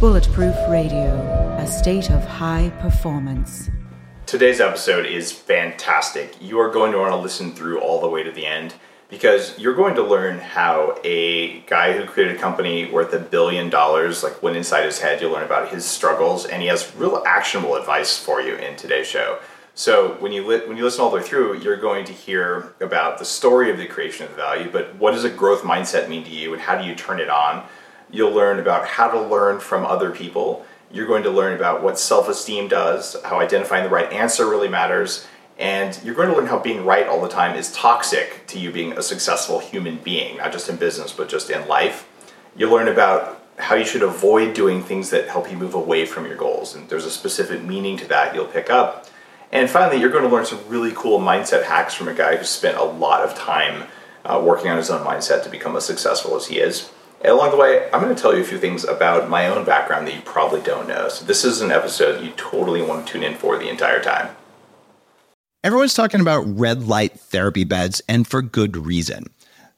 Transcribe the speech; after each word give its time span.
Bulletproof 0.00 0.54
Radio, 0.68 1.56
a 1.58 1.66
state 1.66 2.10
of 2.10 2.24
high 2.24 2.70
performance. 2.80 3.68
Today's 4.26 4.60
episode 4.60 5.06
is 5.06 5.32
fantastic. 5.32 6.36
You 6.40 6.60
are 6.60 6.70
going 6.70 6.92
to 6.92 6.98
want 6.98 7.12
to 7.12 7.16
listen 7.16 7.52
through 7.52 7.80
all 7.80 8.00
the 8.00 8.08
way 8.08 8.22
to 8.22 8.30
the 8.30 8.46
end 8.46 8.74
because 9.08 9.58
you're 9.58 9.74
going 9.74 9.94
to 9.96 10.02
learn 10.02 10.38
how 10.38 10.98
a 11.02 11.60
guy 11.60 11.94
who 11.94 12.04
created 12.04 12.36
a 12.36 12.38
company 12.38 12.90
worth 12.90 13.12
a 13.12 13.18
billion 13.18 13.70
dollars 13.70 14.22
like 14.22 14.42
went 14.42 14.56
inside 14.56 14.84
his 14.84 15.00
head. 15.00 15.20
You'll 15.20 15.32
learn 15.32 15.44
about 15.44 15.70
his 15.70 15.84
struggles, 15.84 16.46
and 16.46 16.62
he 16.62 16.68
has 16.68 16.94
real 16.94 17.22
actionable 17.26 17.74
advice 17.74 18.18
for 18.18 18.40
you 18.40 18.54
in 18.54 18.76
today's 18.76 19.06
show. 19.06 19.38
So 19.78 20.14
when 20.14 20.32
you 20.32 20.44
when 20.44 20.76
you 20.76 20.82
listen 20.82 21.02
all 21.02 21.10
the 21.10 21.18
way 21.18 21.22
through, 21.22 21.60
you're 21.60 21.76
going 21.76 22.04
to 22.06 22.12
hear 22.12 22.74
about 22.80 23.20
the 23.20 23.24
story 23.24 23.70
of 23.70 23.78
the 23.78 23.86
creation 23.86 24.26
of 24.26 24.32
value, 24.32 24.68
but 24.72 24.96
what 24.96 25.12
does 25.12 25.22
a 25.22 25.30
growth 25.30 25.62
mindset 25.62 26.08
mean 26.08 26.24
to 26.24 26.30
you, 26.30 26.52
and 26.52 26.60
how 26.60 26.76
do 26.76 26.84
you 26.84 26.96
turn 26.96 27.20
it 27.20 27.30
on? 27.30 27.64
You'll 28.10 28.32
learn 28.32 28.58
about 28.58 28.88
how 28.88 29.08
to 29.08 29.20
learn 29.20 29.60
from 29.60 29.86
other 29.86 30.10
people. 30.10 30.66
You're 30.90 31.06
going 31.06 31.22
to 31.22 31.30
learn 31.30 31.54
about 31.54 31.80
what 31.80 31.96
self 31.96 32.28
esteem 32.28 32.66
does, 32.66 33.14
how 33.24 33.38
identifying 33.38 33.84
the 33.84 33.90
right 33.90 34.12
answer 34.12 34.48
really 34.50 34.66
matters, 34.66 35.28
and 35.60 35.96
you're 36.02 36.16
going 36.16 36.28
to 36.28 36.34
learn 36.34 36.48
how 36.48 36.58
being 36.58 36.84
right 36.84 37.06
all 37.06 37.22
the 37.22 37.28
time 37.28 37.54
is 37.54 37.70
toxic 37.70 38.48
to 38.48 38.58
you 38.58 38.72
being 38.72 38.98
a 38.98 39.02
successful 39.02 39.60
human 39.60 39.98
being, 39.98 40.38
not 40.38 40.50
just 40.50 40.68
in 40.68 40.74
business, 40.74 41.12
but 41.12 41.28
just 41.28 41.50
in 41.50 41.68
life. 41.68 42.08
You'll 42.56 42.72
learn 42.72 42.88
about 42.88 43.44
how 43.58 43.76
you 43.76 43.84
should 43.84 44.02
avoid 44.02 44.54
doing 44.54 44.82
things 44.82 45.10
that 45.10 45.28
help 45.28 45.48
you 45.48 45.56
move 45.56 45.74
away 45.74 46.04
from 46.04 46.26
your 46.26 46.36
goals, 46.36 46.74
and 46.74 46.88
there's 46.88 47.04
a 47.04 47.12
specific 47.12 47.62
meaning 47.62 47.96
to 47.98 48.08
that 48.08 48.34
you'll 48.34 48.44
pick 48.44 48.70
up. 48.70 49.08
And 49.50 49.70
finally, 49.70 50.00
you're 50.00 50.10
going 50.10 50.24
to 50.24 50.30
learn 50.30 50.44
some 50.44 50.60
really 50.68 50.92
cool 50.94 51.18
mindset 51.18 51.64
hacks 51.64 51.94
from 51.94 52.08
a 52.08 52.14
guy 52.14 52.36
who 52.36 52.44
spent 52.44 52.76
a 52.76 52.84
lot 52.84 53.22
of 53.22 53.34
time 53.34 53.88
uh, 54.24 54.40
working 54.44 54.70
on 54.70 54.76
his 54.76 54.90
own 54.90 55.04
mindset 55.04 55.42
to 55.44 55.50
become 55.50 55.74
as 55.76 55.86
successful 55.86 56.36
as 56.36 56.46
he 56.46 56.58
is. 56.58 56.90
And 57.20 57.32
along 57.32 57.50
the 57.50 57.56
way, 57.56 57.88
I'm 57.92 58.00
going 58.00 58.14
to 58.14 58.20
tell 58.20 58.34
you 58.34 58.42
a 58.42 58.46
few 58.46 58.58
things 58.58 58.84
about 58.84 59.28
my 59.28 59.48
own 59.48 59.64
background 59.64 60.06
that 60.06 60.14
you 60.14 60.20
probably 60.22 60.60
don't 60.60 60.86
know. 60.86 61.08
So, 61.08 61.24
this 61.24 61.44
is 61.44 61.60
an 61.60 61.72
episode 61.72 62.22
you 62.22 62.30
totally 62.32 62.82
want 62.82 63.06
to 63.06 63.12
tune 63.12 63.24
in 63.24 63.34
for 63.34 63.58
the 63.58 63.68
entire 63.68 64.00
time. 64.00 64.36
Everyone's 65.64 65.94
talking 65.94 66.20
about 66.20 66.44
red 66.46 66.86
light 66.86 67.18
therapy 67.18 67.64
beds, 67.64 68.00
and 68.08 68.28
for 68.28 68.42
good 68.42 68.76
reason. 68.76 69.24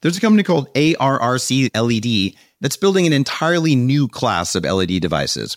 There's 0.02 0.18
a 0.18 0.20
company 0.20 0.42
called 0.42 0.72
ARRC 0.74 1.70
LED 1.74 2.34
that's 2.60 2.76
building 2.76 3.06
an 3.06 3.14
entirely 3.14 3.74
new 3.74 4.06
class 4.06 4.54
of 4.54 4.64
LED 4.64 5.00
devices. 5.00 5.56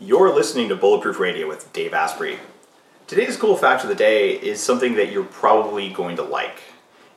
You're 0.00 0.34
listening 0.34 0.68
to 0.70 0.76
Bulletproof 0.76 1.20
Radio 1.20 1.46
with 1.46 1.72
Dave 1.72 1.94
Asprey. 1.94 2.40
Today's 3.06 3.36
cool 3.36 3.56
fact 3.56 3.84
of 3.84 3.88
the 3.88 3.94
day 3.94 4.32
is 4.32 4.60
something 4.60 4.96
that 4.96 5.12
you're 5.12 5.22
probably 5.22 5.88
going 5.88 6.16
to 6.16 6.24
like. 6.24 6.64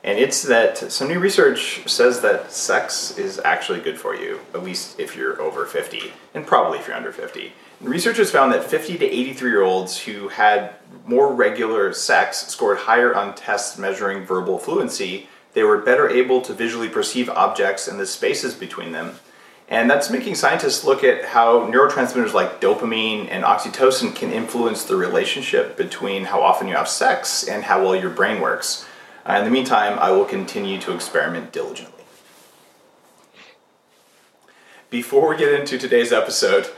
And 0.04 0.16
it's 0.16 0.42
that 0.44 0.78
some 0.92 1.08
new 1.08 1.18
research 1.18 1.90
says 1.90 2.20
that 2.20 2.52
sex 2.52 3.18
is 3.18 3.40
actually 3.40 3.80
good 3.80 3.98
for 3.98 4.14
you, 4.14 4.38
at 4.54 4.62
least 4.62 5.00
if 5.00 5.16
you're 5.16 5.42
over 5.42 5.66
50, 5.66 6.12
and 6.34 6.46
probably 6.46 6.78
if 6.78 6.86
you're 6.86 6.96
under 6.96 7.10
50. 7.10 7.52
And 7.80 7.88
researchers 7.88 8.30
found 8.30 8.52
that 8.52 8.62
50 8.62 8.96
to 8.98 9.04
83 9.04 9.50
year 9.50 9.62
olds 9.62 9.98
who 9.98 10.28
had 10.28 10.74
more 11.04 11.34
regular 11.34 11.92
sex 11.92 12.46
scored 12.46 12.78
higher 12.78 13.12
on 13.12 13.34
tests 13.34 13.76
measuring 13.76 14.24
verbal 14.24 14.56
fluency. 14.56 15.28
They 15.52 15.64
were 15.64 15.78
better 15.78 16.08
able 16.08 16.42
to 16.42 16.54
visually 16.54 16.88
perceive 16.88 17.28
objects 17.28 17.88
and 17.88 17.98
the 17.98 18.06
spaces 18.06 18.54
between 18.54 18.92
them 18.92 19.18
and 19.70 19.90
that's 19.90 20.10
making 20.10 20.34
scientists 20.34 20.84
look 20.84 21.04
at 21.04 21.26
how 21.26 21.70
neurotransmitters 21.70 22.32
like 22.32 22.60
dopamine 22.60 23.28
and 23.30 23.44
oxytocin 23.44 24.14
can 24.14 24.32
influence 24.32 24.84
the 24.84 24.96
relationship 24.96 25.76
between 25.76 26.24
how 26.24 26.42
often 26.42 26.68
you 26.68 26.74
have 26.74 26.88
sex 26.88 27.46
and 27.46 27.64
how 27.64 27.82
well 27.82 27.94
your 27.94 28.10
brain 28.10 28.40
works. 28.40 28.86
Uh, 29.26 29.34
in 29.34 29.44
the 29.44 29.50
meantime, 29.50 29.98
I 29.98 30.10
will 30.10 30.24
continue 30.24 30.80
to 30.80 30.94
experiment 30.94 31.52
diligently. 31.52 32.04
Before 34.88 35.28
we 35.28 35.36
get 35.36 35.52
into 35.52 35.76
today's 35.76 36.12
episode, 36.12 36.70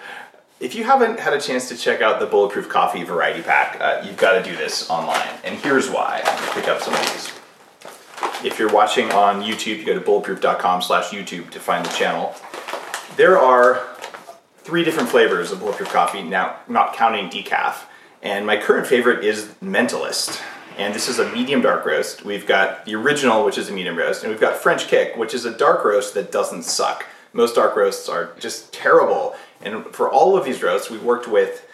if 0.58 0.74
you 0.74 0.82
haven't 0.82 1.20
had 1.20 1.32
a 1.32 1.40
chance 1.40 1.68
to 1.68 1.76
check 1.76 2.02
out 2.02 2.18
the 2.18 2.26
Bulletproof 2.26 2.68
Coffee 2.68 3.04
Variety 3.04 3.40
Pack, 3.40 3.80
uh, 3.80 4.02
you've 4.04 4.16
got 4.16 4.32
to 4.32 4.42
do 4.42 4.56
this 4.56 4.90
online. 4.90 5.38
And 5.44 5.56
here's 5.60 5.88
why. 5.88 6.22
Pick 6.54 6.66
up 6.66 6.82
some 6.82 6.92
of 6.92 7.00
these. 7.00 7.32
If 8.44 8.58
you're 8.58 8.72
watching 8.72 9.12
on 9.12 9.42
YouTube, 9.42 9.78
you 9.78 9.84
go 9.84 9.94
to 9.94 10.00
bulletproof.com 10.00 10.82
slash 10.82 11.10
YouTube 11.10 11.50
to 11.50 11.60
find 11.60 11.84
the 11.84 11.90
channel. 11.90 12.34
There 13.20 13.38
are 13.38 13.86
three 14.60 14.82
different 14.82 15.10
flavors 15.10 15.52
of 15.52 15.60
bulletproof 15.60 15.90
coffee, 15.90 16.22
now 16.22 16.56
not 16.68 16.94
counting 16.94 17.28
decaf. 17.28 17.82
And 18.22 18.46
my 18.46 18.56
current 18.56 18.86
favorite 18.86 19.22
is 19.22 19.44
Mentalist. 19.62 20.40
And 20.78 20.94
this 20.94 21.06
is 21.06 21.18
a 21.18 21.30
medium 21.30 21.60
dark 21.60 21.84
roast. 21.84 22.24
We've 22.24 22.46
got 22.46 22.86
the 22.86 22.94
original, 22.94 23.44
which 23.44 23.58
is 23.58 23.68
a 23.68 23.72
medium 23.72 23.98
roast, 23.98 24.22
and 24.22 24.32
we've 24.32 24.40
got 24.40 24.56
French 24.56 24.88
Kick, 24.88 25.18
which 25.18 25.34
is 25.34 25.44
a 25.44 25.54
dark 25.54 25.84
roast 25.84 26.14
that 26.14 26.32
doesn't 26.32 26.62
suck. 26.62 27.04
Most 27.34 27.56
dark 27.56 27.76
roasts 27.76 28.08
are 28.08 28.32
just 28.38 28.72
terrible. 28.72 29.36
And 29.60 29.84
for 29.88 30.08
all 30.08 30.34
of 30.34 30.46
these 30.46 30.62
roasts, 30.62 30.88
we 30.88 30.96
worked 30.96 31.28
with 31.28 31.68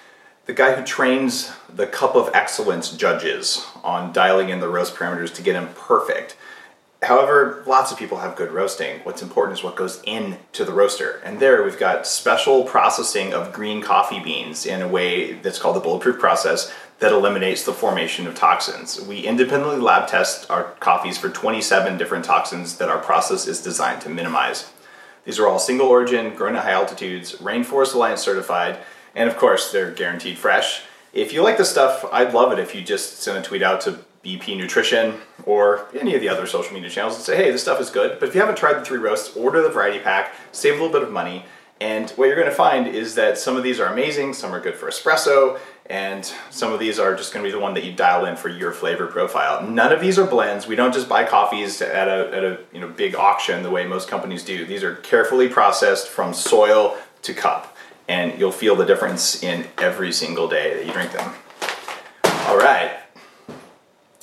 the 0.46 0.52
guy 0.52 0.74
who 0.74 0.84
trains 0.84 1.52
the 1.72 1.86
Cup 1.86 2.16
of 2.16 2.28
Excellence 2.34 2.90
judges 2.90 3.64
on 3.84 4.12
dialing 4.12 4.48
in 4.48 4.58
the 4.58 4.68
roast 4.68 4.96
parameters 4.96 5.32
to 5.34 5.42
get 5.42 5.52
them 5.52 5.68
perfect. 5.76 6.36
However, 7.02 7.62
lots 7.66 7.92
of 7.92 7.98
people 7.98 8.18
have 8.18 8.36
good 8.36 8.50
roasting. 8.50 9.00
What's 9.00 9.22
important 9.22 9.58
is 9.58 9.64
what 9.64 9.76
goes 9.76 10.02
into 10.04 10.64
the 10.64 10.72
roaster. 10.72 11.20
And 11.24 11.38
there 11.38 11.62
we've 11.62 11.78
got 11.78 12.06
special 12.06 12.64
processing 12.64 13.34
of 13.34 13.52
green 13.52 13.82
coffee 13.82 14.18
beans 14.18 14.64
in 14.64 14.80
a 14.80 14.88
way 14.88 15.34
that's 15.34 15.58
called 15.58 15.76
the 15.76 15.80
bulletproof 15.80 16.18
process 16.18 16.72
that 16.98 17.12
eliminates 17.12 17.64
the 17.64 17.74
formation 17.74 18.26
of 18.26 18.34
toxins. 18.34 18.98
We 19.00 19.20
independently 19.20 19.76
lab 19.76 20.08
test 20.08 20.50
our 20.50 20.64
coffees 20.80 21.18
for 21.18 21.28
27 21.28 21.98
different 21.98 22.24
toxins 22.24 22.78
that 22.78 22.88
our 22.88 22.98
process 22.98 23.46
is 23.46 23.62
designed 23.62 24.00
to 24.02 24.08
minimize. 24.08 24.72
These 25.26 25.38
are 25.38 25.46
all 25.46 25.58
single 25.58 25.88
origin, 25.88 26.34
grown 26.34 26.56
at 26.56 26.64
high 26.64 26.70
altitudes, 26.70 27.34
Rainforest 27.34 27.94
Alliance 27.94 28.22
certified, 28.22 28.78
and 29.14 29.28
of 29.28 29.36
course, 29.36 29.70
they're 29.70 29.90
guaranteed 29.90 30.38
fresh. 30.38 30.82
If 31.12 31.32
you 31.32 31.42
like 31.42 31.58
the 31.58 31.64
stuff, 31.64 32.04
I'd 32.12 32.32
love 32.32 32.52
it 32.52 32.58
if 32.58 32.74
you 32.74 32.80
just 32.80 33.18
send 33.18 33.36
a 33.36 33.42
tweet 33.42 33.62
out 33.62 33.80
to 33.82 33.98
BP 34.26 34.56
Nutrition 34.56 35.14
or 35.44 35.86
any 35.98 36.14
of 36.14 36.20
the 36.20 36.28
other 36.28 36.46
social 36.46 36.74
media 36.74 36.90
channels 36.90 37.14
and 37.14 37.24
say, 37.24 37.36
hey, 37.36 37.50
this 37.52 37.62
stuff 37.62 37.80
is 37.80 37.90
good. 37.90 38.18
But 38.18 38.28
if 38.28 38.34
you 38.34 38.40
haven't 38.40 38.58
tried 38.58 38.74
the 38.74 38.84
three 38.84 38.98
roasts, 38.98 39.36
order 39.36 39.62
the 39.62 39.70
variety 39.70 40.00
pack, 40.00 40.34
save 40.50 40.74
a 40.74 40.76
little 40.76 40.92
bit 40.92 41.02
of 41.02 41.12
money. 41.12 41.44
And 41.80 42.10
what 42.10 42.26
you're 42.26 42.36
going 42.36 42.48
to 42.48 42.54
find 42.54 42.88
is 42.88 43.14
that 43.16 43.38
some 43.38 43.56
of 43.56 43.62
these 43.62 43.78
are 43.78 43.92
amazing, 43.92 44.32
some 44.32 44.52
are 44.54 44.60
good 44.60 44.74
for 44.74 44.88
espresso, 44.88 45.58
and 45.88 46.24
some 46.50 46.72
of 46.72 46.80
these 46.80 46.98
are 46.98 47.14
just 47.14 47.32
going 47.32 47.44
to 47.44 47.48
be 47.48 47.52
the 47.52 47.60
one 47.60 47.74
that 47.74 47.84
you 47.84 47.92
dial 47.92 48.24
in 48.24 48.34
for 48.34 48.48
your 48.48 48.72
flavor 48.72 49.06
profile. 49.06 49.62
None 49.62 49.92
of 49.92 50.00
these 50.00 50.18
are 50.18 50.26
blends. 50.26 50.66
We 50.66 50.74
don't 50.74 50.94
just 50.94 51.08
buy 51.08 51.24
coffees 51.24 51.82
at 51.82 52.08
a, 52.08 52.34
at 52.34 52.44
a 52.44 52.58
you 52.72 52.80
know 52.80 52.88
big 52.88 53.14
auction 53.14 53.62
the 53.62 53.70
way 53.70 53.86
most 53.86 54.08
companies 54.08 54.42
do. 54.42 54.64
These 54.64 54.82
are 54.82 54.96
carefully 54.96 55.48
processed 55.48 56.08
from 56.08 56.32
soil 56.32 56.96
to 57.22 57.34
cup, 57.34 57.76
and 58.08 58.38
you'll 58.38 58.52
feel 58.52 58.74
the 58.74 58.86
difference 58.86 59.42
in 59.42 59.66
every 59.78 60.12
single 60.12 60.48
day 60.48 60.74
that 60.74 60.86
you 60.86 60.92
drink 60.92 61.12
them. 61.12 61.34
All 62.48 62.56
right, 62.56 62.96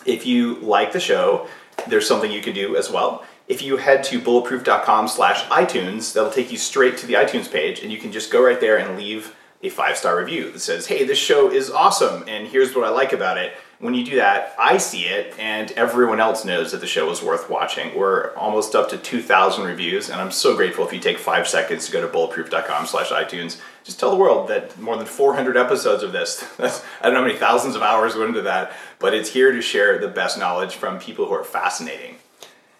if 0.06 0.26
you 0.26 0.56
like 0.56 0.92
the 0.92 1.00
show, 1.00 1.48
there's 1.88 2.08
something 2.08 2.32
you 2.32 2.42
can 2.42 2.54
do 2.54 2.76
as 2.76 2.90
well. 2.90 3.26
If 3.48 3.62
you 3.62 3.78
head 3.78 4.04
to 4.06 4.20
bulletproof.com 4.20 5.08
slash 5.08 5.44
iTunes, 5.46 6.14
that'll 6.14 6.32
take 6.32 6.52
you 6.52 6.58
straight 6.58 6.98
to 7.00 7.08
the 7.08 7.14
iTunes 7.14 7.52
page, 7.52 7.82
and 7.82 7.92
you 7.92 7.98
can 7.98 8.12
just 8.12 8.32
go 8.32 8.44
right 8.44 8.60
there 8.60 8.78
and 8.78 8.98
leave 8.98 9.36
a 9.62 9.70
five 9.70 9.98
star 9.98 10.18
review 10.18 10.52
that 10.52 10.60
says, 10.60 10.88
Hey, 10.88 11.04
this 11.04 11.18
show 11.18 11.52
is 11.52 11.70
awesome, 11.70 12.24
and 12.28 12.48
here's 12.48 12.76
what 12.76 12.86
I 12.86 12.90
like 12.90 13.14
about 13.14 13.38
it. 13.38 13.54
When 13.84 13.96
you 13.96 14.06
do 14.06 14.16
that, 14.16 14.56
I 14.58 14.78
see 14.78 15.08
it, 15.08 15.38
and 15.38 15.70
everyone 15.74 16.22
else 16.22 16.46
knows 16.46 16.72
that 16.72 16.80
the 16.80 16.88
show 16.88 17.12
is 17.12 17.22
worth 17.22 17.50
watching. 17.50 17.94
We're 17.98 18.34
almost 18.38 18.76
up 18.76 18.88
to 18.92 18.98
2,000 18.98 19.66
reviews, 19.66 20.10
and 20.10 20.22
I'm 20.22 20.32
so 20.32 20.56
grateful 20.56 20.88
if 20.88 20.94
you 20.94 21.02
take 21.02 21.18
five 21.18 21.50
seconds 21.50 21.86
to 21.88 21.92
go 21.92 22.00
to 22.00 22.08
bulletproof.com 22.08 22.86
slash 22.86 23.10
iTunes. 23.10 23.60
Just 23.84 24.00
tell 24.00 24.10
the 24.10 24.16
world 24.16 24.48
that 24.48 24.80
more 24.80 24.96
than 24.96 25.06
400 25.06 25.58
episodes 25.58 26.02
of 26.02 26.14
this, 26.14 26.46
I 26.60 26.70
don't 27.04 27.14
know 27.14 27.20
how 27.20 27.28
many 27.28 27.38
thousands 27.38 27.76
of 27.76 27.82
hours 27.82 28.16
went 28.16 28.30
into 28.30 28.44
that, 28.44 28.72
but 29.00 29.14
it's 29.14 29.32
here 29.32 29.52
to 29.52 29.62
share 29.62 29.98
the 29.98 30.08
best 30.08 30.40
knowledge 30.40 30.76
from 30.76 30.98
people 30.98 31.26
who 31.26 31.34
are 31.34 31.44
fascinating. 31.44 32.16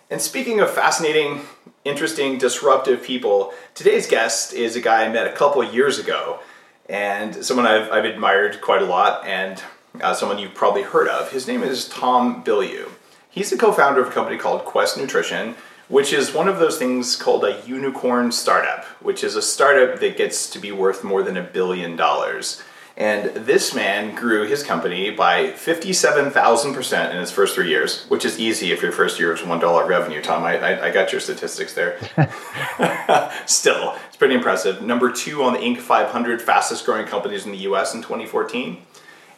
And 0.10 0.22
speaking 0.22 0.62
of 0.62 0.72
fascinating, 0.72 1.42
interesting, 1.84 2.38
disruptive 2.38 3.04
people, 3.04 3.54
today's 3.76 4.08
guest 4.08 4.54
is 4.54 4.78
a 4.78 4.82
guy 4.82 5.04
I 5.04 5.12
met 5.12 5.28
a 5.28 5.34
couple 5.34 5.62
years 5.66 6.00
ago, 6.00 6.40
and 6.88 7.44
someone 7.44 7.68
I've, 7.68 7.92
I've 7.92 8.06
admired 8.06 8.62
quite 8.62 8.82
a 8.82 8.86
lot, 8.86 9.26
and 9.26 9.62
uh, 10.02 10.14
someone 10.14 10.40
you've 10.40 10.54
probably 10.54 10.84
heard 10.84 11.08
of. 11.08 11.32
His 11.32 11.48
name 11.48 11.64
is 11.64 11.88
Tom 11.88 12.44
Bilyeu. 12.44 12.90
He's 13.30 13.50
the 13.50 13.58
co-founder 13.58 14.02
of 14.02 14.10
a 14.10 14.12
company 14.12 14.38
called 14.38 14.66
Quest 14.66 14.98
Nutrition, 14.98 15.56
which 15.88 16.14
is 16.14 16.34
one 16.34 16.48
of 16.48 16.60
those 16.60 16.78
things 16.78 17.16
called 17.16 17.44
a 17.44 17.62
unicorn 17.66 18.32
startup, 18.32 18.86
which 19.02 19.24
is 19.24 19.36
a 19.36 19.42
startup 19.42 20.00
that 20.00 20.18
gets 20.18 20.50
to 20.52 20.60
be 20.60 20.72
worth 20.72 21.04
more 21.04 21.24
than 21.24 21.38
a 21.38 21.44
billion 21.44 21.96
dollars. 21.96 22.62
And 22.96 23.32
this 23.34 23.74
man 23.74 24.14
grew 24.14 24.46
his 24.46 24.62
company 24.62 25.10
by 25.10 25.48
57,000% 25.48 27.12
in 27.12 27.18
his 27.18 27.32
first 27.32 27.56
three 27.56 27.70
years, 27.70 28.06
which 28.08 28.24
is 28.24 28.40
easy 28.40 28.72
if 28.72 28.84
your 28.84 28.92
first 28.92 29.20
year 29.20 29.34
is 29.34 29.42
$1 29.42 29.88
revenue, 29.88 30.22
Tom. 30.22 30.44
I, 30.44 30.58
I, 30.60 30.88
I 30.88 30.92
got 30.92 31.12
your 31.12 31.20
statistics 31.20 31.74
there. 31.74 31.98
Still, 33.48 33.96
it's 34.08 34.18
pretty 34.18 34.36
impressive. 34.36 34.84
Number 34.84 35.12
two 35.12 35.42
on 35.42 35.54
the 35.54 35.60
Inc. 35.60 35.80
500 35.80 36.40
fastest 36.40 36.86
growing 36.86 37.08
companies 37.08 37.48
in 37.48 37.52
the 37.52 37.58
US 37.70 37.96
in 37.96 38.04
2014. 38.04 38.78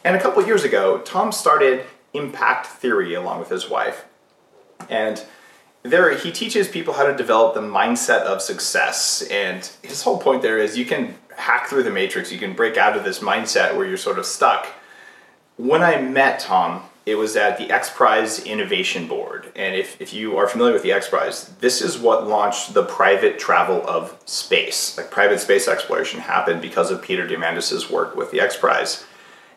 And 0.06 0.14
a 0.14 0.20
couple 0.20 0.46
years 0.46 0.62
ago, 0.62 0.98
Tom 0.98 1.32
started 1.32 1.84
Impact 2.14 2.68
Theory 2.68 3.14
along 3.14 3.40
with 3.40 3.48
his 3.48 3.68
wife. 3.68 4.04
And 4.88 5.20
there 5.82 6.16
he 6.16 6.30
teaches 6.30 6.68
people 6.68 6.94
how 6.94 7.06
to 7.06 7.16
develop 7.16 7.54
the 7.54 7.60
mindset 7.60 8.20
of 8.20 8.40
success. 8.40 9.22
And 9.32 9.68
his 9.82 10.02
whole 10.02 10.18
point 10.18 10.42
there 10.42 10.58
is 10.58 10.78
you 10.78 10.84
can 10.84 11.16
hack 11.36 11.66
through 11.66 11.82
the 11.82 11.90
matrix, 11.90 12.30
you 12.30 12.38
can 12.38 12.52
break 12.52 12.76
out 12.76 12.96
of 12.96 13.02
this 13.02 13.18
mindset 13.18 13.76
where 13.76 13.84
you're 13.84 13.96
sort 13.96 14.20
of 14.20 14.26
stuck. 14.26 14.68
When 15.56 15.82
I 15.82 16.00
met 16.00 16.38
Tom, 16.38 16.84
it 17.04 17.16
was 17.16 17.34
at 17.34 17.58
the 17.58 17.68
X 17.72 17.90
Prize 17.90 18.38
Innovation 18.44 19.08
Board. 19.08 19.50
And 19.56 19.74
if, 19.74 20.00
if 20.00 20.14
you 20.14 20.36
are 20.36 20.46
familiar 20.46 20.72
with 20.72 20.84
the 20.84 20.92
X 20.92 21.08
Prize, 21.08 21.48
this 21.58 21.82
is 21.82 21.98
what 21.98 22.28
launched 22.28 22.74
the 22.74 22.84
private 22.84 23.40
travel 23.40 23.84
of 23.88 24.16
space. 24.24 24.96
Like 24.96 25.10
private 25.10 25.40
space 25.40 25.66
exploration 25.66 26.20
happened 26.20 26.62
because 26.62 26.92
of 26.92 27.02
Peter 27.02 27.26
Diamandis' 27.26 27.90
work 27.90 28.14
with 28.14 28.30
the 28.30 28.40
X 28.40 28.56
Prize 28.56 29.04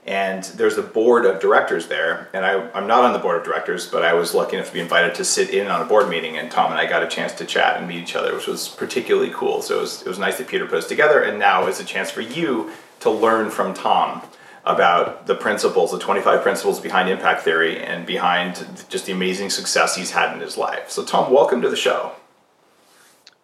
and 0.05 0.43
there's 0.43 0.77
a 0.77 0.81
board 0.81 1.25
of 1.25 1.41
directors 1.41 1.87
there 1.87 2.29
and 2.33 2.45
I, 2.45 2.77
am 2.77 2.87
not 2.87 3.03
on 3.03 3.13
the 3.13 3.19
board 3.19 3.37
of 3.37 3.43
directors 3.43 3.85
but 3.85 4.03
i 4.03 4.13
was 4.13 4.33
lucky 4.33 4.55
enough 4.55 4.67
to 4.67 4.73
be 4.73 4.79
invited 4.79 5.15
to 5.15 5.25
sit 5.25 5.49
in 5.49 5.67
on 5.67 5.81
a 5.81 5.85
board 5.85 6.09
meeting 6.09 6.37
and 6.37 6.49
tom 6.49 6.71
and 6.71 6.79
i 6.79 6.85
got 6.85 7.03
a 7.03 7.07
chance 7.07 7.33
to 7.33 7.45
chat 7.45 7.77
and 7.77 7.87
meet 7.87 8.01
each 8.01 8.15
other 8.15 8.33
which 8.33 8.47
was 8.47 8.69
particularly 8.69 9.31
cool. 9.33 9.61
So 9.61 9.77
it 9.77 9.81
was, 9.81 10.01
it 10.01 10.07
was 10.07 10.19
nice 10.19 10.37
that 10.37 10.47
peter 10.47 10.65
put 10.65 10.79
us 10.79 10.87
together 10.87 11.21
and 11.21 11.37
now 11.37 11.67
is 11.67 11.79
a 11.79 11.85
chance 11.85 12.09
for 12.09 12.21
you 12.21 12.71
to 13.01 13.09
learn 13.09 13.49
from 13.49 13.73
tom 13.73 14.21
about 14.65 15.27
the 15.27 15.35
principles 15.35 15.91
the 15.91 15.99
25 15.99 16.41
principles 16.41 16.79
behind 16.79 17.09
impact 17.09 17.43
theory 17.43 17.79
and 17.79 18.05
behind 18.05 18.85
just 18.89 19.05
the 19.05 19.11
amazing 19.11 19.49
success 19.49 19.95
he's 19.95 20.11
had 20.11 20.33
in 20.33 20.39
his 20.39 20.57
life. 20.57 20.89
So 20.89 21.03
tom 21.03 21.31
welcome 21.31 21.61
to 21.61 21.69
the 21.69 21.75
show. 21.75 22.13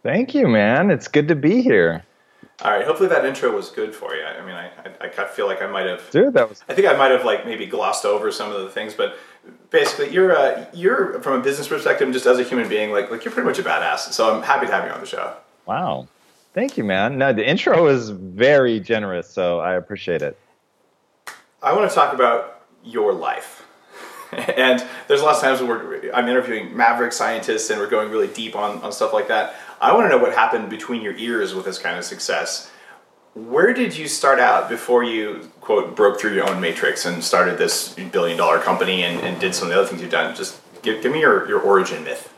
Thank 0.04 0.34
you 0.34 0.48
man. 0.48 0.90
It's 0.90 1.08
good 1.08 1.28
to 1.28 1.36
be 1.36 1.62
here 1.62 2.06
all 2.62 2.72
right. 2.72 2.86
Hopefully 2.86 3.10
that 3.10 3.26
intro 3.26 3.54
was 3.54 3.70
good 3.70 3.94
for 3.94 4.16
you. 4.16 4.24
I 4.24 4.46
mean, 4.46 4.56
I, 4.56 4.72
I, 5.02 5.08
I 5.08 5.28
feel 5.28 5.46
like 5.46 5.62
I 5.62 5.68
might 5.68 5.86
have. 5.88 6.10
Dude, 6.10 6.34
that 6.34 6.48
was. 6.48 6.64
I 6.70 6.74
think 6.74 6.88
I 6.88 6.96
might 6.96 7.12
have 7.12 7.26
like 7.26 7.46
maybe 7.46 7.66
glossed 7.66 8.06
over 8.06 8.32
some 8.32 8.52
of 8.52 8.62
the 8.62 8.70
things, 8.70 8.94
but 8.94 9.18
basically, 9.72 10.14
you're 10.14 10.36
uh, 10.36 10.66
you're 10.74 11.20
from 11.22 11.40
a 11.40 11.44
business 11.44 11.68
perspective, 11.68 12.12
just 12.14 12.26
as 12.26 12.40
a 12.40 12.44
human 12.44 12.70
being, 12.70 12.92
like 12.92 13.12
like 13.12 13.26
you're 13.26 13.34
pretty 13.34 13.48
much 13.48 13.60
a 13.60 13.64
badass. 13.64 14.14
So 14.14 14.34
I'm 14.34 14.42
happy 14.42 14.68
to 14.68 14.72
have 14.72 14.86
you 14.86 14.92
on 14.92 15.02
the 15.02 15.06
show. 15.06 15.36
Wow. 15.66 16.08
Thank 16.54 16.78
you, 16.78 16.86
man. 16.86 17.18
No, 17.18 17.34
the 17.34 17.46
intro 17.46 17.84
was 17.84 18.12
very 18.12 18.80
generous, 18.80 19.30
so 19.30 19.60
I 19.60 19.74
appreciate 19.74 20.22
it. 20.22 20.40
I 21.62 21.74
want 21.74 21.90
to 21.90 21.94
talk 21.94 22.14
about 22.14 22.62
your 22.86 23.12
life. 23.12 23.66
and 24.32 24.86
there's 25.08 25.22
a 25.22 25.26
lot 25.26 25.36
of 25.36 25.42
times 25.42 25.62
where 25.62 26.16
I'm 26.16 26.28
interviewing 26.28 26.76
maverick 26.76 27.12
scientists 27.12 27.70
and 27.70 27.80
we're 27.80 27.90
going 27.90 28.10
really 28.10 28.28
deep 28.28 28.56
on, 28.56 28.82
on 28.82 28.92
stuff 28.92 29.14
like 29.14 29.28
that. 29.28 29.56
I 29.86 29.94
want 29.94 30.06
to 30.06 30.10
know 30.10 30.18
what 30.18 30.34
happened 30.34 30.72
between 30.72 31.04
your 31.04 31.16
ears 31.16 31.54
with 31.54 31.66
this 31.66 31.78
kind 31.78 31.96
of 31.96 32.04
success. 32.04 32.72
Where 33.36 33.72
did 33.72 33.96
you 33.96 34.08
start 34.08 34.40
out 34.40 34.68
before 34.68 35.04
you, 35.04 35.52
quote, 35.62 35.96
broke 35.96 36.20
through 36.20 36.34
your 36.34 36.50
own 36.50 36.60
matrix 36.60 37.06
and 37.06 37.24
started 37.24 37.60
this 37.60 37.94
billion 37.94 38.36
dollar 38.36 38.58
company 38.58 39.04
and, 39.04 39.20
and 39.20 39.40
did 39.40 39.54
some 39.54 39.68
of 39.68 39.76
the 39.76 39.80
other 39.80 39.88
things 39.88 40.02
you've 40.02 40.10
done? 40.10 40.36
Just 40.36 40.60
give, 40.82 41.04
give 41.04 41.12
me 41.12 41.20
your, 41.20 41.48
your 41.48 41.60
origin 41.60 42.04
myth. 42.04 42.34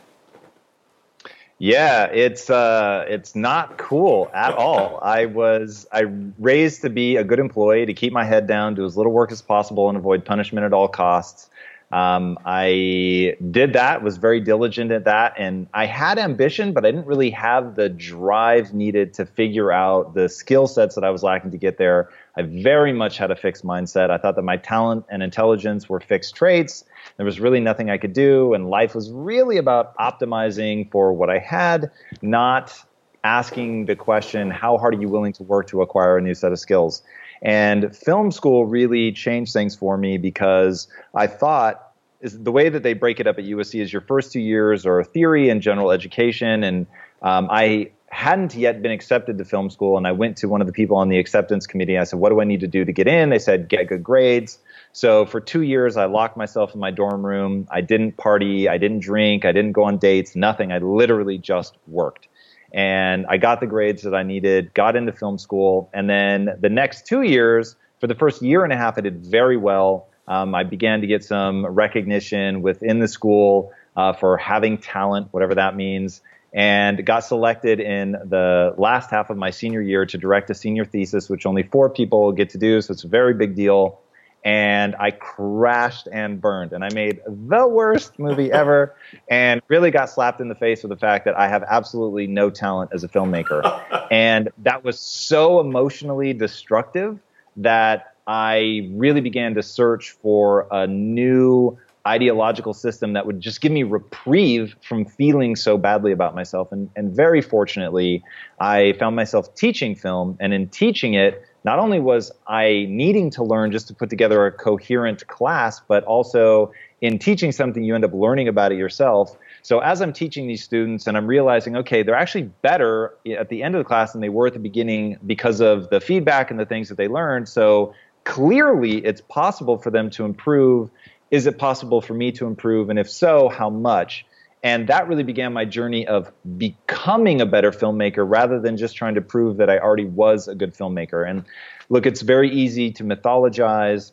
Yeah, 1.56 2.04
it's 2.04 2.50
uh, 2.50 3.06
it's 3.08 3.34
not 3.34 3.78
cool 3.78 4.30
at 4.34 4.54
all. 4.54 5.00
I 5.02 5.24
was 5.24 5.86
I 5.90 6.02
raised 6.38 6.82
to 6.82 6.90
be 6.90 7.16
a 7.16 7.24
good 7.24 7.38
employee, 7.38 7.86
to 7.86 7.94
keep 7.94 8.12
my 8.12 8.24
head 8.24 8.46
down, 8.46 8.74
do 8.74 8.84
as 8.84 8.96
little 8.96 9.10
work 9.10 9.32
as 9.32 9.40
possible, 9.42 9.88
and 9.88 9.96
avoid 9.96 10.24
punishment 10.24 10.66
at 10.66 10.72
all 10.74 10.86
costs. 10.86 11.48
Um, 11.90 12.38
I 12.44 13.36
did 13.50 13.72
that, 13.72 14.02
was 14.02 14.18
very 14.18 14.40
diligent 14.40 14.92
at 14.92 15.04
that, 15.04 15.34
and 15.38 15.66
I 15.72 15.86
had 15.86 16.18
ambition, 16.18 16.72
but 16.72 16.84
I 16.84 16.90
didn't 16.90 17.06
really 17.06 17.30
have 17.30 17.76
the 17.76 17.88
drive 17.88 18.74
needed 18.74 19.14
to 19.14 19.24
figure 19.24 19.72
out 19.72 20.14
the 20.14 20.28
skill 20.28 20.66
sets 20.66 20.94
that 20.96 21.04
I 21.04 21.10
was 21.10 21.22
lacking 21.22 21.50
to 21.52 21.56
get 21.56 21.78
there. 21.78 22.10
I 22.36 22.42
very 22.42 22.92
much 22.92 23.16
had 23.16 23.30
a 23.30 23.36
fixed 23.36 23.64
mindset. 23.64 24.10
I 24.10 24.18
thought 24.18 24.36
that 24.36 24.42
my 24.42 24.58
talent 24.58 25.06
and 25.08 25.22
intelligence 25.22 25.88
were 25.88 26.00
fixed 26.00 26.34
traits. 26.34 26.84
There 27.16 27.24
was 27.24 27.40
really 27.40 27.60
nothing 27.60 27.88
I 27.88 27.96
could 27.96 28.12
do, 28.12 28.52
and 28.52 28.68
life 28.68 28.94
was 28.94 29.10
really 29.10 29.56
about 29.56 29.96
optimizing 29.96 30.90
for 30.90 31.14
what 31.14 31.30
I 31.30 31.38
had, 31.38 31.90
not 32.20 32.84
asking 33.24 33.86
the 33.86 33.96
question, 33.96 34.50
how 34.50 34.78
hard 34.78 34.94
are 34.94 35.00
you 35.00 35.08
willing 35.08 35.32
to 35.34 35.42
work 35.42 35.66
to 35.68 35.82
acquire 35.82 36.18
a 36.18 36.20
new 36.20 36.34
set 36.34 36.52
of 36.52 36.58
skills? 36.58 37.02
And 37.42 37.94
film 37.96 38.30
school 38.30 38.66
really 38.66 39.12
changed 39.12 39.52
things 39.52 39.74
for 39.74 39.96
me 39.96 40.18
because 40.18 40.88
I 41.14 41.26
thought 41.26 41.84
is 42.20 42.42
the 42.42 42.50
way 42.50 42.68
that 42.68 42.82
they 42.82 42.94
break 42.94 43.20
it 43.20 43.26
up 43.26 43.38
at 43.38 43.44
USC 43.44 43.80
is 43.80 43.92
your 43.92 44.02
first 44.02 44.32
two 44.32 44.40
years 44.40 44.84
are 44.84 45.04
theory 45.04 45.48
and 45.48 45.62
general 45.62 45.92
education. 45.92 46.64
And 46.64 46.86
um, 47.22 47.48
I 47.50 47.92
hadn't 48.10 48.54
yet 48.54 48.82
been 48.82 48.90
accepted 48.90 49.38
to 49.38 49.44
film 49.44 49.70
school, 49.70 49.96
and 49.96 50.06
I 50.06 50.12
went 50.12 50.36
to 50.38 50.48
one 50.48 50.60
of 50.60 50.66
the 50.66 50.72
people 50.72 50.96
on 50.96 51.08
the 51.08 51.18
acceptance 51.18 51.66
committee. 51.66 51.98
I 51.98 52.04
said, 52.04 52.18
"What 52.18 52.30
do 52.30 52.40
I 52.40 52.44
need 52.44 52.60
to 52.60 52.66
do 52.66 52.84
to 52.84 52.92
get 52.92 53.06
in?" 53.06 53.28
They 53.28 53.38
said, 53.38 53.68
"Get 53.68 53.88
good 53.88 54.02
grades." 54.02 54.58
So 54.92 55.26
for 55.26 55.40
two 55.40 55.62
years, 55.62 55.96
I 55.96 56.06
locked 56.06 56.36
myself 56.36 56.74
in 56.74 56.80
my 56.80 56.90
dorm 56.90 57.24
room. 57.24 57.68
I 57.70 57.82
didn't 57.82 58.16
party. 58.16 58.68
I 58.68 58.78
didn't 58.78 59.00
drink. 59.00 59.44
I 59.44 59.52
didn't 59.52 59.72
go 59.72 59.84
on 59.84 59.98
dates. 59.98 60.34
Nothing. 60.34 60.72
I 60.72 60.78
literally 60.78 61.38
just 61.38 61.76
worked 61.86 62.28
and 62.72 63.26
I 63.28 63.36
got 63.38 63.60
the 63.60 63.66
grades 63.66 64.02
that 64.02 64.14
I 64.14 64.22
needed, 64.22 64.74
got 64.74 64.96
into 64.96 65.12
film 65.12 65.38
school, 65.38 65.90
and 65.92 66.08
then 66.08 66.56
the 66.60 66.68
next 66.68 67.06
two 67.06 67.22
years, 67.22 67.76
for 68.00 68.06
the 68.06 68.14
first 68.14 68.42
year 68.42 68.64
and 68.64 68.72
a 68.72 68.76
half, 68.76 68.98
I 68.98 69.00
did 69.00 69.26
very 69.26 69.56
well. 69.56 70.08
Um, 70.26 70.54
I 70.54 70.64
began 70.64 71.00
to 71.00 71.06
get 71.06 71.24
some 71.24 71.64
recognition 71.66 72.60
within 72.60 72.98
the 72.98 73.08
school 73.08 73.72
uh, 73.96 74.12
for 74.12 74.36
having 74.36 74.78
talent, 74.78 75.28
whatever 75.30 75.54
that 75.54 75.74
means, 75.74 76.20
and 76.52 77.04
got 77.04 77.20
selected 77.20 77.80
in 77.80 78.12
the 78.12 78.74
last 78.76 79.10
half 79.10 79.30
of 79.30 79.36
my 79.36 79.50
senior 79.50 79.80
year 79.80 80.06
to 80.06 80.18
direct 80.18 80.50
a 80.50 80.54
senior 80.54 80.84
thesis, 80.84 81.28
which 81.28 81.46
only 81.46 81.62
four 81.62 81.88
people 81.90 82.32
get 82.32 82.50
to 82.50 82.58
do, 82.58 82.80
so 82.80 82.92
it's 82.92 83.04
a 83.04 83.08
very 83.08 83.34
big 83.34 83.54
deal 83.54 84.00
and 84.44 84.94
I 84.98 85.10
crashed 85.10 86.08
and 86.10 86.40
burned. 86.40 86.72
And 86.72 86.84
I 86.84 86.88
made 86.92 87.20
the 87.26 87.66
worst 87.66 88.18
movie 88.18 88.52
ever 88.52 88.94
and 89.28 89.60
really 89.68 89.90
got 89.90 90.10
slapped 90.10 90.40
in 90.40 90.48
the 90.48 90.54
face 90.54 90.82
with 90.82 90.90
the 90.90 90.96
fact 90.96 91.24
that 91.24 91.36
I 91.36 91.48
have 91.48 91.64
absolutely 91.68 92.26
no 92.26 92.50
talent 92.50 92.90
as 92.92 93.04
a 93.04 93.08
filmmaker. 93.08 94.08
and 94.10 94.50
that 94.58 94.84
was 94.84 94.98
so 94.98 95.60
emotionally 95.60 96.32
destructive 96.32 97.18
that 97.56 98.14
I 98.26 98.90
really 98.92 99.20
began 99.20 99.54
to 99.54 99.62
search 99.62 100.10
for 100.10 100.68
a 100.70 100.86
new 100.86 101.78
ideological 102.06 102.72
system 102.72 103.14
that 103.14 103.26
would 103.26 103.40
just 103.40 103.60
give 103.60 103.72
me 103.72 103.82
reprieve 103.82 104.76
from 104.82 105.04
feeling 105.04 105.56
so 105.56 105.76
badly 105.76 106.12
about 106.12 106.34
myself. 106.34 106.72
And, 106.72 106.90
and 106.96 107.14
very 107.14 107.42
fortunately, 107.42 108.22
I 108.58 108.94
found 108.98 109.16
myself 109.16 109.54
teaching 109.54 109.94
film, 109.94 110.36
and 110.40 110.54
in 110.54 110.68
teaching 110.68 111.14
it, 111.14 111.44
not 111.68 111.80
only 111.80 112.00
was 112.00 112.32
I 112.46 112.86
needing 112.88 113.28
to 113.32 113.44
learn 113.44 113.72
just 113.72 113.88
to 113.88 113.94
put 113.94 114.08
together 114.08 114.46
a 114.46 114.50
coherent 114.50 115.26
class, 115.26 115.82
but 115.86 116.02
also 116.04 116.72
in 117.02 117.18
teaching 117.18 117.52
something, 117.52 117.84
you 117.84 117.94
end 117.94 118.06
up 118.06 118.14
learning 118.14 118.48
about 118.48 118.72
it 118.72 118.78
yourself. 118.78 119.36
So 119.60 119.80
as 119.80 120.00
I'm 120.00 120.14
teaching 120.14 120.48
these 120.48 120.64
students 120.64 121.06
and 121.06 121.14
I'm 121.14 121.26
realizing, 121.26 121.76
okay, 121.76 122.02
they're 122.02 122.14
actually 122.14 122.44
better 122.62 123.12
at 123.38 123.50
the 123.50 123.62
end 123.62 123.74
of 123.74 123.80
the 123.80 123.84
class 123.84 124.12
than 124.12 124.22
they 124.22 124.30
were 124.30 124.46
at 124.46 124.54
the 124.54 124.58
beginning 124.60 125.18
because 125.26 125.60
of 125.60 125.90
the 125.90 126.00
feedback 126.00 126.50
and 126.50 126.58
the 126.58 126.64
things 126.64 126.88
that 126.88 126.96
they 126.96 127.06
learned. 127.06 127.50
So 127.50 127.92
clearly 128.24 129.04
it's 129.04 129.20
possible 129.20 129.76
for 129.76 129.90
them 129.90 130.08
to 130.12 130.24
improve. 130.24 130.88
Is 131.30 131.46
it 131.46 131.58
possible 131.58 132.00
for 132.00 132.14
me 132.14 132.32
to 132.32 132.46
improve? 132.46 132.88
And 132.88 132.98
if 132.98 133.10
so, 133.10 133.50
how 133.50 133.68
much? 133.68 134.24
And 134.62 134.88
that 134.88 135.06
really 135.06 135.22
began 135.22 135.52
my 135.52 135.64
journey 135.64 136.06
of 136.06 136.32
becoming 136.56 137.40
a 137.40 137.46
better 137.46 137.70
filmmaker 137.70 138.28
rather 138.28 138.58
than 138.60 138.76
just 138.76 138.96
trying 138.96 139.14
to 139.14 139.20
prove 139.20 139.56
that 139.58 139.70
I 139.70 139.78
already 139.78 140.04
was 140.04 140.48
a 140.48 140.54
good 140.54 140.74
filmmaker. 140.74 141.28
And 141.28 141.44
look, 141.88 142.06
it's 142.06 142.22
very 142.22 142.50
easy 142.50 142.90
to 142.92 143.04
mythologize. 143.04 144.12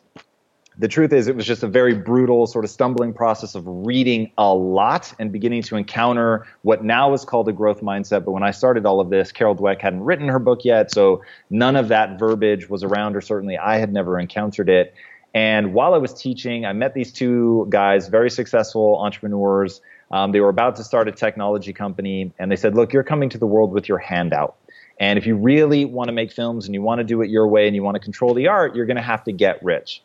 The 0.78 0.88
truth 0.88 1.12
is, 1.12 1.26
it 1.26 1.34
was 1.34 1.46
just 1.46 1.62
a 1.62 1.66
very 1.66 1.94
brutal, 1.94 2.46
sort 2.46 2.64
of 2.64 2.70
stumbling 2.70 3.14
process 3.14 3.54
of 3.54 3.64
reading 3.66 4.30
a 4.36 4.54
lot 4.54 5.12
and 5.18 5.32
beginning 5.32 5.62
to 5.62 5.76
encounter 5.76 6.46
what 6.62 6.84
now 6.84 7.14
is 7.14 7.24
called 7.24 7.48
a 7.48 7.52
growth 7.52 7.80
mindset. 7.80 8.24
But 8.24 8.32
when 8.32 8.42
I 8.42 8.50
started 8.50 8.84
all 8.84 9.00
of 9.00 9.08
this, 9.08 9.32
Carol 9.32 9.56
Dweck 9.56 9.80
hadn't 9.80 10.02
written 10.02 10.28
her 10.28 10.38
book 10.38 10.66
yet, 10.66 10.92
so 10.92 11.22
none 11.48 11.76
of 11.76 11.88
that 11.88 12.18
verbiage 12.18 12.68
was 12.68 12.84
around, 12.84 13.16
or 13.16 13.22
certainly 13.22 13.56
I 13.56 13.78
had 13.78 13.90
never 13.90 14.20
encountered 14.20 14.68
it. 14.68 14.94
And 15.32 15.72
while 15.72 15.94
I 15.94 15.98
was 15.98 16.14
teaching, 16.14 16.66
I 16.66 16.72
met 16.74 16.92
these 16.92 17.10
two 17.10 17.66
guys, 17.70 18.08
very 18.08 18.30
successful 18.30 18.98
entrepreneurs 18.98 19.80
um, 20.10 20.32
they 20.32 20.40
were 20.40 20.48
about 20.48 20.76
to 20.76 20.84
start 20.84 21.08
a 21.08 21.12
technology 21.12 21.72
company, 21.72 22.32
and 22.38 22.50
they 22.50 22.56
said, 22.56 22.74
Look, 22.74 22.92
you're 22.92 23.02
coming 23.02 23.28
to 23.30 23.38
the 23.38 23.46
world 23.46 23.72
with 23.72 23.88
your 23.88 23.98
hand 23.98 24.32
out. 24.32 24.56
And 24.98 25.18
if 25.18 25.26
you 25.26 25.36
really 25.36 25.84
want 25.84 26.08
to 26.08 26.12
make 26.12 26.32
films 26.32 26.66
and 26.66 26.74
you 26.74 26.80
want 26.80 27.00
to 27.00 27.04
do 27.04 27.20
it 27.20 27.28
your 27.28 27.46
way 27.48 27.66
and 27.66 27.76
you 27.76 27.82
want 27.82 27.96
to 27.96 28.00
control 28.00 28.32
the 28.32 28.48
art, 28.48 28.74
you're 28.74 28.86
going 28.86 28.96
to 28.96 29.02
have 29.02 29.24
to 29.24 29.32
get 29.32 29.62
rich. 29.62 30.02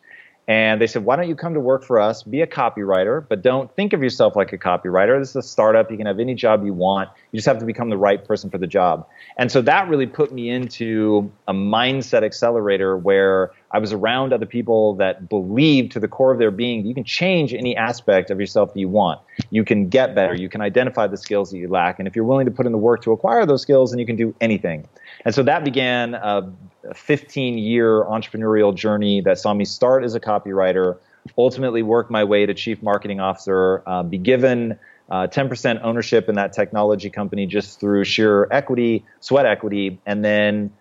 And 0.48 0.80
they 0.80 0.88
said, 0.88 1.04
why 1.04 1.14
don't 1.14 1.28
you 1.28 1.36
come 1.36 1.54
to 1.54 1.60
work 1.60 1.84
for 1.84 2.00
us, 2.00 2.24
be 2.24 2.40
a 2.40 2.48
copywriter, 2.48 3.24
but 3.26 3.42
don't 3.42 3.72
think 3.76 3.92
of 3.92 4.02
yourself 4.02 4.34
like 4.34 4.52
a 4.52 4.58
copywriter. 4.58 5.20
This 5.20 5.30
is 5.30 5.36
a 5.36 5.42
startup. 5.42 5.88
You 5.88 5.96
can 5.96 6.06
have 6.06 6.18
any 6.18 6.34
job 6.34 6.64
you 6.64 6.74
want. 6.74 7.10
You 7.30 7.36
just 7.36 7.46
have 7.46 7.60
to 7.60 7.64
become 7.64 7.90
the 7.90 7.96
right 7.96 8.24
person 8.24 8.50
for 8.50 8.58
the 8.58 8.66
job. 8.66 9.06
And 9.36 9.52
so 9.52 9.62
that 9.62 9.88
really 9.88 10.06
put 10.06 10.32
me 10.32 10.50
into 10.50 11.30
a 11.46 11.52
mindset 11.52 12.24
accelerator 12.24 12.96
where 12.96 13.52
I 13.70 13.78
was 13.78 13.92
around 13.92 14.32
other 14.32 14.44
people 14.44 14.94
that 14.96 15.28
believed 15.28 15.92
to 15.92 16.00
the 16.00 16.08
core 16.08 16.32
of 16.32 16.38
their 16.38 16.50
being 16.50 16.84
you 16.84 16.94
can 16.94 17.04
change 17.04 17.54
any 17.54 17.76
aspect 17.76 18.30
of 18.30 18.40
yourself 18.40 18.74
that 18.74 18.80
you 18.80 18.88
want. 18.88 19.20
You 19.50 19.64
can 19.64 19.88
get 19.88 20.14
better. 20.14 20.34
You 20.34 20.48
can 20.48 20.60
identify 20.60 21.06
the 21.06 21.16
skills 21.16 21.52
that 21.52 21.58
you 21.58 21.68
lack. 21.68 22.00
And 22.00 22.08
if 22.08 22.16
you're 22.16 22.24
willing 22.24 22.46
to 22.46 22.52
put 22.52 22.66
in 22.66 22.72
the 22.72 22.78
work 22.78 23.02
to 23.02 23.12
acquire 23.12 23.46
those 23.46 23.62
skills, 23.62 23.92
then 23.92 24.00
you 24.00 24.06
can 24.06 24.16
do 24.16 24.34
anything. 24.40 24.88
And 25.24 25.34
so 25.34 25.42
that 25.44 25.64
began 25.64 26.14
a 26.14 26.52
15 26.94 27.58
year 27.58 28.04
entrepreneurial 28.04 28.74
journey 28.74 29.20
that 29.22 29.38
saw 29.38 29.54
me 29.54 29.64
start 29.64 30.04
as 30.04 30.14
a 30.14 30.20
copywriter, 30.20 30.98
ultimately 31.38 31.82
work 31.82 32.10
my 32.10 32.24
way 32.24 32.46
to 32.46 32.54
chief 32.54 32.82
marketing 32.82 33.20
officer, 33.20 33.82
uh, 33.86 34.02
be 34.02 34.18
given 34.18 34.78
uh, 35.10 35.26
10% 35.26 35.80
ownership 35.82 36.28
in 36.28 36.36
that 36.36 36.52
technology 36.52 37.10
company 37.10 37.46
just 37.46 37.78
through 37.78 38.04
sheer 38.04 38.48
equity, 38.50 39.04
sweat 39.20 39.46
equity, 39.46 40.00
and 40.06 40.24
then 40.24 40.72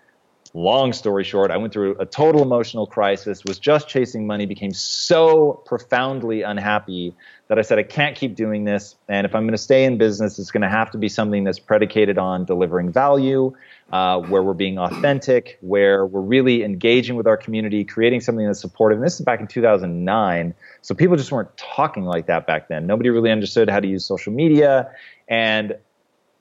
long 0.54 0.94
story 0.94 1.24
short, 1.24 1.52
I 1.52 1.58
went 1.58 1.74
through 1.74 1.98
a 2.00 2.06
total 2.06 2.42
emotional 2.42 2.86
crisis, 2.86 3.44
was 3.46 3.60
just 3.60 3.88
chasing 3.88 4.28
money, 4.28 4.46
became 4.46 4.74
so 4.74 5.54
profoundly 5.66 6.42
unhappy 6.42 7.16
that 7.48 7.58
I 7.58 7.62
said, 7.62 7.80
I 7.80 7.84
can't 7.84 8.16
keep 8.16 8.36
doing 8.36 8.64
this. 8.64 8.96
And 9.08 9.26
if 9.26 9.36
I'm 9.36 9.44
going 9.44 9.54
to 9.54 9.58
stay 9.58 9.84
in 9.86 9.98
business, 9.98 10.40
it's 10.40 10.52
going 10.52 10.62
to 10.62 10.70
have 10.70 10.92
to 10.92 10.98
be 10.98 11.10
something 11.10 11.44
that's 11.44 11.60
predicated 11.60 12.18
on 12.18 12.46
delivering 12.46 12.92
value, 12.92 13.54
uh, 13.92 14.20
where 14.20 14.42
we're 14.42 14.54
being 14.54 14.78
authentic, 14.78 15.58
where 15.62 16.06
we're 16.06 16.22
really 16.22 16.64
engaging 16.64 17.16
with 17.16 17.28
our 17.28 17.38
community, 17.38 17.84
creating 17.84 18.22
something 18.22 18.46
that's 18.46 18.62
supportive. 18.62 18.98
And 18.98 19.06
this 19.06 19.20
is 19.20 19.26
back 19.26 19.42
in 19.42 19.48
2009. 19.48 20.54
So 20.82 20.96
people 20.96 21.18
just 21.18 21.32
weren't 21.32 21.56
talking 21.58 22.04
like 22.04 22.28
that 22.28 22.48
back 22.48 22.70
then. 22.70 22.88
Nobody 22.88 23.10
really 23.10 23.32
understood 23.32 23.70
how 23.70 23.80
to 23.80 23.88
use 23.88 24.06
social 24.06 24.32
media. 24.32 24.92
And 25.28 25.76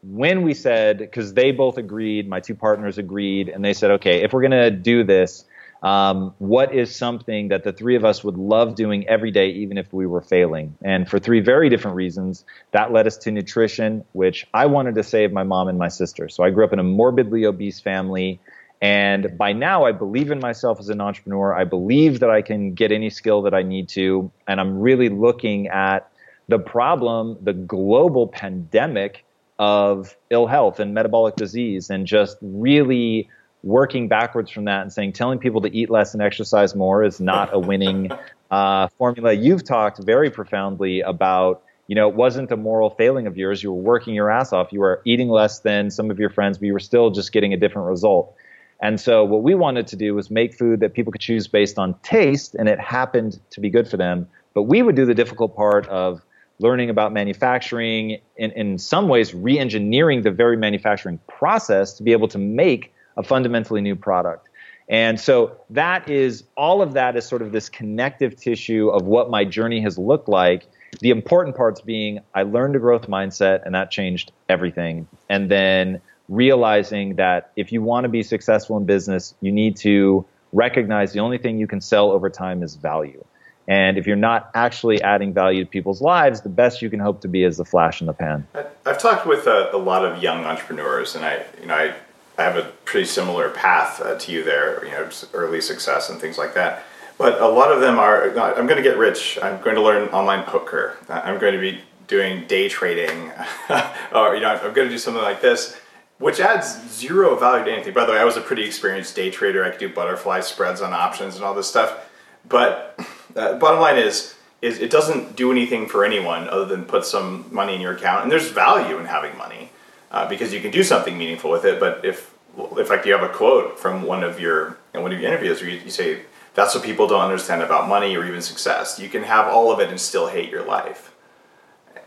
when 0.02 0.42
we 0.42 0.54
said, 0.54 0.98
because 0.98 1.34
they 1.34 1.50
both 1.52 1.76
agreed, 1.76 2.28
my 2.28 2.40
two 2.40 2.54
partners 2.54 2.98
agreed, 2.98 3.48
and 3.48 3.64
they 3.64 3.74
said, 3.74 3.90
okay, 3.92 4.22
if 4.22 4.32
we're 4.32 4.42
going 4.42 4.52
to 4.52 4.70
do 4.70 5.04
this, 5.04 5.44
um, 5.82 6.34
what 6.38 6.74
is 6.74 6.94
something 6.94 7.48
that 7.48 7.64
the 7.64 7.72
three 7.72 7.96
of 7.96 8.04
us 8.04 8.22
would 8.22 8.36
love 8.36 8.74
doing 8.74 9.08
every 9.08 9.30
day, 9.30 9.50
even 9.50 9.78
if 9.78 9.92
we 9.92 10.06
were 10.06 10.20
failing? 10.20 10.76
And 10.82 11.08
for 11.08 11.18
three 11.18 11.40
very 11.40 11.70
different 11.70 11.96
reasons, 11.96 12.44
that 12.72 12.92
led 12.92 13.06
us 13.06 13.16
to 13.18 13.30
nutrition, 13.30 14.04
which 14.12 14.46
I 14.52 14.66
wanted 14.66 14.94
to 14.96 15.02
save 15.02 15.32
my 15.32 15.42
mom 15.42 15.68
and 15.68 15.78
my 15.78 15.88
sister. 15.88 16.28
So 16.28 16.44
I 16.44 16.50
grew 16.50 16.64
up 16.64 16.72
in 16.72 16.78
a 16.78 16.84
morbidly 16.84 17.46
obese 17.46 17.80
family. 17.80 18.40
And 18.82 19.36
by 19.38 19.52
now, 19.52 19.84
I 19.84 19.92
believe 19.92 20.30
in 20.30 20.38
myself 20.38 20.80
as 20.80 20.88
an 20.90 21.00
entrepreneur. 21.00 21.54
I 21.54 21.64
believe 21.64 22.20
that 22.20 22.30
I 22.30 22.42
can 22.42 22.74
get 22.74 22.92
any 22.92 23.10
skill 23.10 23.42
that 23.42 23.54
I 23.54 23.62
need 23.62 23.88
to. 23.90 24.30
And 24.46 24.60
I'm 24.60 24.80
really 24.80 25.08
looking 25.08 25.68
at 25.68 26.10
the 26.48 26.58
problem, 26.58 27.38
the 27.42 27.52
global 27.52 28.26
pandemic 28.26 29.24
of 29.58 30.16
ill 30.30 30.46
health 30.46 30.80
and 30.80 30.94
metabolic 30.94 31.36
disease, 31.36 31.90
and 31.90 32.06
just 32.06 32.38
really 32.40 33.28
working 33.62 34.08
backwards 34.08 34.50
from 34.50 34.64
that 34.64 34.82
and 34.82 34.92
saying 34.92 35.12
telling 35.12 35.38
people 35.38 35.60
to 35.60 35.76
eat 35.76 35.90
less 35.90 36.14
and 36.14 36.22
exercise 36.22 36.74
more 36.74 37.04
is 37.04 37.20
not 37.20 37.52
a 37.52 37.58
winning 37.58 38.10
uh, 38.50 38.88
formula. 38.98 39.32
You've 39.32 39.64
talked 39.64 40.02
very 40.02 40.30
profoundly 40.30 41.00
about 41.00 41.62
you 41.86 41.96
know 41.96 42.08
it 42.08 42.14
wasn't 42.14 42.50
a 42.52 42.56
moral 42.56 42.90
failing 42.90 43.26
of 43.26 43.36
yours. 43.36 43.62
You 43.62 43.72
were 43.72 43.80
working 43.80 44.14
your 44.14 44.30
ass 44.30 44.52
off. 44.52 44.72
You 44.72 44.80
were 44.80 45.02
eating 45.04 45.28
less 45.28 45.60
than 45.60 45.90
some 45.90 46.10
of 46.10 46.18
your 46.18 46.30
friends, 46.30 46.58
but 46.58 46.66
you 46.66 46.72
were 46.72 46.78
still 46.78 47.10
just 47.10 47.32
getting 47.32 47.52
a 47.52 47.56
different 47.56 47.88
result. 47.88 48.34
And 48.82 48.98
so 48.98 49.24
what 49.24 49.42
we 49.42 49.54
wanted 49.54 49.88
to 49.88 49.96
do 49.96 50.14
was 50.14 50.30
make 50.30 50.54
food 50.54 50.80
that 50.80 50.94
people 50.94 51.12
could 51.12 51.20
choose 51.20 51.48
based 51.48 51.78
on 51.78 51.94
taste, 52.02 52.54
and 52.54 52.68
it 52.68 52.80
happened 52.80 53.38
to 53.50 53.60
be 53.60 53.68
good 53.68 53.88
for 53.88 53.98
them. 53.98 54.28
But 54.54 54.62
we 54.62 54.82
would 54.82 54.96
do 54.96 55.04
the 55.04 55.14
difficult 55.14 55.54
part 55.54 55.86
of 55.88 56.22
learning 56.60 56.90
about 56.90 57.12
manufacturing, 57.12 58.20
in, 58.36 58.50
in 58.52 58.78
some 58.78 59.08
ways, 59.08 59.34
re 59.34 59.58
engineering 59.58 60.22
the 60.22 60.30
very 60.30 60.56
manufacturing 60.56 61.18
process 61.26 61.94
to 61.94 62.02
be 62.02 62.12
able 62.12 62.28
to 62.28 62.38
make 62.38 62.92
a 63.16 63.22
fundamentally 63.22 63.80
new 63.80 63.96
product. 63.96 64.48
And 64.88 65.20
so 65.20 65.56
that 65.70 66.10
is 66.10 66.42
all 66.56 66.82
of 66.82 66.94
that 66.94 67.16
is 67.16 67.24
sort 67.24 67.42
of 67.42 67.52
this 67.52 67.68
connective 67.68 68.36
tissue 68.36 68.88
of 68.88 69.06
what 69.06 69.30
my 69.30 69.44
journey 69.44 69.80
has 69.82 69.96
looked 69.96 70.28
like. 70.28 70.66
The 70.98 71.10
important 71.10 71.56
parts 71.56 71.80
being 71.80 72.20
I 72.34 72.42
learned 72.42 72.74
a 72.74 72.80
growth 72.80 73.06
mindset 73.06 73.64
and 73.64 73.74
that 73.76 73.92
changed 73.92 74.32
everything. 74.48 75.06
And 75.28 75.48
then 75.48 76.00
realizing 76.28 77.16
that 77.16 77.52
if 77.56 77.70
you 77.70 77.82
want 77.82 78.04
to 78.04 78.08
be 78.08 78.22
successful 78.24 78.76
in 78.76 78.84
business, 78.84 79.34
you 79.40 79.52
need 79.52 79.76
to 79.78 80.24
recognize 80.52 81.12
the 81.12 81.20
only 81.20 81.38
thing 81.38 81.58
you 81.58 81.68
can 81.68 81.80
sell 81.80 82.10
over 82.10 82.28
time 82.28 82.62
is 82.64 82.74
value. 82.74 83.24
And 83.68 83.96
if 83.96 84.06
you're 84.08 84.16
not 84.16 84.50
actually 84.54 85.00
adding 85.00 85.32
value 85.32 85.64
to 85.64 85.70
people's 85.70 86.00
lives, 86.00 86.40
the 86.40 86.48
best 86.48 86.82
you 86.82 86.90
can 86.90 86.98
hope 86.98 87.20
to 87.20 87.28
be 87.28 87.44
is 87.44 87.56
the 87.56 87.64
flash 87.64 88.00
in 88.00 88.08
the 88.08 88.12
pan. 88.12 88.46
I've 88.84 88.98
talked 88.98 89.26
with 89.26 89.46
a, 89.46 89.70
a 89.72 89.78
lot 89.78 90.04
of 90.04 90.20
young 90.20 90.44
entrepreneurs, 90.44 91.14
and 91.14 91.24
I, 91.24 91.44
you 91.60 91.66
know, 91.66 91.74
I, 91.74 91.94
I 92.40 92.44
have 92.44 92.56
a 92.56 92.72
pretty 92.84 93.06
similar 93.06 93.50
path 93.50 94.00
uh, 94.00 94.16
to 94.16 94.32
you 94.32 94.42
there. 94.42 94.84
You 94.84 94.92
know, 94.92 95.08
early 95.34 95.60
success 95.60 96.10
and 96.10 96.20
things 96.20 96.38
like 96.38 96.54
that. 96.54 96.84
But 97.18 97.40
a 97.40 97.48
lot 97.48 97.70
of 97.70 97.80
them 97.80 97.98
are. 97.98 98.30
I'm 98.38 98.66
going 98.66 98.78
to 98.78 98.82
get 98.82 98.96
rich. 98.96 99.38
I'm 99.42 99.60
going 99.62 99.76
to 99.76 99.82
learn 99.82 100.08
online 100.08 100.44
poker. 100.44 100.96
I'm 101.08 101.38
going 101.38 101.54
to 101.54 101.60
be 101.60 101.80
doing 102.06 102.46
day 102.46 102.68
trading, 102.68 103.30
or 104.14 104.34
you 104.34 104.40
know, 104.40 104.48
I'm 104.48 104.74
going 104.74 104.88
to 104.88 104.94
do 104.94 104.98
something 104.98 105.22
like 105.22 105.40
this 105.40 105.78
which 106.20 106.38
adds 106.38 106.78
zero 106.92 107.34
value 107.34 107.64
to 107.64 107.72
anything. 107.72 107.94
By 107.94 108.04
the 108.04 108.12
way, 108.12 108.18
I 108.18 108.24
was 108.24 108.36
a 108.36 108.42
pretty 108.42 108.62
experienced 108.62 109.16
day 109.16 109.30
trader. 109.30 109.64
I 109.64 109.70
could 109.70 109.80
do 109.80 109.88
butterfly 109.88 110.40
spreads 110.40 110.82
on 110.82 110.92
options 110.92 111.34
and 111.34 111.42
all 111.42 111.54
this 111.54 111.66
stuff. 111.66 112.10
But 112.46 113.00
uh, 113.34 113.58
bottom 113.58 113.80
line 113.80 113.96
is, 113.96 114.34
is 114.60 114.78
it 114.80 114.90
doesn't 114.90 115.34
do 115.34 115.50
anything 115.50 115.88
for 115.88 116.04
anyone 116.04 116.46
other 116.50 116.66
than 116.66 116.84
put 116.84 117.06
some 117.06 117.46
money 117.50 117.74
in 117.74 117.80
your 117.80 117.94
account. 117.94 118.22
And 118.22 118.30
there's 118.30 118.50
value 118.50 118.98
in 118.98 119.06
having 119.06 119.36
money 119.38 119.70
uh, 120.10 120.28
because 120.28 120.52
you 120.52 120.60
can 120.60 120.70
do 120.70 120.82
something 120.82 121.16
meaningful 121.16 121.50
with 121.50 121.64
it. 121.64 121.80
But 121.80 122.04
if, 122.04 122.29
in 122.56 122.84
fact, 122.84 123.06
you 123.06 123.12
have 123.12 123.22
a 123.22 123.32
quote 123.32 123.78
from 123.78 124.02
one 124.02 124.22
of 124.22 124.40
your 124.40 124.78
in 124.94 125.02
one 125.02 125.12
of 125.12 125.20
your 125.20 125.30
interviews 125.30 125.60
where 125.60 125.70
you, 125.70 125.80
you 125.80 125.90
say 125.90 126.22
that's 126.54 126.74
what 126.74 126.84
people 126.84 127.06
don't 127.06 127.20
understand 127.20 127.62
about 127.62 127.88
money 127.88 128.16
or 128.16 128.24
even 128.26 128.42
success. 128.42 128.98
You 128.98 129.08
can 129.08 129.22
have 129.22 129.46
all 129.46 129.72
of 129.72 129.80
it 129.80 129.88
and 129.88 130.00
still 130.00 130.28
hate 130.28 130.50
your 130.50 130.64
life. 130.64 131.14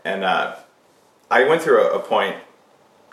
And 0.04 0.22
uh, 0.22 0.56
I 1.30 1.44
went 1.44 1.62
through 1.62 1.82
a, 1.82 1.98
a 1.98 2.00
point. 2.00 2.36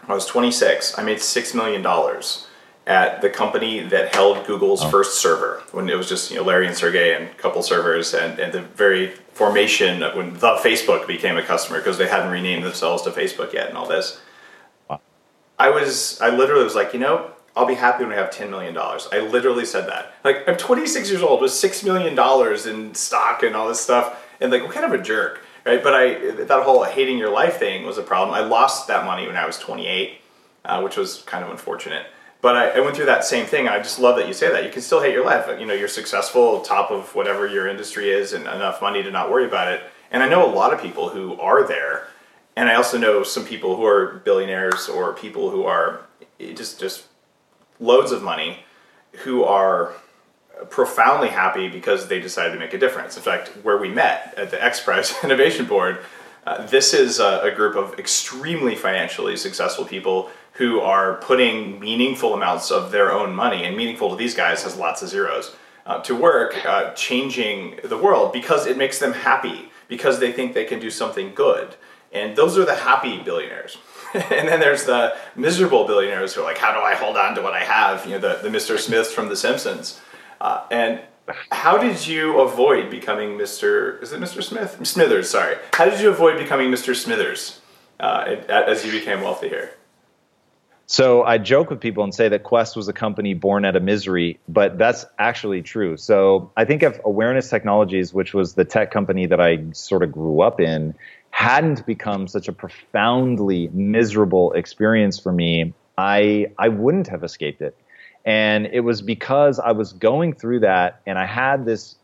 I 0.07 0.13
was 0.13 0.25
26. 0.25 0.97
I 0.97 1.03
made 1.03 1.21
six 1.21 1.53
million 1.53 1.81
dollars 1.81 2.47
at 2.87 3.21
the 3.21 3.29
company 3.29 3.79
that 3.79 4.13
held 4.15 4.45
Google's 4.47 4.83
oh. 4.83 4.89
first 4.89 5.21
server 5.21 5.61
when 5.71 5.87
it 5.87 5.95
was 5.95 6.09
just 6.09 6.31
you 6.31 6.37
know 6.37 6.43
Larry 6.43 6.67
and 6.67 6.75
Sergey 6.75 7.15
and 7.15 7.27
a 7.27 7.33
couple 7.35 7.61
servers 7.61 8.13
and, 8.13 8.39
and 8.39 8.51
the 8.51 8.61
very 8.61 9.11
formation 9.33 10.03
of 10.03 10.15
when 10.15 10.33
the 10.33 10.55
Facebook 10.55 11.07
became 11.07 11.37
a 11.37 11.43
customer 11.43 11.77
because 11.77 11.97
they 11.97 12.07
hadn't 12.07 12.31
renamed 12.31 12.63
themselves 12.63 13.03
to 13.03 13.11
Facebook 13.11 13.53
yet 13.53 13.69
and 13.69 13.77
all 13.77 13.87
this. 13.87 14.19
I 15.65 15.69
was 15.69 16.19
I 16.21 16.29
literally 16.29 16.63
was 16.63 16.75
like 16.75 16.93
you 16.93 16.99
know 16.99 17.31
I'll 17.55 17.65
be 17.65 17.75
happy 17.75 18.03
when 18.03 18.13
I 18.13 18.17
have 18.17 18.31
ten 18.31 18.49
million 18.49 18.73
dollars. 18.73 19.07
I 19.11 19.19
literally 19.19 19.65
said 19.65 19.87
that. 19.89 20.13
Like 20.23 20.47
I'm 20.47 20.57
26 20.57 21.09
years 21.09 21.21
old 21.21 21.41
with 21.41 21.51
six 21.51 21.83
million 21.83 22.15
dollars 22.15 22.65
in 22.65 22.95
stock 22.95 23.43
and 23.43 23.55
all 23.55 23.67
this 23.67 23.79
stuff 23.79 24.25
and 24.39 24.51
like 24.51 24.63
what 24.63 24.73
kind 24.73 24.85
of 24.85 24.99
a 24.99 25.03
jerk 25.03 25.41
right? 25.65 25.83
But 25.83 25.93
I 25.93 26.31
that 26.45 26.63
whole 26.63 26.83
hating 26.83 27.17
your 27.17 27.31
life 27.31 27.57
thing 27.57 27.85
was 27.85 27.97
a 27.97 28.03
problem. 28.03 28.33
I 28.33 28.41
lost 28.41 28.87
that 28.87 29.05
money 29.05 29.27
when 29.27 29.35
I 29.35 29.45
was 29.45 29.57
28, 29.59 30.17
uh, 30.65 30.81
which 30.81 30.97
was 30.97 31.21
kind 31.23 31.43
of 31.43 31.51
unfortunate. 31.51 32.05
But 32.41 32.57
I, 32.57 32.69
I, 32.69 32.79
went 32.79 32.95
through 32.95 33.05
that 33.05 33.23
same 33.23 33.45
thing. 33.45 33.67
I 33.67 33.77
just 33.77 33.99
love 33.99 34.15
that 34.15 34.27
you 34.27 34.33
say 34.33 34.51
that. 34.51 34.63
You 34.63 34.71
can 34.71 34.81
still 34.81 34.99
hate 34.99 35.13
your 35.13 35.23
life. 35.23 35.47
You 35.59 35.67
know, 35.67 35.75
you're 35.75 35.87
successful, 35.87 36.61
top 36.61 36.89
of 36.89 37.13
whatever 37.13 37.45
your 37.45 37.67
industry 37.67 38.09
is, 38.09 38.33
and 38.33 38.45
enough 38.45 38.81
money 38.81 39.03
to 39.03 39.11
not 39.11 39.29
worry 39.29 39.45
about 39.45 39.71
it. 39.71 39.83
And 40.09 40.23
I 40.23 40.27
know 40.27 40.43
a 40.43 40.51
lot 40.51 40.73
of 40.73 40.81
people 40.81 41.09
who 41.09 41.39
are 41.39 41.67
there, 41.67 42.07
and 42.55 42.69
I 42.69 42.75
also 42.75 42.97
know 42.97 43.23
some 43.23 43.45
people 43.45 43.75
who 43.75 43.85
are 43.85 44.21
billionaires 44.25 44.89
or 44.89 45.13
people 45.13 45.51
who 45.51 45.65
are 45.65 46.01
just 46.39 46.79
just 46.79 47.05
loads 47.79 48.11
of 48.11 48.21
money, 48.21 48.59
who 49.23 49.43
are 49.43 49.93
profoundly 50.69 51.29
happy 51.29 51.67
because 51.67 52.07
they 52.07 52.19
decided 52.19 52.53
to 52.53 52.59
make 52.59 52.73
a 52.73 52.77
difference. 52.77 53.17
In 53.17 53.23
fact, 53.23 53.49
where 53.63 53.77
we 53.77 53.89
met 53.89 54.33
at 54.37 54.51
the 54.51 54.63
X 54.63 54.81
Prize 54.81 55.13
Innovation 55.23 55.65
Board, 55.65 55.99
uh, 56.45 56.65
this 56.67 56.93
is 56.93 57.19
a, 57.19 57.41
a 57.43 57.51
group 57.51 57.75
of 57.75 57.97
extremely 57.99 58.75
financially 58.75 59.37
successful 59.37 59.85
people 59.85 60.29
who 60.53 60.79
are 60.79 61.15
putting 61.15 61.79
meaningful 61.79 62.33
amounts 62.33 62.71
of 62.71 62.91
their 62.91 63.11
own 63.11 63.33
money, 63.33 63.63
and 63.63 63.77
meaningful 63.77 64.09
to 64.09 64.15
these 64.15 64.35
guys 64.35 64.63
has 64.63 64.75
lots 64.75 65.01
of 65.01 65.09
zeros, 65.09 65.55
uh, 65.85 66.01
to 66.01 66.15
work 66.15 66.65
uh, 66.65 66.93
changing 66.93 67.79
the 67.83 67.97
world 67.97 68.33
because 68.33 68.67
it 68.67 68.77
makes 68.77 68.99
them 68.99 69.13
happy, 69.13 69.71
because 69.87 70.19
they 70.19 70.31
think 70.31 70.53
they 70.53 70.65
can 70.65 70.79
do 70.79 70.91
something 70.91 71.33
good. 71.33 71.75
And 72.11 72.35
those 72.35 72.57
are 72.57 72.65
the 72.65 72.75
happy 72.75 73.21
billionaires. 73.21 73.77
and 74.13 74.47
then 74.47 74.59
there's 74.59 74.83
the 74.83 75.15
miserable 75.35 75.85
billionaires 75.87 76.33
who 76.33 76.41
are 76.41 76.43
like, 76.43 76.57
how 76.57 76.73
do 76.73 76.79
I 76.79 76.95
hold 76.95 77.15
on 77.15 77.35
to 77.35 77.41
what 77.41 77.53
I 77.53 77.63
have? 77.63 78.05
You 78.05 78.13
know, 78.13 78.19
the, 78.19 78.39
the 78.41 78.49
Mr. 78.49 78.77
Smiths 78.77 79.13
from 79.13 79.29
The 79.29 79.35
Simpsons. 79.35 80.01
Uh, 80.41 80.65
and 80.69 81.01
how 81.51 81.77
did 81.77 82.05
you 82.05 82.39
avoid 82.41 82.89
becoming 82.89 83.37
Mr. 83.37 84.01
Is 84.01 84.11
it 84.11 84.19
Mr. 84.19 84.43
Smith? 84.43 84.85
Smithers, 84.85 85.29
sorry. 85.29 85.55
How 85.73 85.85
did 85.85 86.01
you 86.01 86.09
avoid 86.09 86.37
becoming 86.37 86.69
Mr. 86.69 86.95
Smithers 86.95 87.61
uh, 87.99 88.35
as 88.49 88.85
you 88.85 88.91
became 88.91 89.21
wealthy 89.21 89.47
here? 89.47 89.71
So 90.87 91.23
I 91.23 91.37
joke 91.37 91.69
with 91.69 91.79
people 91.79 92.03
and 92.03 92.13
say 92.13 92.27
that 92.27 92.43
Quest 92.43 92.75
was 92.75 92.89
a 92.89 92.93
company 92.93 93.33
born 93.33 93.63
out 93.63 93.77
of 93.77 93.83
misery, 93.83 94.41
but 94.49 94.77
that's 94.77 95.05
actually 95.19 95.61
true. 95.61 95.95
So 95.95 96.51
I 96.57 96.65
think 96.65 96.83
of 96.83 96.99
Awareness 97.05 97.49
Technologies, 97.49 98.13
which 98.13 98.33
was 98.33 98.55
the 98.55 98.65
tech 98.65 98.91
company 98.91 99.25
that 99.25 99.39
I 99.39 99.63
sort 99.71 100.03
of 100.03 100.11
grew 100.11 100.41
up 100.41 100.59
in, 100.59 100.93
hadn't 101.31 101.85
become 101.85 102.27
such 102.27 102.47
a 102.47 102.53
profoundly 102.53 103.69
miserable 103.73 104.51
experience 104.53 105.19
for 105.19 105.31
me, 105.31 105.73
I 105.97 106.51
I 106.59 106.69
wouldn't 106.69 107.07
have 107.07 107.23
escaped 107.23 107.61
it. 107.61 107.75
And 108.23 108.67
it 108.67 108.81
was 108.81 109.01
because 109.01 109.59
I 109.59 109.71
was 109.71 109.93
going 109.93 110.33
through 110.33 110.59
that 110.59 111.01
and 111.07 111.17
I 111.17 111.25
had 111.25 111.65
this 111.65 111.95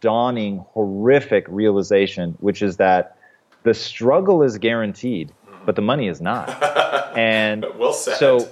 dawning 0.00 0.64
horrific 0.72 1.44
realization, 1.48 2.36
which 2.40 2.62
is 2.62 2.78
that 2.78 3.18
the 3.64 3.74
struggle 3.74 4.42
is 4.42 4.56
guaranteed, 4.56 5.32
but 5.66 5.76
the 5.76 5.82
money 5.82 6.08
is 6.08 6.20
not. 6.20 6.48
and 7.16 7.66
well 7.78 7.92
said. 7.92 8.16
so 8.16 8.48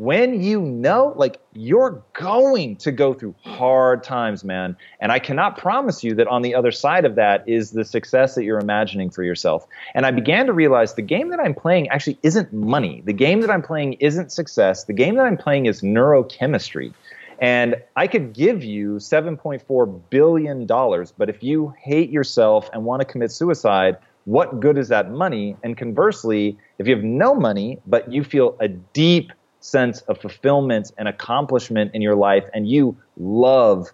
when 0.00 0.42
you 0.42 0.62
know, 0.62 1.12
like 1.14 1.38
you're 1.52 2.02
going 2.14 2.74
to 2.76 2.90
go 2.90 3.12
through 3.12 3.34
hard 3.44 4.02
times, 4.02 4.42
man. 4.42 4.74
And 4.98 5.12
I 5.12 5.18
cannot 5.18 5.58
promise 5.58 6.02
you 6.02 6.14
that 6.14 6.26
on 6.26 6.40
the 6.40 6.54
other 6.54 6.72
side 6.72 7.04
of 7.04 7.16
that 7.16 7.46
is 7.46 7.72
the 7.72 7.84
success 7.84 8.34
that 8.34 8.44
you're 8.44 8.58
imagining 8.58 9.10
for 9.10 9.22
yourself. 9.22 9.66
And 9.94 10.06
I 10.06 10.10
began 10.10 10.46
to 10.46 10.54
realize 10.54 10.94
the 10.94 11.02
game 11.02 11.28
that 11.28 11.38
I'm 11.38 11.54
playing 11.54 11.90
actually 11.90 12.18
isn't 12.22 12.50
money. 12.50 13.02
The 13.04 13.12
game 13.12 13.42
that 13.42 13.50
I'm 13.50 13.60
playing 13.60 13.92
isn't 14.00 14.32
success. 14.32 14.84
The 14.84 14.94
game 14.94 15.16
that 15.16 15.26
I'm 15.26 15.36
playing 15.36 15.66
is 15.66 15.82
neurochemistry. 15.82 16.94
And 17.38 17.76
I 17.94 18.06
could 18.06 18.32
give 18.32 18.64
you 18.64 18.94
$7.4 18.94 20.00
billion, 20.08 20.66
but 20.66 21.28
if 21.28 21.42
you 21.42 21.74
hate 21.78 22.08
yourself 22.08 22.70
and 22.72 22.86
want 22.86 23.00
to 23.00 23.04
commit 23.04 23.32
suicide, 23.32 23.98
what 24.24 24.60
good 24.60 24.78
is 24.78 24.88
that 24.88 25.10
money? 25.10 25.56
And 25.62 25.76
conversely, 25.76 26.56
if 26.78 26.86
you 26.86 26.94
have 26.94 27.04
no 27.04 27.34
money, 27.34 27.78
but 27.86 28.10
you 28.10 28.24
feel 28.24 28.56
a 28.60 28.68
deep 28.68 29.32
sense 29.60 30.00
of 30.02 30.18
fulfillment 30.20 30.90
and 30.98 31.06
accomplishment 31.06 31.92
in 31.94 32.02
your 32.02 32.16
life 32.16 32.44
and 32.52 32.68
you 32.68 32.96
love 33.16 33.88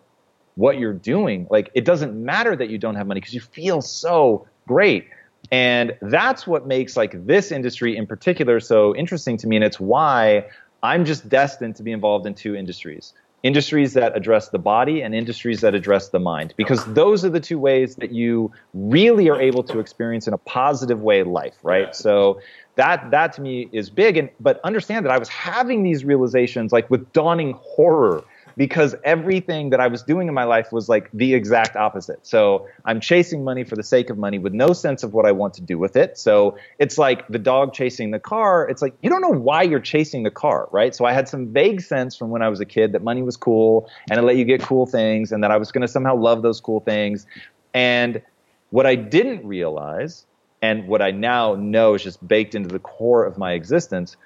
what 0.54 0.78
you're 0.78 0.94
doing, 0.94 1.46
like 1.50 1.70
it 1.74 1.84
doesn't 1.84 2.14
matter 2.14 2.56
that 2.56 2.70
you 2.70 2.78
don't 2.78 2.94
have 2.94 3.06
money 3.06 3.20
because 3.20 3.34
you 3.34 3.40
feel 3.40 3.82
so 3.82 4.46
great. 4.66 5.08
And 5.52 5.96
that's 6.00 6.46
what 6.46 6.66
makes 6.66 6.96
like 6.96 7.26
this 7.26 7.52
industry 7.52 7.96
in 7.96 8.06
particular 8.06 8.58
so 8.58 8.96
interesting 8.96 9.36
to 9.38 9.46
me. 9.46 9.56
And 9.56 9.64
it's 9.64 9.78
why 9.78 10.46
I'm 10.82 11.04
just 11.04 11.28
destined 11.28 11.76
to 11.76 11.82
be 11.82 11.92
involved 11.92 12.26
in 12.26 12.34
two 12.34 12.54
industries 12.54 13.12
industries 13.42 13.92
that 13.92 14.16
address 14.16 14.48
the 14.48 14.58
body 14.58 15.02
and 15.02 15.14
industries 15.14 15.60
that 15.60 15.74
address 15.74 16.08
the 16.08 16.18
mind 16.18 16.54
because 16.56 16.84
those 16.94 17.24
are 17.24 17.28
the 17.28 17.38
two 17.38 17.58
ways 17.58 17.94
that 17.96 18.10
you 18.10 18.50
really 18.74 19.28
are 19.28 19.40
able 19.40 19.62
to 19.62 19.78
experience 19.78 20.26
in 20.26 20.32
a 20.32 20.38
positive 20.38 21.00
way 21.02 21.22
life 21.22 21.54
right 21.62 21.94
so 21.94 22.40
that 22.76 23.10
that 23.10 23.32
to 23.32 23.40
me 23.42 23.68
is 23.72 23.90
big 23.90 24.16
and 24.16 24.30
but 24.40 24.60
understand 24.64 25.04
that 25.04 25.12
i 25.12 25.18
was 25.18 25.28
having 25.28 25.82
these 25.82 26.04
realizations 26.04 26.72
like 26.72 26.88
with 26.90 27.12
dawning 27.12 27.52
horror 27.62 28.24
because 28.56 28.94
everything 29.04 29.70
that 29.70 29.80
I 29.80 29.86
was 29.86 30.02
doing 30.02 30.28
in 30.28 30.34
my 30.34 30.44
life 30.44 30.72
was 30.72 30.88
like 30.88 31.10
the 31.12 31.34
exact 31.34 31.76
opposite. 31.76 32.26
So 32.26 32.66
I'm 32.84 33.00
chasing 33.00 33.44
money 33.44 33.64
for 33.64 33.76
the 33.76 33.82
sake 33.82 34.08
of 34.08 34.16
money 34.16 34.38
with 34.38 34.54
no 34.54 34.72
sense 34.72 35.02
of 35.02 35.12
what 35.12 35.26
I 35.26 35.32
want 35.32 35.54
to 35.54 35.62
do 35.62 35.78
with 35.78 35.94
it. 35.96 36.16
So 36.16 36.56
it's 36.78 36.96
like 36.96 37.28
the 37.28 37.38
dog 37.38 37.74
chasing 37.74 38.10
the 38.10 38.18
car. 38.18 38.68
It's 38.68 38.80
like 38.80 38.94
you 39.02 39.10
don't 39.10 39.20
know 39.20 39.38
why 39.38 39.62
you're 39.62 39.80
chasing 39.80 40.22
the 40.22 40.30
car, 40.30 40.68
right? 40.72 40.94
So 40.94 41.04
I 41.04 41.12
had 41.12 41.28
some 41.28 41.52
vague 41.52 41.82
sense 41.82 42.16
from 42.16 42.30
when 42.30 42.42
I 42.42 42.48
was 42.48 42.60
a 42.60 42.64
kid 42.64 42.92
that 42.92 43.02
money 43.02 43.22
was 43.22 43.36
cool 43.36 43.90
and 44.10 44.18
it 44.18 44.22
let 44.22 44.36
you 44.36 44.44
get 44.44 44.62
cool 44.62 44.86
things 44.86 45.32
and 45.32 45.44
that 45.44 45.50
I 45.50 45.58
was 45.58 45.70
going 45.70 45.82
to 45.82 45.88
somehow 45.88 46.16
love 46.16 46.42
those 46.42 46.60
cool 46.60 46.80
things. 46.80 47.26
And 47.74 48.22
what 48.70 48.86
I 48.86 48.94
didn't 48.94 49.46
realize 49.46 50.24
and 50.62 50.88
what 50.88 51.02
I 51.02 51.10
now 51.10 51.54
know 51.54 51.94
is 51.94 52.02
just 52.02 52.26
baked 52.26 52.54
into 52.54 52.68
the 52.68 52.78
core 52.78 53.24
of 53.24 53.38
my 53.38 53.52
existence 53.52 54.16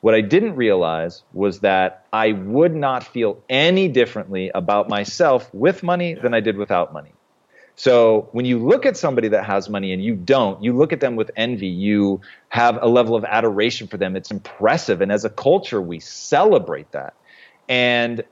what 0.00 0.14
I 0.14 0.22
didn't 0.22 0.56
realize 0.56 1.22
was 1.32 1.60
that 1.60 2.06
I 2.12 2.32
would 2.32 2.74
not 2.74 3.04
feel 3.04 3.42
any 3.48 3.88
differently 3.88 4.50
about 4.54 4.88
myself 4.88 5.52
with 5.52 5.82
money 5.82 6.14
than 6.14 6.32
I 6.32 6.40
did 6.40 6.56
without 6.56 6.92
money. 6.92 7.12
So 7.76 8.28
when 8.32 8.44
you 8.44 8.58
look 8.58 8.84
at 8.84 8.96
somebody 8.96 9.28
that 9.28 9.44
has 9.44 9.68
money 9.68 9.92
and 9.92 10.02
you 10.02 10.14
don't, 10.14 10.62
you 10.62 10.76
look 10.76 10.92
at 10.92 11.00
them 11.00 11.16
with 11.16 11.30
envy. 11.36 11.68
You 11.68 12.20
have 12.48 12.78
a 12.80 12.86
level 12.86 13.14
of 13.14 13.24
adoration 13.24 13.88
for 13.88 13.96
them. 13.96 14.16
It's 14.16 14.30
impressive. 14.30 15.00
And 15.00 15.10
as 15.12 15.24
a 15.24 15.30
culture, 15.30 15.80
we 15.80 16.00
celebrate 16.00 16.92
that. 16.92 17.14
And 17.68 18.24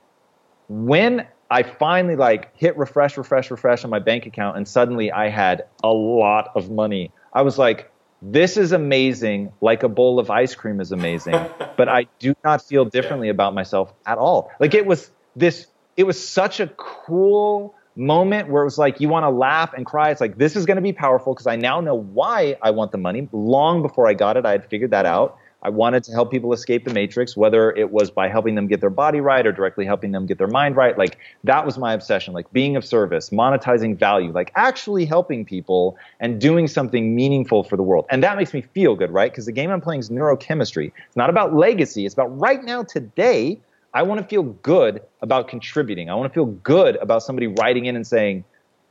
when 0.67 1.27
I 1.49 1.63
finally 1.63 2.15
like 2.15 2.55
hit 2.57 2.77
refresh, 2.77 3.17
refresh, 3.17 3.49
refresh 3.49 3.83
on 3.83 3.89
my 3.89 3.99
bank 3.99 4.27
account, 4.27 4.57
and 4.57 4.67
suddenly 4.67 5.11
I 5.11 5.29
had 5.29 5.65
a 5.83 5.89
lot 5.89 6.51
of 6.55 6.69
money, 6.69 7.11
I 7.33 7.41
was 7.41 7.57
like, 7.57 7.91
this 8.21 8.57
is 8.57 8.71
amazing, 8.71 9.53
like 9.61 9.83
a 9.83 9.89
bowl 9.89 10.19
of 10.19 10.29
ice 10.29 10.55
cream 10.55 10.81
is 10.81 10.91
amazing, 10.91 11.33
but 11.77 11.87
I 11.87 12.07
do 12.19 12.35
not 12.43 12.61
feel 12.61 12.85
differently 12.85 13.29
about 13.29 13.53
myself 13.53 13.93
at 14.05 14.17
all. 14.17 14.51
Like 14.59 14.73
it 14.73 14.85
was 14.85 15.11
this, 15.35 15.67
it 15.95 16.03
was 16.03 16.21
such 16.21 16.59
a 16.59 16.67
cool 16.67 17.75
moment 17.95 18.49
where 18.49 18.61
it 18.61 18.65
was 18.65 18.77
like 18.77 18.99
you 18.99 19.09
want 19.09 19.23
to 19.23 19.29
laugh 19.29 19.73
and 19.73 19.85
cry. 19.85 20.09
It's 20.09 20.21
like 20.21 20.37
this 20.37 20.55
is 20.55 20.65
going 20.65 20.75
to 20.75 20.81
be 20.81 20.93
powerful 20.93 21.33
because 21.33 21.47
I 21.47 21.55
now 21.55 21.81
know 21.81 21.95
why 21.95 22.57
I 22.61 22.71
want 22.71 22.91
the 22.91 22.97
money. 22.97 23.27
Long 23.31 23.81
before 23.81 24.07
I 24.07 24.13
got 24.13 24.37
it, 24.37 24.45
I 24.45 24.51
had 24.51 24.65
figured 24.69 24.91
that 24.91 25.05
out. 25.05 25.37
I 25.61 25.69
wanted 25.69 26.05
to 26.05 26.13
help 26.13 26.31
people 26.31 26.53
escape 26.53 26.85
the 26.85 26.93
matrix, 26.93 27.35
whether 27.35 27.71
it 27.71 27.91
was 27.91 28.09
by 28.09 28.29
helping 28.29 28.55
them 28.55 28.67
get 28.67 28.79
their 28.79 28.89
body 28.89 29.19
right 29.19 29.45
or 29.45 29.51
directly 29.51 29.85
helping 29.85 30.11
them 30.11 30.25
get 30.25 30.37
their 30.37 30.47
mind 30.47 30.77
right. 30.77 30.97
Like 30.97 31.17
that 31.43 31.65
was 31.65 31.77
my 31.77 31.93
obsession, 31.93 32.33
like 32.33 32.51
being 32.53 32.77
of 32.77 32.85
service, 32.85 33.29
monetizing 33.29 33.97
value, 33.97 34.31
like 34.31 34.51
actually 34.55 35.05
helping 35.05 35.43
people 35.43 35.97
and 36.21 36.39
doing 36.39 36.67
something 36.67 37.13
meaningful 37.13 37.63
for 37.63 37.75
the 37.75 37.83
world. 37.83 38.05
And 38.09 38.23
that 38.23 38.37
makes 38.37 38.53
me 38.53 38.61
feel 38.61 38.95
good, 38.95 39.11
right? 39.11 39.31
Because 39.31 39.47
the 39.47 39.51
game 39.51 39.69
I'm 39.69 39.81
playing 39.81 39.99
is 39.99 40.09
neurochemistry. 40.09 40.93
It's 41.07 41.17
not 41.17 41.29
about 41.29 41.53
legacy. 41.53 42.05
It's 42.05 42.13
about 42.13 42.39
right 42.39 42.63
now, 42.63 42.83
today, 42.83 43.59
I 43.93 44.03
want 44.03 44.21
to 44.21 44.27
feel 44.27 44.43
good 44.43 45.01
about 45.21 45.49
contributing. 45.49 46.09
I 46.09 46.15
want 46.15 46.31
to 46.31 46.33
feel 46.33 46.45
good 46.45 46.95
about 46.97 47.23
somebody 47.23 47.47
writing 47.47 47.85
in 47.85 47.95
and 47.97 48.07
saying, 48.07 48.45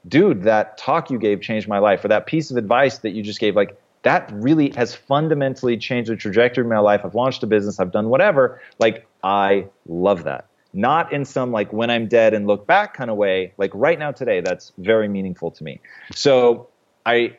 dude, 0.07 0.43
that 0.43 0.77
talk 0.77 1.11
you 1.11 1.19
gave 1.19 1.41
changed 1.41 1.69
my 1.69 1.79
life, 1.79 2.05
or 2.05 2.09
that 2.09 2.27
piece 2.27 2.51
of 2.51 2.57
advice 2.57 2.99
that 2.99 3.11
you 3.11 3.23
just 3.23 3.41
gave, 3.41 3.57
like, 3.57 3.81
that 4.03 4.31
really 4.33 4.71
has 4.77 4.95
fundamentally 4.95 5.77
changed 5.77 6.11
the 6.11 6.17
trajectory 6.17 6.63
of 6.63 6.69
my 6.69 6.79
life. 6.79 7.03
I've 7.05 7.15
launched 7.15 7.43
a 7.43 7.47
business, 7.47 7.81
I've 7.81 7.93
done 7.93 8.09
whatever. 8.09 8.61
Like, 8.79 9.07
I 9.23 9.67
love 9.87 10.25
that. 10.25 10.47
Not 10.73 11.13
in 11.13 11.25
some 11.25 11.51
like 11.51 11.73
when 11.73 11.91
I'm 11.91 12.09
dead 12.09 12.35
and 12.35 12.47
look 12.47 12.67
back 12.67 12.95
kind 12.95 13.11
of 13.11 13.17
way. 13.17 13.53
Like 13.57 13.71
right 13.75 13.99
now, 13.99 14.13
today, 14.13 14.41
that's 14.41 14.73
very 14.79 15.09
meaningful 15.09 15.51
to 15.53 15.65
me. 15.65 15.81
So 16.15 16.69
I 17.07 17.37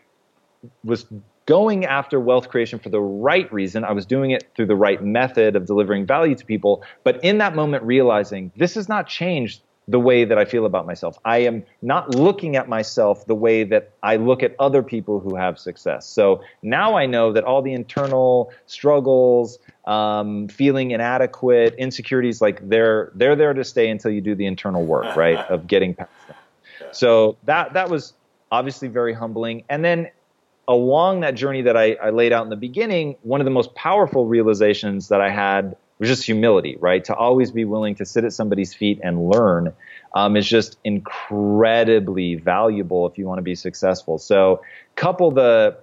was 0.84 1.06
going 1.46 1.86
after 1.86 2.20
wealth 2.20 2.50
creation 2.50 2.80
for 2.80 2.90
the 2.90 3.02
right 3.02 3.52
reason. 3.52 3.84
I 3.84 3.92
was 3.92 4.06
doing 4.06 4.32
it 4.32 4.48
through 4.56 4.68
the 4.68 4.76
right 4.76 5.04
method 5.04 5.56
of 5.56 5.66
delivering 5.66 6.06
value 6.06 6.36
to 6.36 6.46
people. 6.46 6.84
But 7.04 7.24
in 7.24 7.38
that 7.40 7.56
moment, 7.56 7.84
realizing 7.84 8.52
this 8.56 8.76
has 8.76 8.90
not 8.90 9.08
changed 9.08 9.62
the 9.90 10.00
way 10.00 10.24
that 10.24 10.38
I 10.38 10.46
feel 10.46 10.68
about 10.68 10.86
myself. 10.86 11.18
I 11.26 11.40
am 11.40 11.64
not 11.82 12.14
looking 12.14 12.56
at 12.56 12.70
myself 12.70 13.26
the 13.26 13.34
way 13.34 13.64
that 13.64 13.92
I 14.04 14.18
look 14.18 14.44
at 14.44 14.56
other 14.60 14.84
people 14.84 15.20
who 15.20 15.36
have 15.36 15.58
success. 15.58 16.08
So 16.08 16.44
now 16.62 16.96
I 16.96 17.08
know 17.08 17.34
that 17.34 17.44
all 17.44 17.64
the 17.64 17.74
internal 17.74 18.54
struggles, 18.68 19.58
um, 19.88 20.48
feeling 20.48 20.92
inadequate, 20.92 21.74
insecurities, 21.80 22.40
like 22.40 22.70
they're 22.70 23.12
they're 23.16 23.36
there 23.36 23.56
to 23.56 23.64
stay 23.64 23.90
until 23.90 24.12
you 24.12 24.22
do 24.22 24.36
the 24.36 24.46
internal 24.46 24.86
work, 24.86 25.16
right, 25.16 25.40
of 25.50 25.66
getting 25.66 25.96
past 25.96 26.12
them. 26.28 26.36
So 26.92 27.38
that 27.46 27.74
that 27.74 27.90
was 27.90 28.14
obviously 28.52 28.90
very 28.90 29.14
humbling. 29.14 29.64
And 29.70 29.84
then 29.84 30.12
along 30.68 31.22
that 31.22 31.34
journey 31.34 31.64
that 31.64 31.76
I, 31.76 31.94
I 31.96 32.12
laid 32.12 32.32
out 32.32 32.44
in 32.44 32.52
the 32.52 32.56
beginning, 32.56 33.16
one 33.24 33.42
of 33.42 33.46
the 33.46 33.52
most 33.52 33.74
powerful 33.74 34.28
realizations 34.28 35.08
that 35.08 35.20
I 35.20 35.32
had 35.32 35.76
was 36.00 36.10
just 36.10 36.26
humility, 36.26 36.78
right? 36.80 37.04
To 37.06 37.16
always 37.16 37.52
be 37.52 37.66
willing 37.66 37.96
to 37.96 38.06
sit 38.06 38.24
at 38.24 38.34
somebody's 38.34 38.74
feet 38.74 39.00
and 39.04 39.30
learn 39.30 39.74
um, 40.16 40.36
is 40.38 40.48
just 40.48 40.78
incredibly 40.84 42.36
valuable 42.36 43.08
if 43.08 43.18
you 43.18 43.28
want 43.28 43.40
to 43.40 43.44
be 43.44 43.56
successful. 43.56 44.18
So, 44.18 44.62
couple 44.96 45.32
the 45.32 45.78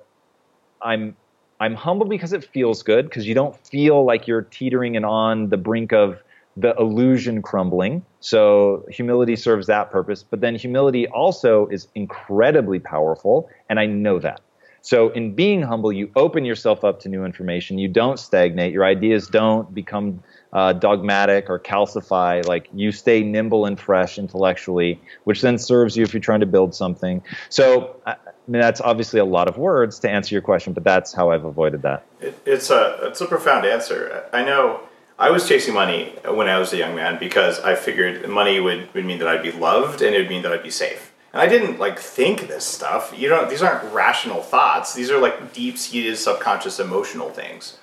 I'm 0.82 1.16
I'm 1.60 1.74
humble 1.74 2.06
because 2.06 2.32
it 2.32 2.44
feels 2.44 2.82
good 2.82 3.06
because 3.06 3.26
you 3.26 3.34
don't 3.34 3.56
feel 3.56 4.04
like 4.04 4.26
you're 4.26 4.42
teetering 4.42 4.96
and 4.96 5.06
on 5.06 5.48
the 5.48 5.56
brink 5.56 5.92
of 5.92 6.22
the 6.56 6.74
illusion 6.78 7.42
crumbling. 7.42 8.04
So 8.20 8.84
humility 8.90 9.36
serves 9.36 9.66
that 9.68 9.90
purpose. 9.90 10.22
But 10.22 10.40
then 10.40 10.54
humility 10.54 11.06
also 11.08 11.66
is 11.68 11.88
incredibly 11.94 12.78
powerful, 12.78 13.48
and 13.70 13.80
I 13.80 13.86
know 13.86 14.18
that. 14.20 14.40
So, 14.86 15.08
in 15.08 15.34
being 15.34 15.62
humble, 15.62 15.92
you 15.92 16.12
open 16.14 16.44
yourself 16.44 16.84
up 16.84 17.00
to 17.00 17.08
new 17.08 17.24
information. 17.24 17.76
You 17.76 17.88
don't 17.88 18.20
stagnate. 18.20 18.72
Your 18.72 18.84
ideas 18.84 19.26
don't 19.26 19.74
become 19.74 20.22
uh, 20.52 20.74
dogmatic 20.74 21.50
or 21.50 21.58
calcify. 21.58 22.46
Like 22.46 22.68
you 22.72 22.92
stay 22.92 23.24
nimble 23.24 23.66
and 23.66 23.80
fresh 23.80 24.16
intellectually, 24.16 25.00
which 25.24 25.42
then 25.42 25.58
serves 25.58 25.96
you 25.96 26.04
if 26.04 26.14
you're 26.14 26.20
trying 26.20 26.38
to 26.38 26.46
build 26.46 26.72
something. 26.72 27.20
So, 27.48 28.00
I 28.06 28.14
mean, 28.46 28.62
that's 28.62 28.80
obviously 28.80 29.18
a 29.18 29.24
lot 29.24 29.48
of 29.48 29.58
words 29.58 29.98
to 29.98 30.08
answer 30.08 30.32
your 30.32 30.42
question, 30.42 30.72
but 30.72 30.84
that's 30.84 31.12
how 31.12 31.32
I've 31.32 31.44
avoided 31.44 31.82
that. 31.82 32.06
It, 32.20 32.38
it's 32.46 32.70
a 32.70 32.96
it's 33.02 33.20
a 33.20 33.26
profound 33.26 33.66
answer. 33.66 34.24
I 34.32 34.44
know. 34.44 34.82
I 35.18 35.30
was 35.30 35.48
chasing 35.48 35.74
money 35.74 36.14
when 36.28 36.46
I 36.46 36.58
was 36.58 36.72
a 36.72 36.76
young 36.76 36.94
man 36.94 37.18
because 37.18 37.58
I 37.58 37.74
figured 37.74 38.28
money 38.28 38.60
would, 38.60 38.94
would 38.94 39.04
mean 39.04 39.18
that 39.18 39.26
I'd 39.26 39.42
be 39.42 39.50
loved 39.50 40.00
and 40.00 40.14
it 40.14 40.18
would 40.18 40.28
mean 40.28 40.42
that 40.42 40.52
I'd 40.52 40.62
be 40.62 40.70
safe. 40.70 41.12
And 41.32 41.42
I 41.42 41.46
didn't 41.46 41.78
like 41.78 41.98
think 41.98 42.48
this 42.48 42.64
stuff. 42.64 43.14
You 43.16 43.28
know, 43.28 43.48
these 43.48 43.62
aren't 43.62 43.92
rational 43.92 44.42
thoughts. 44.42 44.94
These 44.94 45.10
are 45.10 45.18
like 45.18 45.52
deep 45.52 45.78
seated 45.78 46.16
subconscious 46.16 46.80
emotional 46.80 47.30
things. 47.30 47.78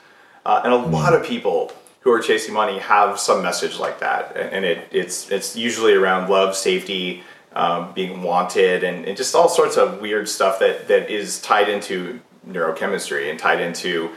Uh, 0.46 0.62
and 0.64 0.74
a 0.74 0.78
lot 0.78 1.14
of 1.14 1.24
people 1.24 1.72
who 2.02 2.12
are 2.12 2.20
chasing 2.20 2.54
money 2.54 2.80
have 2.80 3.20
some 3.20 3.42
message 3.42 3.80
like 3.80 4.00
that, 4.00 4.36
and 4.36 4.66
it, 4.66 4.88
it's 4.92 5.32
it's 5.32 5.56
usually 5.56 5.94
around 5.94 6.30
love, 6.30 6.54
safety, 6.54 7.24
um, 7.54 7.94
being 7.94 8.22
wanted, 8.24 8.84
and, 8.84 9.06
and, 9.06 9.16
just 9.16 9.34
all 9.36 9.48
sorts 9.48 9.78
of 9.78 10.02
weird 10.02 10.28
stuff 10.28 10.60
that 10.60 10.90
that 10.90 11.10
is 11.10 11.42
tied 11.42 11.70
into 11.70 12.20
neurochemistry 12.48 13.30
and 13.30 13.40
tied 13.40 13.62
into 13.62 14.12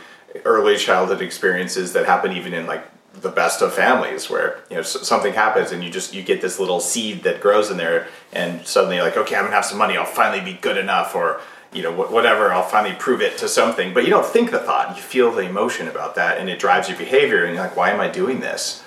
early 0.45 0.77
childhood 0.77 1.23
experiences 1.23 1.93
that 1.93 2.07
happen 2.07 2.33
even 2.33 2.53
in 2.53 2.67
like 2.67 2.85
the 3.21 3.31
best 3.31 3.63
of 3.63 3.73
families 3.73 4.29
where 4.29 4.61
you 4.71 4.77
know 4.77 4.83
something 4.83 5.33
happens 5.33 5.73
and 5.73 5.83
you 5.83 5.91
just 5.91 6.15
you 6.15 6.23
get 6.23 6.41
this 6.41 6.59
little 6.59 6.81
seed 6.81 7.23
that 7.23 7.41
grows 7.41 7.71
in 7.71 7.77
there 7.77 8.07
and 8.33 8.67
suddenly 8.67 8.97
you're 8.97 9.05
like 9.05 9.17
okay 9.17 9.37
i'm 9.37 9.45
gonna 9.45 9.55
have 9.55 9.65
some 9.65 9.79
money. 9.79 9.97
I'll 9.97 10.05
finally 10.05 10.45
be 10.45 10.59
good 10.61 10.77
enough 10.77 11.15
or 11.15 11.41
you 11.73 11.83
know 11.83 11.93
whatever 11.93 12.53
i'll 12.53 12.63
finally 12.63 12.95
prove 12.99 13.21
it 13.21 13.39
to 13.39 13.49
something. 13.49 13.95
But 13.95 14.05
you 14.05 14.11
don't 14.11 14.27
think 14.27 14.51
the 14.51 14.59
thought. 14.59 14.97
You 14.97 15.03
feel 15.03 15.33
the 15.33 15.43
emotion 15.43 15.89
about 15.89 16.15
that 16.17 16.39
and 16.39 16.49
it 16.49 16.59
drives 16.59 16.89
your 16.89 16.99
behavior 16.99 17.45
and 17.45 17.55
you're 17.55 17.65
like 17.65 17.77
why 17.77 17.91
am 17.91 18.01
i 18.01 18.09
doing 18.09 18.41
this? 18.41 18.83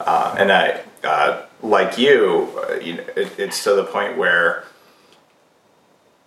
Uh, 0.00 0.34
and 0.38 0.52
i 0.52 0.80
uh, 1.04 1.46
like 1.62 1.98
you, 1.98 2.52
uh, 2.68 2.74
you 2.74 2.94
know, 2.94 3.04
it, 3.16 3.38
it's 3.38 3.62
to 3.64 3.74
the 3.74 3.84
point 3.84 4.16
where 4.16 4.64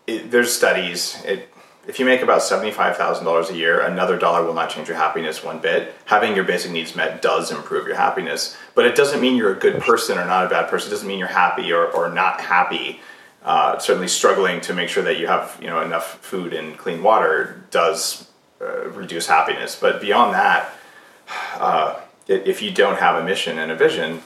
it, 0.08 0.32
there's 0.32 0.52
studies 0.54 1.22
it 1.26 1.49
if 1.90 2.00
you 2.00 2.06
make 2.06 2.22
about 2.22 2.42
$75,000 2.42 3.50
a 3.50 3.58
year, 3.58 3.82
another 3.82 4.16
dollar 4.16 4.46
will 4.46 4.54
not 4.54 4.70
change 4.70 4.88
your 4.88 4.96
happiness 4.96 5.44
one 5.44 5.58
bit. 5.58 5.96
Having 6.06 6.36
your 6.36 6.44
basic 6.44 6.72
needs 6.72 6.96
met 6.96 7.20
does 7.20 7.52
improve 7.52 7.88
your 7.88 7.96
happiness, 7.96 8.56
but 8.76 8.86
it 8.86 8.96
doesn't 8.96 9.20
mean 9.20 9.36
you're 9.36 9.54
a 9.54 9.60
good 9.60 9.82
person 9.82 10.20
or 10.20 10.26
not 10.26 10.46
a 10.46 10.50
bad 10.50 10.70
person. 10.70 10.90
It 10.90 10.92
doesn't 10.92 11.08
mean 11.08 11.18
you're 11.18 11.28
happy 11.28 11.74
or, 11.74 11.88
or 11.88 12.14
not 12.14 12.42
happy. 12.42 13.00
Uh, 13.44 13.80
certainly 13.80 14.08
struggling 14.08 14.62
to 14.62 14.74
make 14.76 14.88
sure 14.88 15.02
that 15.02 15.18
you 15.18 15.26
have 15.26 15.58
you 15.60 15.68
know 15.68 15.82
enough 15.82 16.20
food 16.20 16.54
and 16.54 16.78
clean 16.78 17.02
water 17.02 17.64
does 17.72 18.30
uh, 18.62 18.88
reduce 18.90 19.26
happiness. 19.26 19.76
But 19.76 20.00
beyond 20.00 20.36
that, 20.36 20.70
uh, 21.56 22.00
if 22.28 22.62
you 22.62 22.70
don't 22.70 23.00
have 23.00 23.16
a 23.16 23.26
mission 23.26 23.58
and 23.58 23.72
a 23.72 23.76
vision, 23.76 24.22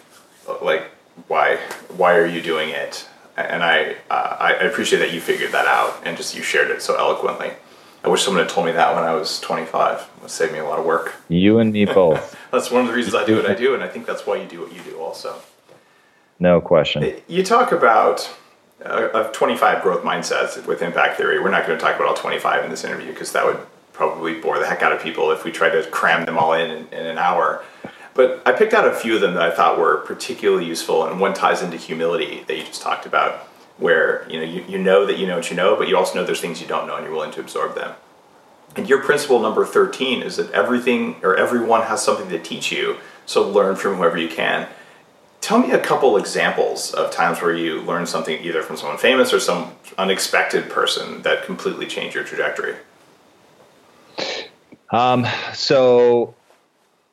like 0.62 0.92
why 1.28 1.60
why 1.96 2.16
are 2.16 2.26
you 2.26 2.42
doing 2.42 2.70
it? 2.70 3.08
And 3.36 3.64
I 3.64 3.96
uh, 4.10 4.38
I 4.40 4.52
appreciate 4.52 5.00
that 5.00 5.14
you 5.14 5.22
figured 5.22 5.52
that 5.52 5.68
out 5.68 6.02
and 6.06 6.16
just 6.18 6.36
you 6.36 6.44
shared 6.44 6.70
it 6.72 6.82
so 6.82 6.96
eloquently. 6.96 7.52
I 8.04 8.10
wish 8.10 8.24
someone 8.24 8.44
had 8.44 8.52
told 8.52 8.66
me 8.66 8.74
that 8.74 8.94
when 8.96 9.06
I 9.06 9.14
was 9.14 9.40
25. 9.40 10.00
It 10.00 10.22
would 10.22 10.32
save 10.32 10.52
me 10.52 10.60
a 10.60 10.66
lot 10.66 10.78
of 10.78 10.86
work. 10.86 11.16
You 11.30 11.60
and 11.60 11.72
me 11.72 11.86
both. 11.86 12.38
that's 12.52 12.70
one 12.70 12.82
of 12.82 12.88
the 12.88 12.94
reasons 12.94 13.16
I 13.16 13.26
do 13.26 13.38
what 13.38 13.50
I 13.50 13.54
do, 13.54 13.74
and 13.74 13.82
I 13.82 13.88
think 13.88 14.06
that's 14.06 14.28
why 14.28 14.36
you 14.36 14.46
do 14.46 14.60
what 14.60 14.74
you 14.74 14.82
do 14.82 14.98
also. 15.00 15.36
No 16.38 16.60
question. 16.60 17.22
You 17.30 17.44
talk 17.44 17.72
about 17.72 18.30
uh, 18.84 19.10
of 19.14 19.32
25 19.32 19.82
growth 19.82 20.04
mindsets 20.04 20.66
with 20.66 20.82
impact 20.82 21.16
theory. 21.16 21.40
We're 21.40 21.52
not 21.52 21.66
going 21.66 21.80
to 21.80 21.84
talk 21.84 21.96
about 21.96 22.10
all 22.10 22.16
25 22.16 22.66
in 22.66 22.70
this 22.70 22.84
interview 22.84 23.12
because 23.12 23.32
that 23.32 23.46
would 23.46 23.60
probably 23.94 24.40
bore 24.42 24.60
the 24.60 24.66
heck 24.66 24.82
out 24.82 24.92
of 24.92 25.02
people 25.02 25.32
if 25.32 25.46
we 25.46 25.52
tried 25.52 25.70
to 25.70 25.90
cram 25.90 26.26
them 26.26 26.38
all 26.38 26.54
in 26.54 26.70
in, 26.70 26.88
in 26.88 27.06
an 27.06 27.18
hour. 27.18 27.64
But 28.16 28.42
I 28.46 28.52
picked 28.52 28.74
out 28.74 28.88
a 28.88 28.94
few 28.94 29.16
of 29.16 29.22
them 29.22 29.34
that 29.34 29.44
I 29.44 29.52
thought 29.52 29.80
were 29.80 29.98
particularly 29.98 30.66
useful, 30.66 31.06
and 31.06 31.20
one 31.20 31.34
ties 31.34 31.62
into 31.62 31.78
humility 31.78 32.44
that 32.48 32.58
you 32.58 32.64
just 32.64 32.82
talked 32.82 33.06
about, 33.06 33.48
where 33.78 34.28
you 34.30 34.40
know 34.40 34.46
you, 34.46 34.64
you 34.68 34.78
know 34.78 35.06
that 35.06 35.18
you 35.18 35.26
know 35.26 35.38
what 35.38 35.50
you 35.50 35.56
know, 35.56 35.76
but 35.76 35.88
you 35.88 35.98
also 35.98 36.16
know 36.16 36.24
there's 36.24 36.42
things 36.42 36.62
you 36.62 36.68
don't 36.68 36.86
know 36.88 36.96
and 36.96 37.06
you're 37.06 37.14
willing 37.14 37.32
to 37.32 37.40
absorb 37.40 37.76
them. 37.76 37.96
And 38.76 38.88
your 38.90 39.02
principle 39.02 39.40
number 39.40 39.66
13 39.66 40.22
is 40.22 40.38
that 40.38 40.52
everything 40.52 41.18
or 41.24 41.36
everyone 41.36 41.84
has 41.84 42.04
something 42.04 42.30
to 42.30 42.40
teach 42.40 42.72
you, 42.72 42.98
so 43.26 43.48
learn 43.48 43.76
from 43.76 43.96
whoever 43.96 44.18
you 44.18 44.30
can. 44.30 44.68
Tell 45.42 45.60
me 45.60 45.72
a 45.72 45.80
couple 45.80 46.16
examples 46.16 46.94
of 46.94 47.12
times 47.12 47.42
where 47.42 47.54
you 47.54 47.82
learned 47.82 48.08
something 48.08 48.42
either 48.44 48.62
from 48.62 48.78
someone 48.78 48.98
famous 48.98 49.34
or 49.34 49.40
some 49.40 49.74
unexpected 49.98 50.70
person 50.70 51.22
that 51.24 51.44
completely 51.44 51.86
changed 51.86 52.16
your 52.16 52.24
trajectory. 52.24 52.76
Um, 54.90 55.26
so 55.54 56.36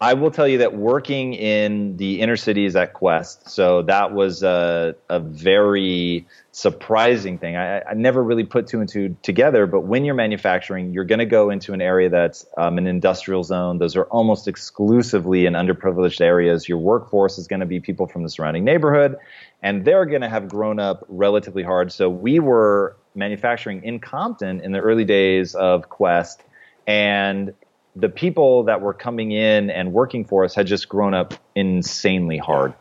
I 0.02 0.14
will 0.14 0.30
tell 0.30 0.48
you 0.48 0.58
that 0.58 0.74
working 0.74 1.34
in 1.34 1.98
the 1.98 2.22
inner 2.22 2.36
cities 2.36 2.74
at 2.74 2.94
Quest, 2.94 3.50
so 3.50 3.82
that 3.82 4.12
was 4.12 4.42
a, 4.42 4.94
a 5.10 5.20
very 5.20 6.26
surprising 6.52 7.36
thing. 7.36 7.54
I, 7.54 7.82
I, 7.82 7.92
never 7.92 8.24
really 8.24 8.44
put 8.44 8.66
two 8.66 8.80
and 8.80 8.88
two 8.88 9.14
together, 9.20 9.66
but 9.66 9.82
when 9.82 10.06
you're 10.06 10.14
manufacturing, 10.14 10.94
you're 10.94 11.04
going 11.04 11.18
to 11.18 11.26
go 11.26 11.50
into 11.50 11.74
an 11.74 11.82
area 11.82 12.08
that's 12.08 12.46
um, 12.56 12.78
an 12.78 12.86
industrial 12.86 13.44
zone. 13.44 13.76
Those 13.76 13.94
are 13.94 14.04
almost 14.04 14.48
exclusively 14.48 15.44
in 15.44 15.52
underprivileged 15.52 16.22
areas. 16.22 16.66
Your 16.66 16.78
workforce 16.78 17.36
is 17.36 17.46
going 17.46 17.60
to 17.60 17.66
be 17.66 17.78
people 17.78 18.06
from 18.06 18.22
the 18.22 18.30
surrounding 18.30 18.64
neighborhood, 18.64 19.18
and 19.62 19.84
they're 19.84 20.06
going 20.06 20.22
to 20.22 20.30
have 20.30 20.48
grown 20.48 20.80
up 20.80 21.04
relatively 21.08 21.62
hard. 21.62 21.92
So 21.92 22.08
we 22.08 22.38
were 22.38 22.96
manufacturing 23.14 23.84
in 23.84 23.98
Compton 23.98 24.62
in 24.62 24.72
the 24.72 24.80
early 24.80 25.04
days 25.04 25.54
of 25.54 25.90
Quest, 25.90 26.42
and 26.86 27.52
the 27.96 28.08
people 28.08 28.64
that 28.64 28.80
were 28.80 28.94
coming 28.94 29.32
in 29.32 29.70
and 29.70 29.92
working 29.92 30.24
for 30.24 30.44
us 30.44 30.54
had 30.54 30.66
just 30.66 30.88
grown 30.88 31.14
up 31.14 31.34
insanely 31.54 32.38
hard. 32.38 32.74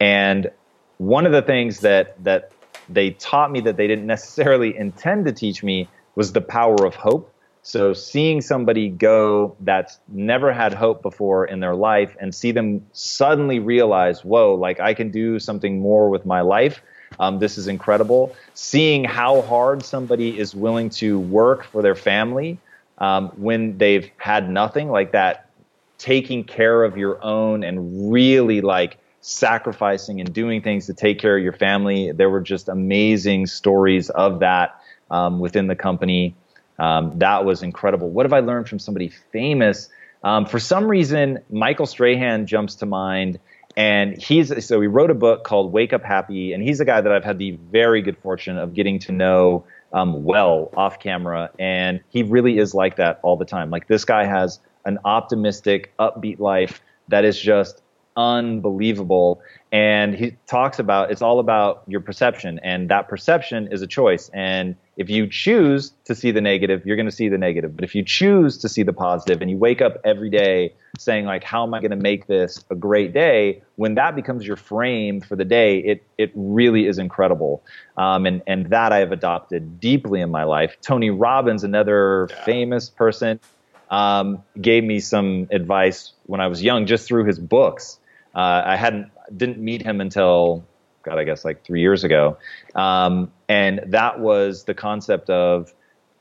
And 0.00 0.50
one 0.98 1.26
of 1.26 1.32
the 1.32 1.42
things 1.42 1.80
that 1.80 2.22
that 2.24 2.52
they 2.88 3.10
taught 3.10 3.50
me 3.50 3.60
that 3.60 3.76
they 3.76 3.86
didn't 3.86 4.06
necessarily 4.06 4.76
intend 4.84 5.26
to 5.26 5.32
teach 5.32 5.62
me 5.62 5.88
was 6.14 6.32
the 6.32 6.40
power 6.40 6.84
of 6.84 6.94
hope. 6.94 7.32
So 7.62 7.92
seeing 7.92 8.40
somebody 8.40 8.88
go 8.88 9.54
that's 9.60 9.98
never 10.08 10.52
had 10.52 10.72
hope 10.72 11.02
before 11.02 11.44
in 11.44 11.60
their 11.60 11.74
life 11.74 12.16
and 12.18 12.34
see 12.34 12.52
them 12.52 12.86
suddenly 12.92 13.58
realize, 13.58 14.24
whoa, 14.24 14.54
like 14.54 14.80
I 14.80 14.94
can 14.94 15.10
do 15.10 15.38
something 15.38 15.78
more 15.78 16.08
with 16.08 16.24
my 16.24 16.40
life. 16.40 16.82
Um, 17.18 17.38
this 17.38 17.58
is 17.58 17.68
incredible. 17.68 18.34
Seeing 18.54 19.04
how 19.04 19.42
hard 19.42 19.84
somebody 19.84 20.38
is 20.38 20.54
willing 20.54 20.88
to 20.90 21.18
work 21.18 21.64
for 21.64 21.82
their 21.82 21.94
family 21.94 22.58
um, 23.00 23.28
when 23.36 23.78
they've 23.78 24.10
had 24.16 24.50
nothing 24.50 24.90
like 24.90 25.12
that 25.12 25.50
taking 25.98 26.44
care 26.44 26.84
of 26.84 26.96
your 26.96 27.22
own 27.22 27.62
and 27.62 28.12
really 28.12 28.60
like 28.60 28.98
sacrificing 29.20 30.20
and 30.20 30.32
doing 30.32 30.62
things 30.62 30.86
to 30.86 30.94
take 30.94 31.18
care 31.18 31.36
of 31.36 31.42
your 31.42 31.52
family. 31.52 32.12
There 32.12 32.30
were 32.30 32.40
just 32.40 32.68
amazing 32.68 33.46
stories 33.46 34.08
of 34.08 34.40
that 34.40 34.80
um, 35.10 35.40
within 35.40 35.66
the 35.66 35.76
company. 35.76 36.34
Um, 36.78 37.18
that 37.18 37.44
was 37.44 37.62
incredible. 37.62 38.08
What 38.08 38.24
have 38.24 38.32
i 38.32 38.40
learned 38.40 38.68
from 38.68 38.78
somebody 38.78 39.08
famous? 39.08 39.90
Um, 40.22 40.44
for 40.44 40.58
some 40.58 40.86
reason 40.86 41.38
michael 41.48 41.86
strahan 41.86 42.46
jumps 42.46 42.74
to 42.76 42.86
mind 42.86 43.38
and 43.74 44.20
he's 44.20 44.66
so 44.66 44.80
he 44.80 44.86
wrote 44.86 45.10
a 45.10 45.14
book 45.14 45.44
called 45.44 45.72
wake 45.72 45.94
up 45.94 46.02
happy 46.02 46.52
and 46.52 46.62
he's 46.62 46.80
a 46.80 46.84
guy 46.84 47.00
that 47.00 47.10
i've 47.10 47.24
had 47.24 47.38
the 47.38 47.52
very 47.52 48.02
good 48.02 48.18
fortune 48.18 48.58
of 48.58 48.74
getting 48.74 48.98
to 48.98 49.12
know 49.12 49.64
um, 49.92 50.24
well 50.24 50.70
off 50.76 50.98
camera, 50.98 51.50
and 51.58 52.00
he 52.10 52.22
really 52.22 52.58
is 52.58 52.74
like 52.74 52.96
that 52.96 53.20
all 53.22 53.36
the 53.36 53.44
time. 53.44 53.70
Like 53.70 53.88
this 53.88 54.04
guy 54.04 54.24
has 54.24 54.60
an 54.84 54.98
optimistic, 55.04 55.92
upbeat 55.98 56.38
life 56.38 56.80
that 57.08 57.24
is 57.24 57.38
just 57.38 57.82
unbelievable. 58.16 59.40
And 59.72 60.14
he 60.14 60.36
talks 60.46 60.78
about 60.78 61.10
it's 61.10 61.22
all 61.22 61.38
about 61.38 61.82
your 61.86 62.00
perception, 62.00 62.60
and 62.62 62.88
that 62.90 63.08
perception 63.08 63.68
is 63.72 63.82
a 63.82 63.86
choice. 63.86 64.30
And 64.32 64.76
if 65.00 65.08
you 65.08 65.26
choose 65.26 65.94
to 66.04 66.14
see 66.14 66.30
the 66.30 66.42
negative, 66.42 66.84
you're 66.84 66.94
going 66.94 67.08
to 67.08 67.14
see 67.14 67.30
the 67.30 67.38
negative. 67.38 67.74
But 67.74 67.84
if 67.84 67.94
you 67.94 68.04
choose 68.04 68.58
to 68.58 68.68
see 68.68 68.82
the 68.82 68.92
positive, 68.92 69.40
and 69.40 69.50
you 69.50 69.56
wake 69.56 69.80
up 69.80 69.96
every 70.04 70.28
day 70.28 70.74
saying 70.98 71.24
like, 71.24 71.42
"How 71.42 71.62
am 71.62 71.72
I 71.72 71.80
going 71.80 71.92
to 71.92 71.96
make 71.96 72.26
this 72.26 72.62
a 72.68 72.74
great 72.74 73.14
day?" 73.14 73.62
When 73.76 73.94
that 73.94 74.14
becomes 74.14 74.46
your 74.46 74.56
frame 74.56 75.22
for 75.22 75.36
the 75.36 75.44
day, 75.46 75.78
it 75.78 76.04
it 76.18 76.32
really 76.34 76.86
is 76.86 76.98
incredible. 76.98 77.64
Um, 77.96 78.26
and 78.26 78.42
and 78.46 78.66
that 78.66 78.92
I 78.92 78.98
have 78.98 79.10
adopted 79.10 79.80
deeply 79.80 80.20
in 80.20 80.30
my 80.30 80.44
life. 80.44 80.76
Tony 80.82 81.08
Robbins, 81.08 81.64
another 81.64 82.28
yeah. 82.28 82.44
famous 82.44 82.90
person, 82.90 83.40
um, 83.88 84.44
gave 84.60 84.84
me 84.84 85.00
some 85.00 85.48
advice 85.50 86.12
when 86.26 86.42
I 86.42 86.48
was 86.48 86.62
young, 86.62 86.84
just 86.84 87.08
through 87.08 87.24
his 87.24 87.38
books. 87.38 87.98
Uh, 88.34 88.62
I 88.66 88.76
hadn't 88.76 89.10
didn't 89.34 89.56
meet 89.56 89.80
him 89.80 90.02
until 90.02 90.66
God, 91.02 91.18
I 91.18 91.24
guess 91.24 91.44
like 91.44 91.64
three 91.64 91.80
years 91.80 92.04
ago, 92.04 92.36
um, 92.74 93.32
and 93.48 93.80
that 93.86 94.20
was 94.20 94.64
the 94.64 94.74
concept 94.74 95.30
of 95.30 95.72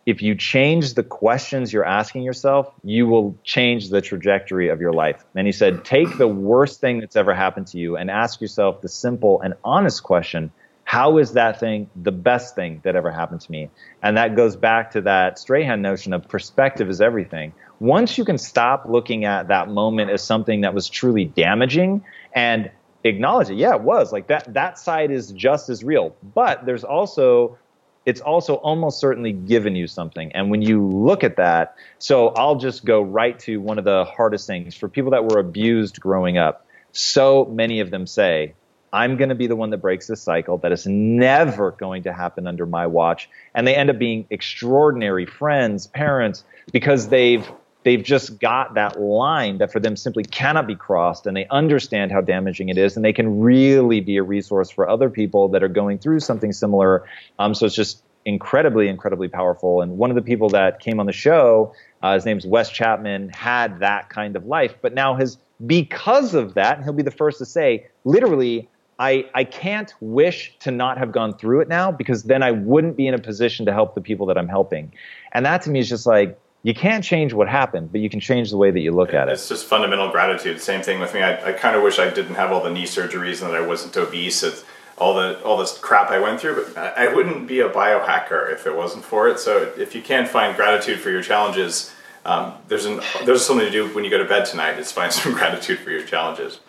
if 0.06 0.22
you 0.22 0.34
change 0.34 0.96
the 0.96 1.04
questions 1.04 1.72
you're 1.72 1.86
asking 1.86 2.24
yourself, 2.24 2.74
you 2.84 3.06
will 3.06 3.38
change 3.44 3.90
the 3.90 4.02
trajectory 4.02 4.70
of 4.70 4.82
your 4.82 4.94
life. 4.94 5.24
And 5.36 5.46
he 5.46 5.52
said, 5.52 5.86
take 5.86 6.18
the 6.18 6.28
worst 6.28 6.80
thing 6.80 7.00
that's 7.00 7.16
ever 7.16 7.36
happened 7.36 7.68
to 7.68 7.78
you 7.78 7.96
and 7.96 8.10
ask 8.10 8.42
yourself 8.42 8.82
the 8.82 8.90
simple 8.90 9.42
and 9.42 9.54
honest 9.64 10.02
question 10.02 10.52
how 10.90 11.20
is 11.20 11.34
that 11.34 11.60
thing 11.60 11.88
the 11.96 12.12
best 12.12 12.56
thing 12.56 12.82
that 12.84 12.96
ever 12.96 13.12
happened 13.12 13.42
to 13.42 13.52
me? 13.52 13.70
And 14.02 14.18
that 14.18 14.36
goes 14.36 14.56
back 14.56 14.90
to 14.94 15.02
that 15.02 15.38
Strahan 15.38 15.84
notion 15.84 16.14
of 16.14 16.28
perspective 16.28 16.90
is 16.90 17.00
everything. 17.00 17.54
Once 17.80 18.18
you 18.18 18.26
can 18.26 18.40
stop 18.40 18.86
looking 18.90 19.24
at 19.24 19.50
that 19.50 19.70
moment 19.70 20.10
as 20.10 20.24
something 20.24 20.62
that 20.62 20.74
was 20.74 20.90
truly 20.90 21.26
damaging 21.26 22.04
and 22.34 22.72
acknowledge 23.04 23.50
it, 23.50 23.56
yeah, 23.56 23.76
it 23.76 23.82
was 23.82 24.12
like 24.12 24.28
that. 24.28 24.54
That 24.54 24.78
side 24.78 25.12
is 25.12 25.32
just 25.32 25.70
as 25.70 25.84
real, 25.84 26.16
but 26.34 26.66
there's 26.66 26.84
also 26.84 27.58
it's 28.06 28.22
also 28.22 28.56
almost 28.56 29.00
certainly 29.00 29.32
given 29.32 29.76
you 29.76 29.86
something. 29.86 30.32
And 30.34 30.50
when 30.50 30.62
you 30.62 30.84
look 30.84 31.24
at 31.24 31.36
that, 31.36 31.76
so 32.00 32.30
I'll 32.30 32.56
just 32.56 32.84
go 32.84 33.02
right 33.02 33.38
to 33.42 33.58
one 33.58 33.78
of 33.78 33.86
the 33.86 34.06
hardest 34.06 34.48
things 34.48 34.76
for 34.76 34.88
people 34.88 35.12
that 35.12 35.26
were 35.26 35.40
abused 35.40 36.00
growing 36.00 36.38
up. 36.38 36.66
So 36.92 37.46
many 37.46 37.82
of 37.82 37.92
them 37.92 38.08
say, 38.08 38.54
I'm 38.92 39.18
going 39.18 39.30
to 39.30 39.36
be 39.36 39.48
the 39.48 39.56
one 39.56 39.70
that 39.70 39.78
breaks 39.78 40.08
this 40.08 40.22
cycle. 40.22 40.58
That 40.58 40.72
is 40.72 40.88
never 40.88 41.72
going 41.72 42.04
to 42.04 42.14
happen 42.14 42.48
under 42.48 42.66
my 42.66 42.88
watch. 42.88 43.30
And 43.54 43.68
they 43.68 43.76
end 43.76 43.90
up 43.90 44.00
being 44.00 44.26
extraordinary 44.32 45.26
friends, 45.28 45.86
parents, 45.86 46.44
because 46.72 47.10
they've 47.10 47.48
they've 47.84 48.04
just 48.04 48.40
got 48.40 48.74
that 48.74 49.00
line 49.00 49.58
that 49.60 49.72
for 49.72 49.80
them 49.80 49.96
simply 49.96 50.24
cannot 50.24 50.68
be 50.68 50.76
crossed 50.76 51.26
and 51.26 51.36
they 51.36 51.48
understand 51.48 52.12
how 52.12 52.22
damaging 52.22 52.70
it 52.70 52.78
is 52.78 52.96
and 52.96 53.06
they 53.06 53.14
can 53.14 53.40
really 53.40 54.02
be 54.02 54.18
a 54.18 54.24
resource 54.24 54.70
for 54.70 54.90
other 54.90 55.10
people 55.10 55.48
that 55.50 55.64
are 55.64 55.70
going 55.70 55.98
through 55.98 56.20
something 56.20 56.52
similar 56.52 57.06
um, 57.40 57.54
so 57.54 57.66
it's 57.66 57.76
just 57.76 58.04
incredibly 58.26 58.88
incredibly 58.88 59.28
powerful 59.28 59.82
and 59.82 59.98
one 59.98 60.10
of 60.10 60.16
the 60.16 60.22
people 60.22 60.50
that 60.50 60.80
came 60.80 61.00
on 61.00 61.06
the 61.06 61.14
show 61.14 61.74
uh, 62.04 62.14
his 62.14 62.26
name's 62.26 62.46
wes 62.46 62.70
chapman 62.70 63.30
had 63.30 63.80
that 63.80 64.10
kind 64.10 64.36
of 64.36 64.46
life 64.46 64.76
but 64.82 64.94
now 64.94 65.16
has 65.16 65.38
because 65.66 66.34
of 66.34 66.54
that 66.54 66.76
and 66.76 66.84
he'll 66.84 66.94
be 66.94 67.04
the 67.04 67.12
first 67.12 67.38
to 67.38 67.46
say 67.46 67.88
literally 68.04 68.68
I, 69.02 69.30
I 69.34 69.46
can't 69.46 69.94
wish 70.02 70.58
to 70.60 70.72
not 70.72 70.98
have 70.98 71.14
gone 71.14 71.38
through 71.38 71.62
it 71.62 71.70
now 71.70 71.90
because 71.90 72.24
then 72.24 72.44
I 72.44 72.52
wouldn't 72.52 72.98
be 72.98 73.08
in 73.08 73.14
a 73.14 73.18
position 73.18 73.66
to 73.66 73.72
help 73.72 73.96
the 73.96 74.02
people 74.02 74.26
that 74.26 74.38
I'm 74.38 74.50
helping. 74.50 74.92
And 75.32 75.46
that 75.46 75.62
to 75.62 75.70
me 75.70 75.80
is 75.80 75.88
just 75.88 76.06
like, 76.06 76.38
you 76.64 76.74
can't 76.74 77.04
change 77.04 77.34
what 77.34 77.48
happened, 77.48 77.92
but 77.92 78.02
you 78.02 78.10
can 78.10 78.20
change 78.20 78.50
the 78.50 78.58
way 78.58 78.70
that 78.70 78.80
you 78.80 78.92
look 78.92 79.14
at 79.14 79.30
it. 79.30 79.34
It's 79.34 79.48
just 79.48 79.66
fundamental 79.66 80.10
gratitude. 80.10 80.60
Same 80.60 80.82
thing 80.82 81.00
with 81.00 81.14
me. 81.14 81.22
I, 81.22 81.50
I 81.50 81.54
kind 81.54 81.76
of 81.76 81.84
wish 81.84 82.00
I 82.00 82.10
didn't 82.10 82.36
have 82.36 82.52
all 82.52 82.62
the 82.62 82.70
knee 82.70 82.84
surgeries 82.84 83.42
and 83.42 83.52
that 83.52 83.56
I 83.56 83.66
wasn't 83.66 83.96
obese. 83.96 84.44
It's 84.44 84.66
all 84.98 85.14
the 85.14 85.42
all 85.44 85.56
this 85.58 85.78
crap 85.78 86.10
I 86.10 86.20
went 86.20 86.42
through, 86.42 86.66
but 86.74 86.78
I, 86.78 87.14
wouldn't 87.14 87.48
be 87.48 87.62
a 87.62 87.70
biohacker 87.70 88.52
if 88.52 88.68
it 88.68 88.76
wasn't 88.76 89.06
for 89.06 89.30
it. 89.30 89.40
So 89.40 89.72
if 89.78 89.96
you 89.96 90.02
can't 90.02 90.28
find 90.28 90.56
gratitude 90.56 91.00
for 91.00 91.10
your 91.10 91.22
challenges, 91.22 91.94
um, 92.26 92.56
there's 92.68 92.86
an 92.86 93.00
there's 93.26 93.46
something 93.46 93.66
to 93.66 93.72
do 93.72 93.88
when 93.96 94.04
you 94.04 94.10
go 94.10 94.18
to 94.18 94.26
bed 94.26 94.46
tonight. 94.46 94.78
Is 94.78 94.92
find 94.92 95.14
some 95.14 95.32
gratitude 95.32 95.80
for 95.80 95.92
your 95.92 96.04
challenges. 96.04 96.60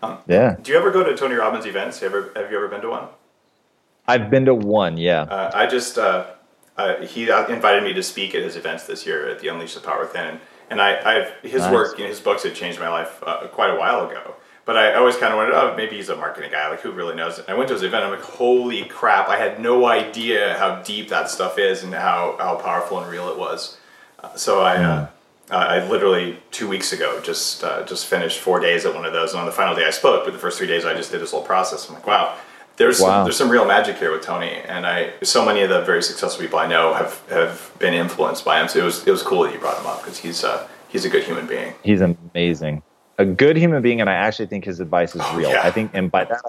Um, 0.00 0.18
yeah. 0.28 0.56
Do 0.62 0.70
you 0.70 0.78
ever 0.78 0.92
go 0.92 1.02
to 1.02 1.16
Tony 1.16 1.34
Robbins 1.34 1.66
events? 1.66 1.98
Have 1.98 2.12
you 2.12 2.18
ever, 2.18 2.32
have 2.36 2.52
you 2.52 2.56
ever 2.56 2.68
been 2.68 2.82
to 2.82 2.90
one? 2.90 3.08
I've 4.06 4.30
been 4.30 4.44
to 4.44 4.54
one. 4.54 4.96
Yeah. 4.96 5.22
Uh, 5.22 5.50
I 5.52 5.66
just 5.66 5.98
uh, 5.98 6.26
uh, 6.78 7.04
he 7.04 7.28
invited 7.28 7.82
me 7.82 7.92
to 7.92 8.02
speak 8.02 8.34
at 8.34 8.42
his 8.42 8.56
events 8.56 8.86
this 8.86 9.04
year 9.04 9.28
at 9.28 9.40
the 9.40 9.48
Unleash 9.48 9.74
the 9.74 9.80
Power 9.80 10.00
Within, 10.00 10.40
and, 10.70 10.80
I, 10.80 10.98
I've 11.04 11.32
his 11.42 11.62
nice. 11.62 11.72
work, 11.72 11.98
you 11.98 12.04
know, 12.04 12.10
his 12.10 12.20
books 12.20 12.44
had 12.44 12.54
changed 12.54 12.78
my 12.78 12.88
life 12.88 13.22
uh, 13.26 13.46
quite 13.48 13.70
a 13.70 13.76
while 13.76 14.08
ago. 14.08 14.34
But 14.64 14.76
I 14.76 14.94
always 14.96 15.16
kind 15.16 15.32
of 15.32 15.38
wondered, 15.38 15.54
oh, 15.54 15.74
maybe 15.76 15.96
he's 15.96 16.10
a 16.10 16.16
marketing 16.16 16.50
guy. 16.52 16.68
Like, 16.68 16.82
who 16.82 16.92
really 16.92 17.16
knows? 17.16 17.38
And 17.38 17.48
I 17.48 17.54
went 17.54 17.68
to 17.68 17.74
his 17.74 17.82
event. 17.82 18.04
I'm 18.04 18.10
like, 18.10 18.20
holy 18.20 18.84
crap! 18.84 19.28
I 19.30 19.38
had 19.38 19.60
no 19.60 19.86
idea 19.86 20.58
how 20.58 20.82
deep 20.82 21.08
that 21.08 21.30
stuff 21.30 21.58
is 21.58 21.82
and 21.82 21.94
how, 21.94 22.36
how 22.38 22.56
powerful 22.56 23.00
and 23.00 23.10
real 23.10 23.30
it 23.30 23.38
was. 23.38 23.78
Uh, 24.22 24.36
so 24.36 24.60
I, 24.60 24.76
uh, 24.76 25.06
uh, 25.50 25.54
I 25.54 25.88
literally 25.88 26.38
two 26.50 26.68
weeks 26.68 26.92
ago 26.92 27.18
just 27.22 27.64
uh, 27.64 27.82
just 27.86 28.04
finished 28.04 28.40
four 28.40 28.60
days 28.60 28.84
at 28.84 28.94
one 28.94 29.06
of 29.06 29.14
those. 29.14 29.30
And 29.32 29.40
on 29.40 29.46
the 29.46 29.52
final 29.52 29.74
day, 29.74 29.86
I 29.86 29.90
spoke. 29.90 30.26
But 30.26 30.34
the 30.34 30.38
first 30.38 30.58
three 30.58 30.66
days, 30.66 30.84
I 30.84 30.92
just 30.92 31.10
did 31.10 31.22
this 31.22 31.30
whole 31.30 31.42
process. 31.42 31.88
I'm 31.88 31.94
like, 31.94 32.06
wow, 32.06 32.36
there's 32.78 33.00
wow. 33.00 33.08
some, 33.08 33.24
there's 33.24 33.36
some 33.36 33.50
real 33.50 33.66
magic 33.66 33.98
here 33.98 34.12
with 34.12 34.22
Tony, 34.22 34.50
and 34.50 34.86
I 34.86 35.12
so 35.22 35.44
many 35.44 35.62
of 35.62 35.68
the 35.68 35.82
very 35.82 36.02
successful 36.02 36.42
people 36.42 36.58
I 36.58 36.66
know 36.66 36.94
have 36.94 37.22
have 37.28 37.72
been 37.78 37.92
influenced 37.92 38.44
by 38.44 38.60
him. 38.60 38.68
So 38.68 38.78
it 38.78 38.84
was 38.84 39.06
it 39.06 39.10
was 39.10 39.22
cool 39.22 39.42
that 39.42 39.52
you 39.52 39.58
brought 39.58 39.78
him 39.78 39.86
up 39.86 40.00
because 40.00 40.18
he's 40.18 40.44
uh, 40.44 40.66
he's 40.88 41.04
a 41.04 41.10
good 41.10 41.24
human 41.24 41.46
being. 41.46 41.74
He's 41.82 42.00
amazing, 42.00 42.82
a 43.18 43.24
good 43.24 43.56
human 43.56 43.82
being, 43.82 44.00
and 44.00 44.08
I 44.08 44.14
actually 44.14 44.46
think 44.46 44.64
his 44.64 44.80
advice 44.80 45.14
is 45.14 45.22
oh, 45.24 45.36
real. 45.36 45.50
Yeah. 45.50 45.62
I 45.62 45.70
think, 45.72 45.90
and 45.92 46.10
by 46.10 46.24
that, 46.24 46.40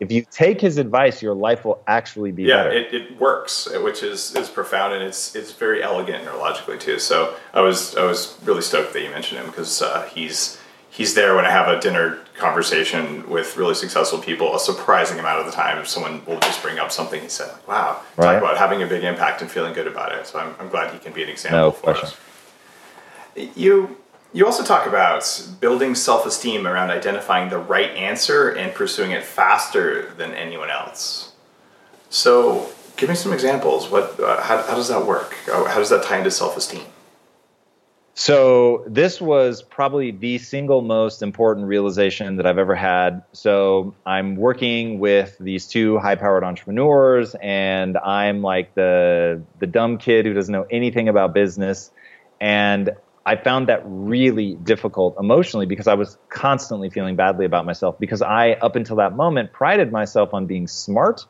if 0.00 0.12
you 0.12 0.24
take 0.30 0.60
his 0.60 0.76
advice, 0.76 1.22
your 1.22 1.34
life 1.34 1.64
will 1.64 1.82
actually 1.86 2.32
be 2.32 2.44
yeah, 2.44 2.64
better. 2.64 2.72
Yeah, 2.74 2.80
it, 2.80 2.94
it 2.94 3.20
works, 3.20 3.66
which 3.82 4.02
is 4.02 4.36
is 4.36 4.50
profound, 4.50 4.92
and 4.92 5.02
it's 5.02 5.34
it's 5.34 5.52
very 5.52 5.82
elegant 5.82 6.26
neurologically 6.26 6.78
too. 6.78 6.98
So 6.98 7.34
I 7.54 7.62
was 7.62 7.96
I 7.96 8.04
was 8.04 8.38
really 8.44 8.62
stoked 8.62 8.92
that 8.92 9.02
you 9.02 9.10
mentioned 9.10 9.40
him 9.40 9.46
because 9.46 9.80
uh, 9.80 10.02
he's 10.12 10.59
he's 11.00 11.14
there 11.14 11.34
when 11.34 11.46
I 11.46 11.50
have 11.50 11.66
a 11.66 11.80
dinner 11.80 12.18
conversation 12.36 13.26
with 13.30 13.56
really 13.56 13.74
successful 13.74 14.18
people. 14.18 14.54
A 14.54 14.60
surprising 14.60 15.18
amount 15.18 15.40
of 15.40 15.46
the 15.46 15.52
time, 15.52 15.86
someone 15.86 16.22
will 16.26 16.38
just 16.40 16.62
bring 16.62 16.78
up 16.78 16.92
something 16.92 17.22
he 17.22 17.28
said, 17.28 17.48
like, 17.48 17.68
"Wow, 17.68 18.02
right. 18.18 18.34
talk 18.34 18.42
about 18.42 18.58
having 18.58 18.82
a 18.82 18.86
big 18.86 19.02
impact 19.02 19.40
and 19.40 19.50
feeling 19.50 19.72
good 19.72 19.86
about 19.86 20.12
it." 20.12 20.26
So 20.26 20.38
I'm, 20.38 20.54
I'm 20.60 20.68
glad 20.68 20.92
he 20.92 20.98
can 20.98 21.14
be 21.14 21.22
an 21.22 21.30
example 21.30 21.58
no 21.58 21.70
for 21.70 21.94
question. 21.94 22.08
us. 22.08 23.56
You 23.56 23.96
you 24.34 24.44
also 24.44 24.62
talk 24.62 24.86
about 24.86 25.22
building 25.58 25.94
self 25.94 26.26
esteem 26.26 26.66
around 26.66 26.90
identifying 26.90 27.48
the 27.48 27.58
right 27.58 27.90
answer 27.92 28.50
and 28.50 28.74
pursuing 28.74 29.12
it 29.12 29.24
faster 29.24 30.12
than 30.18 30.34
anyone 30.34 30.70
else. 30.70 31.32
So, 32.10 32.70
give 32.98 33.08
me 33.08 33.14
some 33.14 33.32
examples. 33.32 33.88
What, 33.88 34.20
uh, 34.20 34.42
how, 34.42 34.62
how 34.62 34.74
does 34.74 34.88
that 34.88 35.06
work? 35.06 35.34
How 35.46 35.78
does 35.78 35.88
that 35.88 36.02
tie 36.02 36.18
into 36.18 36.30
self 36.30 36.58
esteem? 36.58 36.84
So 38.20 38.84
this 38.86 39.18
was 39.18 39.62
probably 39.62 40.10
the 40.10 40.36
single 40.36 40.82
most 40.82 41.22
important 41.22 41.66
realization 41.66 42.36
that 42.36 42.44
I've 42.44 42.58
ever 42.58 42.74
had. 42.74 43.22
So 43.32 43.94
I'm 44.04 44.36
working 44.36 44.98
with 44.98 45.38
these 45.40 45.66
two 45.66 45.96
high-powered 45.96 46.44
entrepreneurs, 46.44 47.34
and 47.40 47.96
I'm 47.96 48.42
like 48.42 48.74
the 48.74 49.40
the 49.58 49.66
dumb 49.66 49.96
kid 49.96 50.26
who 50.26 50.34
doesn't 50.34 50.52
know 50.52 50.66
anything 50.70 51.08
about 51.08 51.32
business. 51.32 51.92
And 52.42 52.90
I 53.24 53.36
found 53.36 53.70
that 53.70 53.80
really 53.86 54.54
difficult 54.54 55.16
emotionally 55.18 55.64
because 55.64 55.86
I 55.86 55.94
was 55.94 56.18
constantly 56.28 56.90
feeling 56.90 57.16
badly 57.16 57.46
about 57.46 57.64
myself 57.64 57.98
because 57.98 58.20
I, 58.20 58.52
up 58.52 58.76
until 58.76 58.96
that 58.96 59.16
moment, 59.16 59.54
prided 59.54 59.92
myself 59.92 60.34
on 60.34 60.44
being 60.44 60.66
smart 60.66 61.24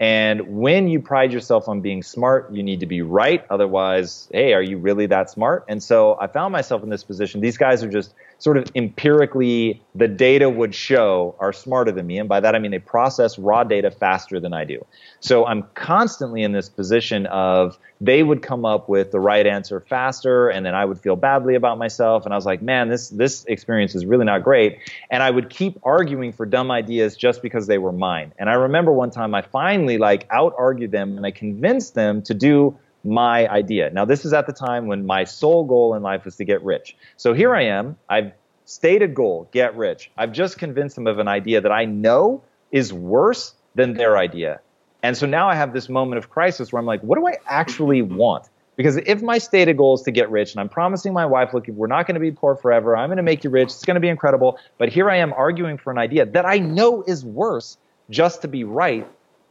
and 0.00 0.58
when 0.58 0.88
you 0.88 1.00
pride 1.00 1.32
yourself 1.32 1.68
on 1.68 1.80
being 1.80 2.02
smart, 2.02 2.52
you 2.52 2.62
need 2.62 2.80
to 2.80 2.86
be 2.86 3.02
right. 3.02 3.44
Otherwise, 3.48 4.28
hey, 4.32 4.52
are 4.52 4.62
you 4.62 4.78
really 4.78 5.06
that 5.06 5.30
smart? 5.30 5.64
And 5.68 5.82
so 5.82 6.18
I 6.20 6.26
found 6.26 6.52
myself 6.52 6.82
in 6.82 6.90
this 6.90 7.04
position. 7.04 7.40
These 7.40 7.58
guys 7.58 7.84
are 7.84 7.90
just 7.90 8.12
sort 8.38 8.56
of 8.56 8.70
empirically, 8.74 9.82
the 9.94 10.08
data 10.08 10.50
would 10.50 10.74
show 10.74 11.34
are 11.38 11.52
smarter 11.52 11.92
than 11.92 12.06
me. 12.06 12.18
And 12.18 12.28
by 12.28 12.40
that, 12.40 12.54
I 12.54 12.58
mean 12.58 12.70
they 12.70 12.78
process 12.78 13.38
raw 13.38 13.64
data 13.64 13.90
faster 13.90 14.40
than 14.40 14.52
I 14.52 14.64
do. 14.64 14.84
So 15.20 15.46
I'm 15.46 15.64
constantly 15.74 16.42
in 16.42 16.52
this 16.52 16.68
position 16.68 17.26
of 17.26 17.78
they 18.00 18.22
would 18.22 18.42
come 18.42 18.64
up 18.64 18.88
with 18.88 19.12
the 19.12 19.20
right 19.20 19.46
answer 19.46 19.80
faster. 19.80 20.48
And 20.48 20.66
then 20.66 20.74
I 20.74 20.84
would 20.84 21.00
feel 21.00 21.16
badly 21.16 21.54
about 21.54 21.78
myself. 21.78 22.24
And 22.24 22.34
I 22.34 22.36
was 22.36 22.44
like, 22.44 22.60
man, 22.60 22.88
this, 22.88 23.08
this 23.08 23.44
experience 23.46 23.94
is 23.94 24.04
really 24.04 24.24
not 24.24 24.42
great. 24.42 24.78
And 25.10 25.22
I 25.22 25.30
would 25.30 25.48
keep 25.48 25.78
arguing 25.82 26.32
for 26.32 26.44
dumb 26.44 26.70
ideas 26.70 27.16
just 27.16 27.40
because 27.40 27.66
they 27.66 27.78
were 27.78 27.92
mine. 27.92 28.32
And 28.38 28.50
I 28.50 28.54
remember 28.54 28.92
one 28.92 29.10
time 29.10 29.34
I 29.34 29.42
finally 29.42 29.98
like 29.98 30.26
out 30.30 30.54
argued 30.58 30.90
them 30.90 31.16
and 31.16 31.24
I 31.24 31.30
convinced 31.30 31.94
them 31.94 32.22
to 32.22 32.34
do 32.34 32.76
my 33.04 33.48
idea. 33.48 33.90
Now, 33.90 34.04
this 34.04 34.24
is 34.24 34.32
at 34.32 34.46
the 34.46 34.52
time 34.52 34.86
when 34.86 35.06
my 35.06 35.24
sole 35.24 35.64
goal 35.64 35.94
in 35.94 36.02
life 36.02 36.24
was 36.24 36.36
to 36.36 36.44
get 36.44 36.62
rich. 36.62 36.96
So 37.16 37.34
here 37.34 37.54
I 37.54 37.64
am. 37.64 37.96
I've 38.08 38.32
stated 38.64 39.14
goal, 39.14 39.48
get 39.52 39.76
rich. 39.76 40.10
I've 40.16 40.32
just 40.32 40.58
convinced 40.58 40.96
them 40.96 41.06
of 41.06 41.18
an 41.18 41.28
idea 41.28 41.60
that 41.60 41.72
I 41.72 41.84
know 41.84 42.42
is 42.72 42.92
worse 42.92 43.54
than 43.74 43.94
their 43.94 44.16
idea. 44.16 44.60
And 45.02 45.16
so 45.16 45.26
now 45.26 45.50
I 45.50 45.54
have 45.54 45.74
this 45.74 45.88
moment 45.88 46.18
of 46.18 46.30
crisis 46.30 46.72
where 46.72 46.80
I'm 46.80 46.86
like, 46.86 47.02
what 47.02 47.18
do 47.18 47.26
I 47.26 47.36
actually 47.46 48.00
want? 48.00 48.48
Because 48.76 48.96
if 48.96 49.22
my 49.22 49.38
stated 49.38 49.76
goal 49.76 49.94
is 49.94 50.02
to 50.02 50.10
get 50.10 50.30
rich 50.30 50.52
and 50.52 50.60
I'm 50.60 50.68
promising 50.68 51.12
my 51.12 51.26
wife, 51.26 51.54
look, 51.54 51.68
we're 51.68 51.86
not 51.86 52.06
going 52.06 52.14
to 52.14 52.20
be 52.20 52.32
poor 52.32 52.56
forever, 52.56 52.96
I'm 52.96 53.08
going 53.08 53.18
to 53.18 53.22
make 53.22 53.44
you 53.44 53.50
rich, 53.50 53.68
it's 53.68 53.84
going 53.84 53.96
to 53.96 54.00
be 54.00 54.08
incredible. 54.08 54.58
But 54.78 54.88
here 54.88 55.10
I 55.10 55.16
am 55.16 55.32
arguing 55.32 55.78
for 55.78 55.90
an 55.90 55.98
idea 55.98 56.26
that 56.26 56.46
I 56.46 56.58
know 56.58 57.04
is 57.06 57.24
worse 57.24 57.76
just 58.10 58.42
to 58.42 58.48
be 58.48 58.64
right. 58.64 59.06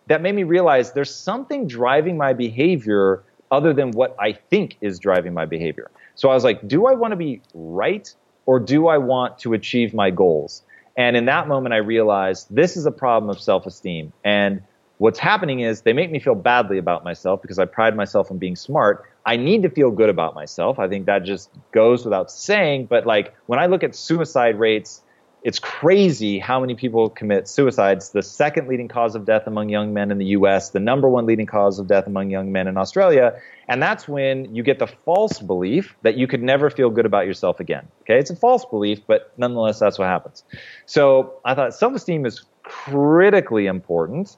That 0.08 0.22
made 0.22 0.36
me 0.36 0.44
realize 0.44 0.92
there's 0.92 1.14
something 1.14 1.68
driving 1.68 2.18
my 2.18 2.34
behavior 2.34 3.24
other 3.54 3.72
than 3.72 3.92
what 3.92 4.16
I 4.20 4.34
think 4.34 4.78
is 4.82 4.98
driving 4.98 5.34
my 5.34 5.46
behavior. 5.46 5.92
So 6.16 6.30
I 6.30 6.34
was 6.34 6.44
like, 6.44 6.68
do 6.68 6.88
I 6.88 6.94
want 6.94 7.12
to 7.12 7.16
be 7.16 7.40
right 7.54 8.12
or 8.48 8.60
do 8.60 8.88
I 8.88 8.98
want 8.98 9.38
to 9.40 9.54
achieve 9.54 9.94
my 9.94 10.10
goals? 10.10 10.64
And 10.98 11.16
in 11.16 11.26
that 11.26 11.48
moment, 11.48 11.74
I 11.74 11.78
realized 11.78 12.48
this 12.50 12.76
is 12.76 12.88
a 12.88 12.92
problem 12.92 13.30
of 13.30 13.40
self 13.40 13.68
esteem. 13.68 14.12
And 14.24 14.64
what's 14.98 15.20
happening 15.20 15.60
is 15.60 15.82
they 15.82 15.94
make 15.94 16.12
me 16.12 16.20
feel 16.20 16.34
badly 16.34 16.80
about 16.80 17.04
myself 17.04 17.44
because 17.44 17.60
I 17.60 17.66
pride 17.66 17.96
myself 17.96 18.32
on 18.32 18.40
being 18.40 18.56
smart. 18.56 19.06
I 19.24 19.38
need 19.38 19.62
to 19.64 19.70
feel 19.70 19.92
good 19.92 20.10
about 20.10 20.34
myself. 20.34 20.80
I 20.80 20.88
think 20.88 21.06
that 21.06 21.24
just 21.24 21.52
goes 21.72 22.04
without 22.04 22.32
saying. 22.32 22.88
But 22.88 23.06
like 23.06 23.36
when 23.46 23.60
I 23.60 23.68
look 23.68 23.84
at 23.84 23.96
suicide 23.96 24.58
rates 24.58 25.03
it's 25.44 25.60
crazy 25.60 26.40
how 26.40 26.62
many 26.62 26.74
people 26.74 27.10
commit 27.10 27.50
suicides. 27.50 28.12
The 28.12 28.22
second 28.22 28.70
leading 28.70 28.88
cause 28.88 29.14
of 29.14 29.26
death 29.26 29.46
among 29.46 29.68
young 29.68 29.94
men 29.94 30.10
in 30.10 30.18
the 30.18 30.28
US, 30.38 30.70
the 30.70 30.80
number 30.80 31.10
one 31.10 31.26
leading 31.26 31.46
cause 31.46 31.80
of 31.80 31.88
death 31.88 32.08
among 32.08 32.30
young 32.30 32.54
men 32.54 32.66
in 32.68 32.78
Australia. 32.78 33.38
And 33.68 33.84
that's 33.84 34.08
when 34.08 34.56
you 34.56 34.64
get 34.64 34.80
the 34.80 34.88
false 34.88 35.40
belief 35.40 35.96
that 36.02 36.16
you 36.16 36.28
could 36.28 36.42
never 36.42 36.70
feel 36.70 36.90
good 36.90 37.06
about 37.06 37.26
yourself 37.26 37.60
again. 37.60 37.86
Okay, 38.02 38.18
it's 38.18 38.30
a 38.30 38.38
false 38.38 38.64
belief, 38.64 39.02
but 39.06 39.34
nonetheless, 39.38 39.80
that's 39.80 40.00
what 40.00 40.08
happens. 40.08 40.46
So 40.86 41.34
I 41.44 41.56
thought 41.56 41.74
self 41.74 41.94
esteem 41.94 42.26
is 42.26 42.46
critically 42.64 43.68
important, 43.68 44.38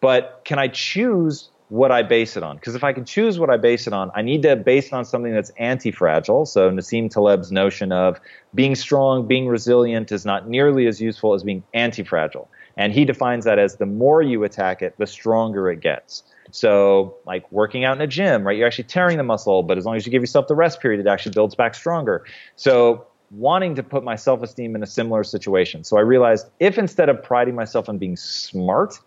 but 0.00 0.40
can 0.44 0.58
I 0.58 0.68
choose 0.68 1.50
what 1.68 1.92
I 1.92 2.02
base 2.02 2.36
it 2.36 2.42
on. 2.42 2.56
Because 2.56 2.74
if 2.74 2.82
I 2.82 2.92
can 2.92 3.04
choose 3.04 3.38
what 3.38 3.50
I 3.50 3.56
base 3.56 3.86
it 3.86 3.92
on, 3.92 4.10
I 4.14 4.22
need 4.22 4.42
to 4.42 4.56
base 4.56 4.86
it 4.86 4.92
on 4.94 5.04
something 5.04 5.32
that's 5.32 5.50
anti 5.58 5.90
fragile. 5.90 6.46
So 6.46 6.70
Nassim 6.70 7.10
Taleb's 7.10 7.52
notion 7.52 7.92
of 7.92 8.18
being 8.54 8.74
strong, 8.74 9.26
being 9.26 9.46
resilient 9.46 10.10
is 10.10 10.24
not 10.24 10.48
nearly 10.48 10.86
as 10.86 11.00
useful 11.00 11.34
as 11.34 11.42
being 11.42 11.62
anti 11.74 12.02
fragile. 12.02 12.48
And 12.76 12.92
he 12.92 13.04
defines 13.04 13.44
that 13.44 13.58
as 13.58 13.76
the 13.76 13.86
more 13.86 14.22
you 14.22 14.44
attack 14.44 14.82
it, 14.82 14.94
the 14.98 15.06
stronger 15.06 15.70
it 15.70 15.80
gets. 15.80 16.22
So, 16.52 17.16
like 17.26 17.50
working 17.52 17.84
out 17.84 17.96
in 17.96 18.02
a 18.02 18.06
gym, 18.06 18.46
right? 18.46 18.56
You're 18.56 18.66
actually 18.66 18.84
tearing 18.84 19.18
the 19.18 19.24
muscle, 19.24 19.62
but 19.62 19.76
as 19.76 19.84
long 19.84 19.96
as 19.96 20.06
you 20.06 20.12
give 20.12 20.22
yourself 20.22 20.46
the 20.46 20.54
rest 20.54 20.80
period, 20.80 21.00
it 21.00 21.06
actually 21.06 21.32
builds 21.32 21.54
back 21.54 21.74
stronger. 21.74 22.24
So, 22.56 23.06
wanting 23.30 23.74
to 23.74 23.82
put 23.82 24.04
my 24.04 24.16
self 24.16 24.42
esteem 24.42 24.74
in 24.74 24.82
a 24.82 24.86
similar 24.86 25.24
situation. 25.24 25.84
So, 25.84 25.98
I 25.98 26.00
realized 26.00 26.46
if 26.60 26.78
instead 26.78 27.10
of 27.10 27.22
priding 27.22 27.54
myself 27.54 27.88
on 27.88 27.98
being 27.98 28.16
smart, 28.16 28.98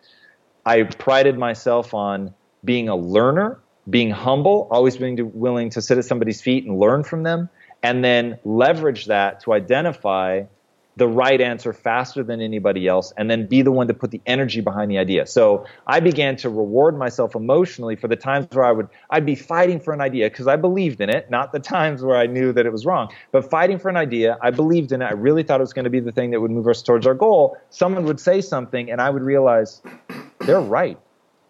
I 0.65 0.83
prided 0.83 1.39
myself 1.39 1.95
on 1.95 2.35
being 2.63 2.89
a 2.89 2.95
learner, 2.95 3.59
being 3.89 4.11
humble, 4.11 4.67
always 4.71 4.97
being 4.97 5.17
to, 5.17 5.23
willing 5.23 5.69
to 5.71 5.81
sit 5.81 5.97
at 5.97 6.05
somebody's 6.05 6.41
feet 6.41 6.65
and 6.65 6.77
learn 6.79 7.03
from 7.03 7.23
them, 7.23 7.49
and 7.83 8.03
then 8.03 8.39
leverage 8.43 9.05
that 9.05 9.41
to 9.41 9.53
identify 9.53 10.43
the 10.97 11.07
right 11.07 11.39
answer 11.39 11.71
faster 11.73 12.21
than 12.21 12.41
anybody 12.41 12.87
else 12.87 13.13
and 13.15 13.31
then 13.31 13.47
be 13.47 13.61
the 13.61 13.71
one 13.71 13.87
to 13.87 13.93
put 13.93 14.11
the 14.11 14.21
energy 14.25 14.61
behind 14.61 14.91
the 14.91 14.97
idea. 14.97 15.25
So 15.25 15.65
I 15.87 15.99
began 15.99 16.35
to 16.37 16.49
reward 16.49 16.97
myself 16.97 17.33
emotionally 17.33 17.95
for 17.95 18.07
the 18.07 18.17
times 18.17 18.47
where 18.51 18.65
I 18.65 18.71
would 18.71 18.89
I'd 19.09 19.25
be 19.25 19.35
fighting 19.35 19.79
for 19.79 19.93
an 19.93 20.01
idea 20.01 20.29
because 20.29 20.47
I 20.47 20.57
believed 20.57 20.99
in 20.99 21.09
it, 21.09 21.31
not 21.31 21.53
the 21.53 21.59
times 21.59 22.03
where 22.03 22.17
I 22.17 22.27
knew 22.27 22.51
that 22.53 22.65
it 22.65 22.71
was 22.71 22.85
wrong, 22.85 23.11
but 23.31 23.49
fighting 23.49 23.79
for 23.79 23.89
an 23.89 23.97
idea, 23.97 24.37
I 24.41 24.51
believed 24.51 24.91
in 24.91 25.01
it. 25.01 25.05
I 25.05 25.13
really 25.13 25.43
thought 25.43 25.61
it 25.61 25.63
was 25.63 25.73
going 25.73 25.85
to 25.85 25.89
be 25.89 26.01
the 26.01 26.11
thing 26.11 26.31
that 26.31 26.41
would 26.41 26.51
move 26.51 26.67
us 26.67 26.81
towards 26.81 27.07
our 27.07 27.15
goal. 27.15 27.57
Someone 27.69 28.03
would 28.05 28.19
say 28.19 28.41
something 28.41 28.91
and 28.91 29.01
I 29.01 29.09
would 29.09 29.23
realize 29.23 29.81
they're 30.39 30.59
right. 30.59 30.99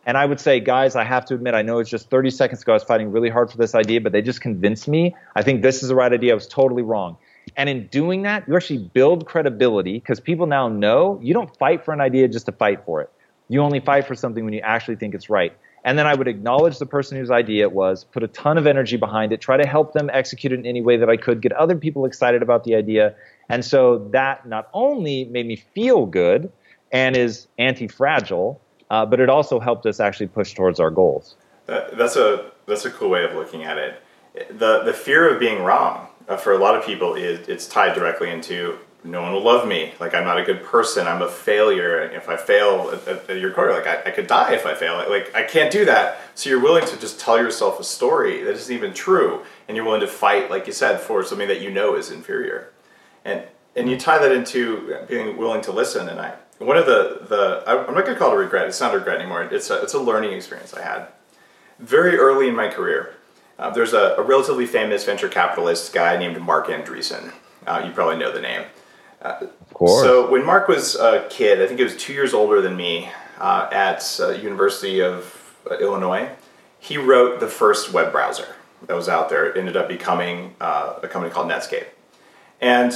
And 0.06 0.18
I 0.18 0.26
would 0.26 0.40
say, 0.40 0.60
guys, 0.60 0.96
I 0.96 1.04
have 1.04 1.26
to 1.26 1.36
admit, 1.36 1.54
I 1.54 1.62
know 1.62 1.80
it's 1.80 1.90
just 1.90 2.10
30 2.10 2.32
seconds 2.32 2.64
ago 2.64 2.74
I 2.74 2.76
was 2.76 2.84
fighting 2.84 3.12
really 3.12 3.30
hard 3.30 3.52
for 3.52 3.58
this 3.58 3.76
idea, 3.76 4.02
but 4.02 4.12
they 4.12 4.22
just 4.22 4.42
convinced 4.42 4.88
me. 4.88 5.16
I 5.36 5.44
think 5.44 5.62
this 5.62 5.84
is 5.84 5.90
the 5.90 5.96
right 5.96 6.12
idea. 6.12 6.32
I 6.32 6.36
was 6.36 6.48
totally 6.48 6.82
wrong. 6.82 7.18
And 7.56 7.70
in 7.70 7.88
doing 7.88 8.24
that, 8.24 8.48
you 8.48 8.56
actually 8.56 8.80
build 8.80 9.26
credibility 9.26 9.94
because 9.94 10.20
people 10.20 10.48
now 10.48 10.70
know 10.70 11.20
you 11.22 11.34
don't 11.34 11.56
fight 11.58 11.86
for 11.86 11.94
an 11.94 12.02
idea 12.02 12.28
just 12.28 12.46
to 12.48 12.52
fight 12.52 12.84
for 12.86 13.02
it. 13.02 13.12
You 13.50 13.62
only 13.62 13.80
fight 13.80 14.08
for 14.08 14.16
something 14.16 14.44
when 14.46 14.54
you 14.54 14.62
actually 14.62 14.96
think 14.96 15.14
it's 15.14 15.30
right. 15.30 15.56
And 15.84 15.98
then 15.98 16.06
I 16.06 16.14
would 16.14 16.28
acknowledge 16.28 16.78
the 16.78 16.86
person 16.86 17.18
whose 17.18 17.32
idea 17.32 17.64
it 17.64 17.72
was, 17.72 18.04
put 18.04 18.24
a 18.24 18.28
ton 18.28 18.58
of 18.58 18.68
energy 18.68 18.98
behind 18.98 19.34
it, 19.34 19.42
try 19.42 19.58
to 19.58 19.68
help 19.68 19.94
them 19.94 20.10
execute 20.14 20.54
it 20.54 20.60
in 20.60 20.66
any 20.66 20.82
way 20.82 20.98
that 20.98 21.10
I 21.10 21.18
could, 21.18 21.42
get 21.42 21.52
other 21.54 21.76
people 21.76 22.06
excited 22.06 22.44
about 22.44 22.64
the 22.64 22.76
idea. 22.76 23.16
And 23.50 23.66
so 23.66 24.08
that 24.12 24.48
not 24.48 24.70
only 24.74 25.26
made 25.26 25.48
me 25.48 25.56
feel 25.56 26.06
good 26.06 26.52
and 26.92 27.18
is 27.18 27.48
anti 27.58 27.88
fragile, 27.88 28.62
uh, 28.92 29.06
but 29.06 29.22
it 29.22 29.30
also 29.30 29.58
helped 29.60 29.86
us 29.86 30.02
actually 30.02 30.28
push 30.28 30.54
towards 30.54 30.80
our 30.80 30.92
goals. 30.92 31.38
That, 31.66 31.98
that's 31.98 32.18
a 32.18 32.52
that's 32.68 32.84
a 32.84 32.92
cool 32.92 33.10
way 33.10 33.24
of 33.24 33.34
looking 33.34 33.64
at 33.64 33.78
it. 33.78 34.04
The 34.60 34.84
the 34.84 34.94
fear 34.94 35.34
of 35.34 35.40
being 35.40 35.64
wrong 35.64 36.10
uh, 36.28 36.36
for 36.36 36.52
a 36.52 36.58
lot 36.58 36.76
of 36.76 36.86
people 36.86 37.16
is 37.16 37.48
it's 37.48 37.68
tied 37.68 37.96
directly 37.96 38.30
into 38.30 38.78
no 39.06 39.22
one 39.22 39.32
will 39.32 39.44
love 39.44 39.66
me. 39.66 39.94
Like 40.02 40.14
I'm 40.14 40.26
not 40.26 40.38
a 40.38 40.44
good 40.44 40.62
person. 40.62 41.08
I'm 41.08 41.22
a 41.22 41.30
failure. 41.30 42.02
If 42.02 42.28
I 42.28 42.36
fail 42.36 42.92
at, 43.08 43.30
at 43.30 43.40
your 43.40 43.52
career, 43.52 43.72
like 43.72 43.88
I, 43.88 44.10
I, 44.10 44.12
could 44.12 44.28
die 44.28 44.54
if 44.54 44.66
I 44.66 44.76
fail. 44.76 44.98
Like 45.10 45.34
I 45.34 45.44
can't 45.44 45.72
do 45.72 45.86
that. 45.86 46.20
So 46.36 46.50
you're 46.50 46.62
willing 46.62 46.86
to 46.86 47.00
just 47.00 47.18
tell 47.18 47.38
yourself 47.38 47.80
a 47.80 47.86
story 47.86 48.44
that 48.44 48.52
isn't 48.52 48.76
even 48.76 48.94
true, 48.94 49.44
and 49.68 49.76
you're 49.78 49.86
willing 49.86 50.02
to 50.02 50.08
fight, 50.08 50.52
like 50.52 50.68
you 50.68 50.74
said, 50.74 51.00
for 51.00 51.24
something 51.24 51.48
that 51.48 51.62
you 51.62 51.72
know 51.72 51.96
is 51.96 52.12
inferior. 52.12 52.74
And 53.24 53.46
and 53.74 53.90
you 53.90 53.98
tie 53.98 54.18
that 54.18 54.34
into 54.34 54.98
being 55.08 55.38
willing 55.38 55.62
to 55.62 55.72
listen. 55.72 56.10
And 56.10 56.20
I 56.20 56.36
one 56.62 56.78
of 56.78 56.86
the 56.86 57.20
the 57.28 57.64
I'm 57.68 57.94
not 57.94 58.06
going 58.06 58.14
to 58.14 58.16
call 58.16 58.32
it 58.32 58.36
a 58.36 58.38
regret. 58.38 58.68
It's 58.68 58.80
not 58.80 58.94
a 58.94 58.98
regret 58.98 59.20
anymore. 59.20 59.44
It's 59.44 59.70
a 59.70 59.82
it's 59.82 59.94
a 59.94 60.00
learning 60.00 60.34
experience 60.34 60.74
I 60.74 60.82
had 60.82 61.08
very 61.82 62.18
early 62.18 62.48
in 62.48 62.56
my 62.56 62.68
career. 62.68 63.16
Uh, 63.60 63.70
there's 63.70 63.94
a, 63.94 64.16
a, 64.18 64.24
relatively 64.24 64.66
famous 64.66 65.04
venture 65.04 65.30
capitalist 65.30 65.94
guy 65.94 66.18
named 66.18 66.40
Marc 66.42 66.68
Andreessen. 66.68 67.32
Uh, 67.68 67.84
you 67.86 67.92
probably 67.92 68.18
know 68.18 68.32
the 68.32 68.42
name. 68.42 68.64
Uh, 69.22 69.38
of 69.42 69.74
course. 69.74 70.04
So 70.04 70.32
when 70.32 70.44
Mark 70.46 70.68
was 70.68 70.96
a 70.96 71.28
kid, 71.30 71.62
I 71.62 71.68
think 71.68 71.80
he 71.80 71.84
was 71.84 71.96
two 71.96 72.14
years 72.14 72.34
older 72.34 72.62
than 72.62 72.76
me 72.76 73.12
uh, 73.40 73.70
at 73.72 74.20
uh, 74.20 74.30
University 74.30 75.02
of 75.02 75.56
uh, 75.70 75.76
Illinois. 75.78 76.30
He 76.80 76.98
wrote 76.98 77.40
the 77.40 77.48
first 77.48 77.94
web 77.94 78.12
browser 78.12 78.56
that 78.88 78.96
was 78.96 79.08
out 79.08 79.30
there. 79.30 79.46
It 79.46 79.58
ended 79.58 79.78
up 79.78 79.88
becoming 79.88 80.56
a 80.60 81.08
company 81.08 81.32
called 81.32 81.48
Netscape, 81.48 81.86
and 82.60 82.92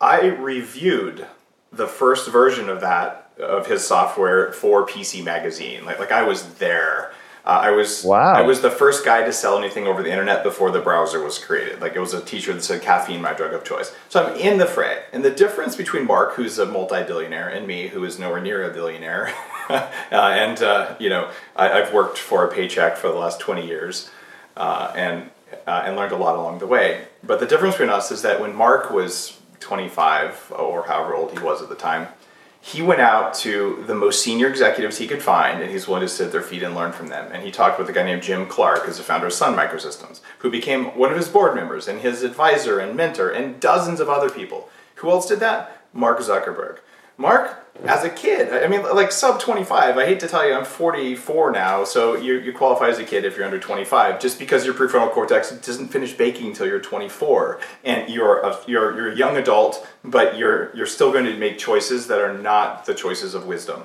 I 0.00 0.28
reviewed 0.28 1.26
the 1.72 1.86
first 1.86 2.30
version 2.30 2.68
of 2.68 2.80
that 2.80 3.30
of 3.38 3.66
his 3.66 3.86
software 3.86 4.52
for 4.52 4.86
PC 4.86 5.24
Magazine. 5.24 5.84
Like 5.84 5.98
like 5.98 6.12
I 6.12 6.22
was 6.22 6.54
there. 6.54 7.12
Uh, 7.44 7.58
I 7.62 7.70
was 7.72 8.04
wow. 8.04 8.34
I 8.34 8.42
was 8.42 8.60
the 8.60 8.70
first 8.70 9.04
guy 9.04 9.24
to 9.24 9.32
sell 9.32 9.58
anything 9.58 9.88
over 9.88 10.00
the 10.02 10.10
internet 10.10 10.44
before 10.44 10.70
the 10.70 10.78
browser 10.80 11.22
was 11.24 11.40
created. 11.40 11.80
Like 11.80 11.96
it 11.96 11.98
was 11.98 12.14
a 12.14 12.20
T-shirt 12.20 12.54
that 12.54 12.62
said 12.62 12.82
"Caffeine, 12.82 13.20
my 13.20 13.32
drug 13.32 13.52
of 13.52 13.64
choice." 13.64 13.92
So 14.08 14.24
I'm 14.24 14.36
in 14.36 14.58
the 14.58 14.66
fray, 14.66 15.02
and 15.12 15.24
the 15.24 15.30
difference 15.30 15.74
between 15.74 16.06
Mark, 16.06 16.34
who's 16.34 16.58
a 16.58 16.66
multi-billionaire, 16.66 17.48
and 17.48 17.66
me, 17.66 17.88
who 17.88 18.04
is 18.04 18.18
nowhere 18.18 18.40
near 18.40 18.62
a 18.62 18.72
billionaire, 18.72 19.34
uh, 19.68 19.88
and 20.12 20.62
uh, 20.62 20.94
you 21.00 21.08
know, 21.08 21.30
I, 21.56 21.68
have 21.68 21.92
worked 21.92 22.18
for 22.18 22.46
a 22.46 22.52
paycheck 22.52 22.96
for 22.96 23.08
the 23.08 23.18
last 23.18 23.40
twenty 23.40 23.66
years, 23.66 24.08
uh, 24.56 24.92
and 24.94 25.28
uh, 25.66 25.82
and 25.84 25.96
learned 25.96 26.12
a 26.12 26.16
lot 26.16 26.36
along 26.36 26.60
the 26.60 26.68
way. 26.68 27.06
But 27.24 27.40
the 27.40 27.46
difference 27.46 27.74
between 27.74 27.90
us 27.90 28.12
is 28.12 28.22
that 28.22 28.40
when 28.40 28.54
Mark 28.54 28.92
was 28.92 29.36
25 29.62 30.52
or 30.58 30.84
however 30.84 31.14
old 31.14 31.32
he 31.32 31.44
was 31.44 31.62
at 31.62 31.68
the 31.68 31.74
time, 31.74 32.08
he 32.60 32.80
went 32.80 33.00
out 33.00 33.34
to 33.34 33.82
the 33.88 33.94
most 33.94 34.22
senior 34.22 34.48
executives 34.48 34.98
he 34.98 35.08
could 35.08 35.22
find 35.22 35.60
and 35.60 35.70
he's 35.70 35.88
willing 35.88 36.02
to 36.02 36.08
sit 36.08 36.26
at 36.26 36.32
their 36.32 36.42
feet 36.42 36.62
and 36.62 36.76
learn 36.76 36.92
from 36.92 37.08
them. 37.08 37.28
And 37.32 37.42
he 37.42 37.50
talked 37.50 37.78
with 37.78 37.88
a 37.88 37.92
guy 37.92 38.04
named 38.04 38.22
Jim 38.22 38.46
Clark, 38.46 38.84
who's 38.84 38.98
the 38.98 39.02
founder 39.02 39.26
of 39.26 39.32
Sun 39.32 39.56
Microsystems, 39.56 40.20
who 40.38 40.50
became 40.50 40.96
one 40.96 41.10
of 41.10 41.16
his 41.16 41.28
board 41.28 41.56
members 41.56 41.88
and 41.88 42.00
his 42.00 42.22
advisor 42.22 42.78
and 42.78 42.96
mentor 42.96 43.30
and 43.30 43.58
dozens 43.58 43.98
of 43.98 44.08
other 44.08 44.30
people. 44.30 44.68
Who 44.96 45.10
else 45.10 45.26
did 45.26 45.40
that? 45.40 45.82
Mark 45.92 46.20
Zuckerberg. 46.20 46.78
Mark, 47.16 47.58
as 47.84 48.04
a 48.04 48.10
kid, 48.10 48.52
I 48.52 48.68
mean, 48.68 48.82
like 48.82 49.10
sub 49.10 49.40
25, 49.40 49.98
I 49.98 50.06
hate 50.06 50.20
to 50.20 50.28
tell 50.28 50.46
you, 50.46 50.54
I'm 50.54 50.64
44 50.64 51.50
now, 51.50 51.84
so 51.84 52.16
you, 52.16 52.38
you 52.38 52.52
qualify 52.52 52.88
as 52.88 52.98
a 52.98 53.04
kid 53.04 53.24
if 53.24 53.36
you're 53.36 53.44
under 53.44 53.58
25, 53.58 54.20
just 54.20 54.38
because 54.38 54.64
your 54.64 54.74
prefrontal 54.74 55.10
cortex 55.10 55.50
doesn't 55.50 55.88
finish 55.88 56.12
baking 56.12 56.48
until 56.48 56.66
you're 56.66 56.80
24. 56.80 57.60
And 57.84 58.08
you're 58.08 58.40
a, 58.40 58.58
you're, 58.66 58.94
you're 58.94 59.12
a 59.12 59.16
young 59.16 59.36
adult, 59.36 59.86
but 60.04 60.36
you're, 60.36 60.74
you're 60.76 60.86
still 60.86 61.12
going 61.12 61.24
to 61.24 61.36
make 61.36 61.58
choices 61.58 62.06
that 62.06 62.20
are 62.20 62.36
not 62.36 62.86
the 62.86 62.94
choices 62.94 63.34
of 63.34 63.46
wisdom. 63.46 63.84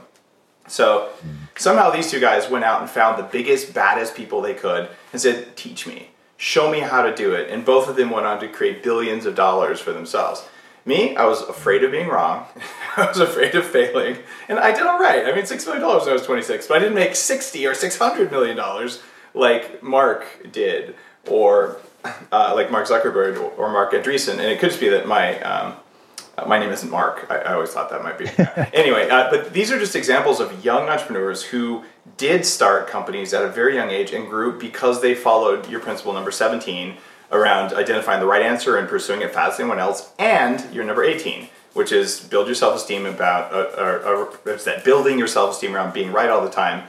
So 0.68 1.10
somehow 1.58 1.90
these 1.90 2.12
two 2.12 2.20
guys 2.20 2.50
went 2.50 2.66
out 2.66 2.82
and 2.82 2.90
found 2.90 3.18
the 3.18 3.28
biggest, 3.28 3.74
baddest 3.74 4.16
people 4.16 4.42
they 4.42 4.54
could 4.54 4.90
and 5.12 5.22
said, 5.22 5.56
Teach 5.56 5.88
me, 5.88 6.10
show 6.36 6.70
me 6.70 6.80
how 6.82 7.02
to 7.02 7.16
do 7.16 7.34
it. 7.34 7.50
And 7.50 7.66
both 7.66 7.88
of 7.88 7.96
them 7.96 8.10
went 8.10 8.26
on 8.26 8.40
to 8.42 8.48
create 8.48 8.84
billions 8.84 9.26
of 9.26 9.34
dollars 9.34 9.80
for 9.80 9.94
themselves. 9.94 10.48
Me, 10.88 11.18
I 11.18 11.26
was 11.26 11.42
afraid 11.42 11.84
of 11.84 11.92
being 11.92 12.08
wrong. 12.08 12.46
I 12.98 13.08
was 13.08 13.20
afraid 13.20 13.56
of 13.56 13.66
failing, 13.66 14.20
and 14.48 14.58
I 14.58 14.72
did 14.72 14.88
all 14.88 14.98
right. 14.98 15.26
I 15.26 15.36
made 15.36 15.46
six 15.46 15.66
million 15.66 15.84
dollars 15.84 16.04
when 16.04 16.12
I 16.12 16.14
was 16.14 16.26
26, 16.26 16.68
but 16.68 16.78
I 16.78 16.80
didn't 16.80 16.96
make 16.96 17.14
60 17.14 17.68
or 17.68 17.74
600 17.74 18.32
million 18.32 18.56
dollars 18.56 19.04
like 19.34 19.84
Mark 19.84 20.26
did, 20.50 20.96
or 21.28 21.78
uh, 22.32 22.54
like 22.56 22.72
Mark 22.72 22.88
Zuckerberg 22.88 23.38
or 23.58 23.70
Marc 23.70 23.92
Andreessen. 23.92 24.34
And 24.34 24.44
it 24.44 24.60
could 24.60 24.70
just 24.70 24.80
be 24.80 24.88
that 24.88 25.06
my 25.06 25.38
um, 25.42 25.76
uh, 26.38 26.46
my 26.46 26.58
name 26.58 26.70
isn't 26.70 26.90
Mark. 26.90 27.28
I, 27.30 27.40
I, 27.40 27.54
always 27.54 27.72
thought 27.72 27.90
that 27.90 28.02
might 28.02 28.18
be. 28.18 28.30
anyway, 28.78 29.10
uh, 29.10 29.30
but 29.30 29.52
these 29.52 29.72
are 29.72 29.80
just 29.80 29.94
examples 29.94 30.40
of 30.40 30.64
young 30.64 30.88
entrepreneurs 30.88 31.44
who 31.44 31.84
did 32.16 32.46
start 32.46 32.88
companies 32.88 33.34
at 33.34 33.44
a 33.44 33.50
very 33.50 33.76
young 33.76 33.90
age 33.90 34.14
and 34.14 34.30
grew 34.30 34.58
because 34.58 35.02
they 35.02 35.16
followed 35.16 35.70
your 35.70 35.82
principle 35.82 36.14
number 36.14 36.32
17 36.32 36.96
around 37.32 37.74
identifying 37.74 38.20
the 38.20 38.26
right 38.26 38.42
answer 38.42 38.78
and 38.78 38.88
pursuing 38.88 39.22
it 39.22 39.34
faster 39.34 39.62
than 39.62 39.72
anyone 39.72 39.80
else, 39.80 40.12
and 40.18 40.66
you're 40.74 40.84
number 40.84 41.04
18, 41.04 41.50
which 41.74 41.92
is 41.92 42.20
build 42.22 42.48
your 42.48 42.56
self-esteem 42.56 43.06
about, 43.06 43.54
or, 43.54 44.04
or, 44.06 44.40
it's 44.46 44.64
that 44.64 44.84
building 44.84 45.18
your 45.18 45.28
self-esteem 45.28 45.76
around 45.76 45.94
being 45.94 46.12
right 46.12 46.30
all 46.30 46.44
the 46.44 46.50
time 46.50 46.88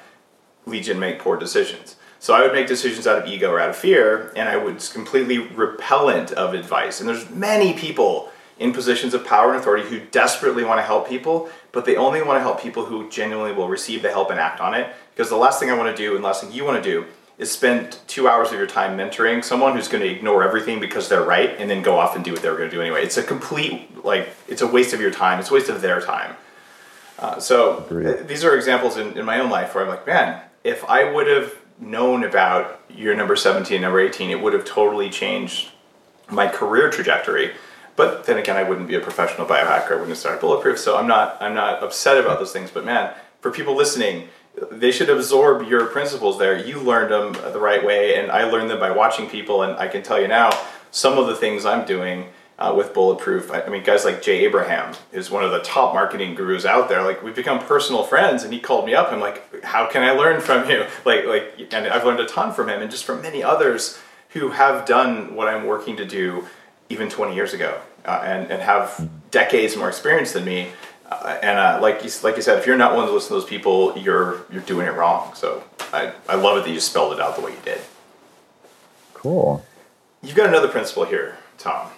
leads 0.66 0.86
you 0.86 0.94
to 0.94 1.00
make 1.00 1.18
poor 1.18 1.36
decisions. 1.36 1.96
So 2.20 2.34
I 2.34 2.42
would 2.42 2.52
make 2.52 2.66
decisions 2.66 3.06
out 3.06 3.22
of 3.22 3.28
ego 3.28 3.50
or 3.50 3.60
out 3.60 3.70
of 3.70 3.76
fear, 3.76 4.32
and 4.34 4.48
I 4.48 4.56
was 4.56 4.92
completely 4.92 5.38
repellent 5.38 6.32
of 6.32 6.52
advice. 6.52 7.00
And 7.00 7.08
there's 7.08 7.30
many 7.30 7.74
people 7.74 8.30
in 8.58 8.72
positions 8.72 9.14
of 9.14 9.24
power 9.24 9.52
and 9.52 9.60
authority 9.60 9.88
who 9.88 10.00
desperately 10.06 10.64
want 10.64 10.78
to 10.78 10.82
help 10.82 11.08
people, 11.08 11.48
but 11.70 11.84
they 11.84 11.94
only 11.94 12.20
want 12.22 12.36
to 12.36 12.40
help 12.40 12.60
people 12.60 12.84
who 12.84 13.08
genuinely 13.08 13.52
will 13.52 13.68
receive 13.68 14.02
the 14.02 14.10
help 14.10 14.30
and 14.30 14.40
act 14.40 14.60
on 14.60 14.74
it. 14.74 14.92
Because 15.14 15.30
the 15.30 15.36
last 15.36 15.60
thing 15.60 15.70
I 15.70 15.74
want 15.74 15.94
to 15.94 16.02
do, 16.02 16.14
and 16.14 16.24
the 16.24 16.26
last 16.26 16.42
thing 16.42 16.52
you 16.52 16.64
want 16.64 16.82
to 16.82 16.90
do, 16.90 17.06
is 17.38 17.50
spend 17.52 17.98
two 18.08 18.28
hours 18.28 18.48
of 18.48 18.54
your 18.54 18.66
time 18.66 18.98
mentoring 18.98 19.42
someone 19.44 19.76
who's 19.76 19.88
going 19.88 20.02
to 20.02 20.10
ignore 20.10 20.42
everything 20.42 20.80
because 20.80 21.08
they're 21.08 21.22
right 21.22 21.54
and 21.58 21.70
then 21.70 21.82
go 21.82 21.96
off 21.96 22.16
and 22.16 22.24
do 22.24 22.32
what 22.32 22.42
they 22.42 22.50
were 22.50 22.56
going 22.56 22.68
to 22.68 22.76
do 22.76 22.82
anyway. 22.82 23.04
It's 23.04 23.16
a 23.16 23.22
complete, 23.22 24.04
like, 24.04 24.28
it's 24.48 24.60
a 24.60 24.66
waste 24.66 24.92
of 24.92 25.00
your 25.00 25.12
time. 25.12 25.38
It's 25.38 25.50
a 25.50 25.54
waste 25.54 25.68
of 25.68 25.80
their 25.80 26.00
time. 26.00 26.34
Uh, 27.18 27.38
so 27.38 27.86
th- 27.88 28.26
these 28.26 28.44
are 28.44 28.56
examples 28.56 28.96
in, 28.96 29.16
in 29.16 29.24
my 29.24 29.38
own 29.40 29.50
life 29.50 29.74
where 29.74 29.84
I'm 29.84 29.90
like, 29.90 30.06
man, 30.06 30.42
if 30.64 30.84
I 30.84 31.10
would 31.10 31.28
have 31.28 31.54
known 31.80 32.24
about 32.24 32.80
your 32.90 33.14
number 33.14 33.36
17, 33.36 33.80
number 33.80 34.00
18, 34.00 34.30
it 34.30 34.40
would 34.40 34.52
have 34.52 34.64
totally 34.64 35.08
changed 35.08 35.70
my 36.28 36.48
career 36.48 36.90
trajectory. 36.90 37.52
But 37.94 38.26
then 38.26 38.38
again, 38.38 38.56
I 38.56 38.62
wouldn't 38.64 38.88
be 38.88 38.94
a 38.94 39.00
professional 39.00 39.46
biohacker. 39.46 39.90
I 39.90 39.94
wouldn't 39.94 40.10
have 40.10 40.18
started 40.18 40.40
Bulletproof. 40.40 40.78
So 40.78 40.96
I'm 40.96 41.06
not, 41.06 41.36
I'm 41.40 41.54
not 41.54 41.82
upset 41.82 42.18
about 42.18 42.38
those 42.38 42.52
things. 42.52 42.70
But 42.70 42.84
man, 42.84 43.12
for 43.40 43.50
people 43.50 43.76
listening, 43.76 44.28
they 44.70 44.90
should 44.90 45.10
absorb 45.10 45.68
your 45.68 45.86
principles 45.86 46.38
there. 46.38 46.56
You 46.56 46.80
learned 46.80 47.12
them 47.12 47.52
the 47.52 47.60
right 47.60 47.84
way, 47.84 48.16
and 48.16 48.30
I 48.30 48.44
learned 48.44 48.70
them 48.70 48.80
by 48.80 48.90
watching 48.90 49.28
people. 49.28 49.62
And 49.62 49.76
I 49.78 49.88
can 49.88 50.02
tell 50.02 50.20
you 50.20 50.28
now, 50.28 50.50
some 50.90 51.18
of 51.18 51.26
the 51.26 51.34
things 51.34 51.64
I'm 51.64 51.86
doing 51.86 52.28
uh, 52.58 52.74
with 52.76 52.92
Bulletproof. 52.92 53.50
I, 53.52 53.62
I, 53.62 53.68
mean, 53.68 53.84
guys 53.84 54.04
like 54.04 54.20
Jay 54.20 54.44
Abraham 54.44 54.94
is 55.12 55.30
one 55.30 55.44
of 55.44 55.52
the 55.52 55.60
top 55.60 55.94
marketing 55.94 56.34
gurus 56.34 56.64
out 56.64 56.88
there. 56.88 57.02
Like 57.02 57.22
we've 57.22 57.34
become 57.34 57.60
personal 57.60 58.02
friends, 58.02 58.42
and 58.42 58.52
he 58.52 58.58
called 58.58 58.84
me 58.84 58.94
up. 58.94 59.12
I'm 59.12 59.20
like, 59.20 59.64
how 59.64 59.86
can 59.86 60.02
I 60.02 60.10
learn 60.12 60.40
from 60.40 60.68
you? 60.68 60.86
Like, 61.04 61.24
like, 61.24 61.72
and 61.72 61.86
I've 61.86 62.04
learned 62.04 62.20
a 62.20 62.26
ton 62.26 62.52
from 62.52 62.68
him, 62.68 62.82
and 62.82 62.90
just 62.90 63.04
from 63.04 63.22
many 63.22 63.42
others 63.42 63.98
who 64.30 64.50
have 64.50 64.84
done 64.84 65.34
what 65.34 65.48
I'm 65.48 65.66
working 65.66 65.96
to 65.96 66.04
do 66.04 66.46
even 66.90 67.08
20 67.08 67.34
years 67.34 67.54
ago, 67.54 67.80
uh, 68.04 68.20
and 68.24 68.50
and 68.50 68.60
have 68.60 69.08
decades 69.30 69.76
more 69.76 69.88
experience 69.88 70.32
than 70.32 70.44
me. 70.44 70.70
Uh, 71.10 71.38
and 71.42 71.58
uh, 71.58 71.78
like 71.80 72.04
you, 72.04 72.10
like 72.22 72.36
you 72.36 72.42
said, 72.42 72.58
if 72.58 72.66
you're 72.66 72.76
not 72.76 72.94
one 72.94 73.06
to 73.06 73.12
listen 73.12 73.28
to 73.28 73.34
those 73.34 73.44
people, 73.44 73.96
you're 73.96 74.44
you're 74.52 74.62
doing 74.62 74.86
it 74.86 74.92
wrong. 74.92 75.34
So 75.34 75.64
I, 75.92 76.12
I 76.28 76.34
love 76.34 76.58
it 76.58 76.64
that 76.64 76.70
you 76.70 76.80
spelled 76.80 77.14
it 77.14 77.20
out 77.20 77.36
the 77.36 77.42
way 77.42 77.52
you 77.52 77.58
did. 77.64 77.80
Cool. 79.14 79.64
You've 80.22 80.36
got 80.36 80.48
another 80.48 80.68
principle 80.68 81.04
here 81.04 81.38
Tom. 81.58 81.90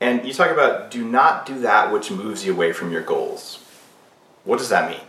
And 0.00 0.24
you 0.24 0.32
talk 0.32 0.50
about 0.50 0.90
do 0.90 1.04
not 1.04 1.46
do 1.46 1.60
that 1.60 1.92
which 1.92 2.10
moves 2.10 2.44
you 2.44 2.52
away 2.52 2.72
from 2.72 2.92
your 2.92 3.02
goals. 3.02 3.64
What 4.44 4.58
does 4.58 4.68
that 4.68 4.90
mean? 4.90 5.00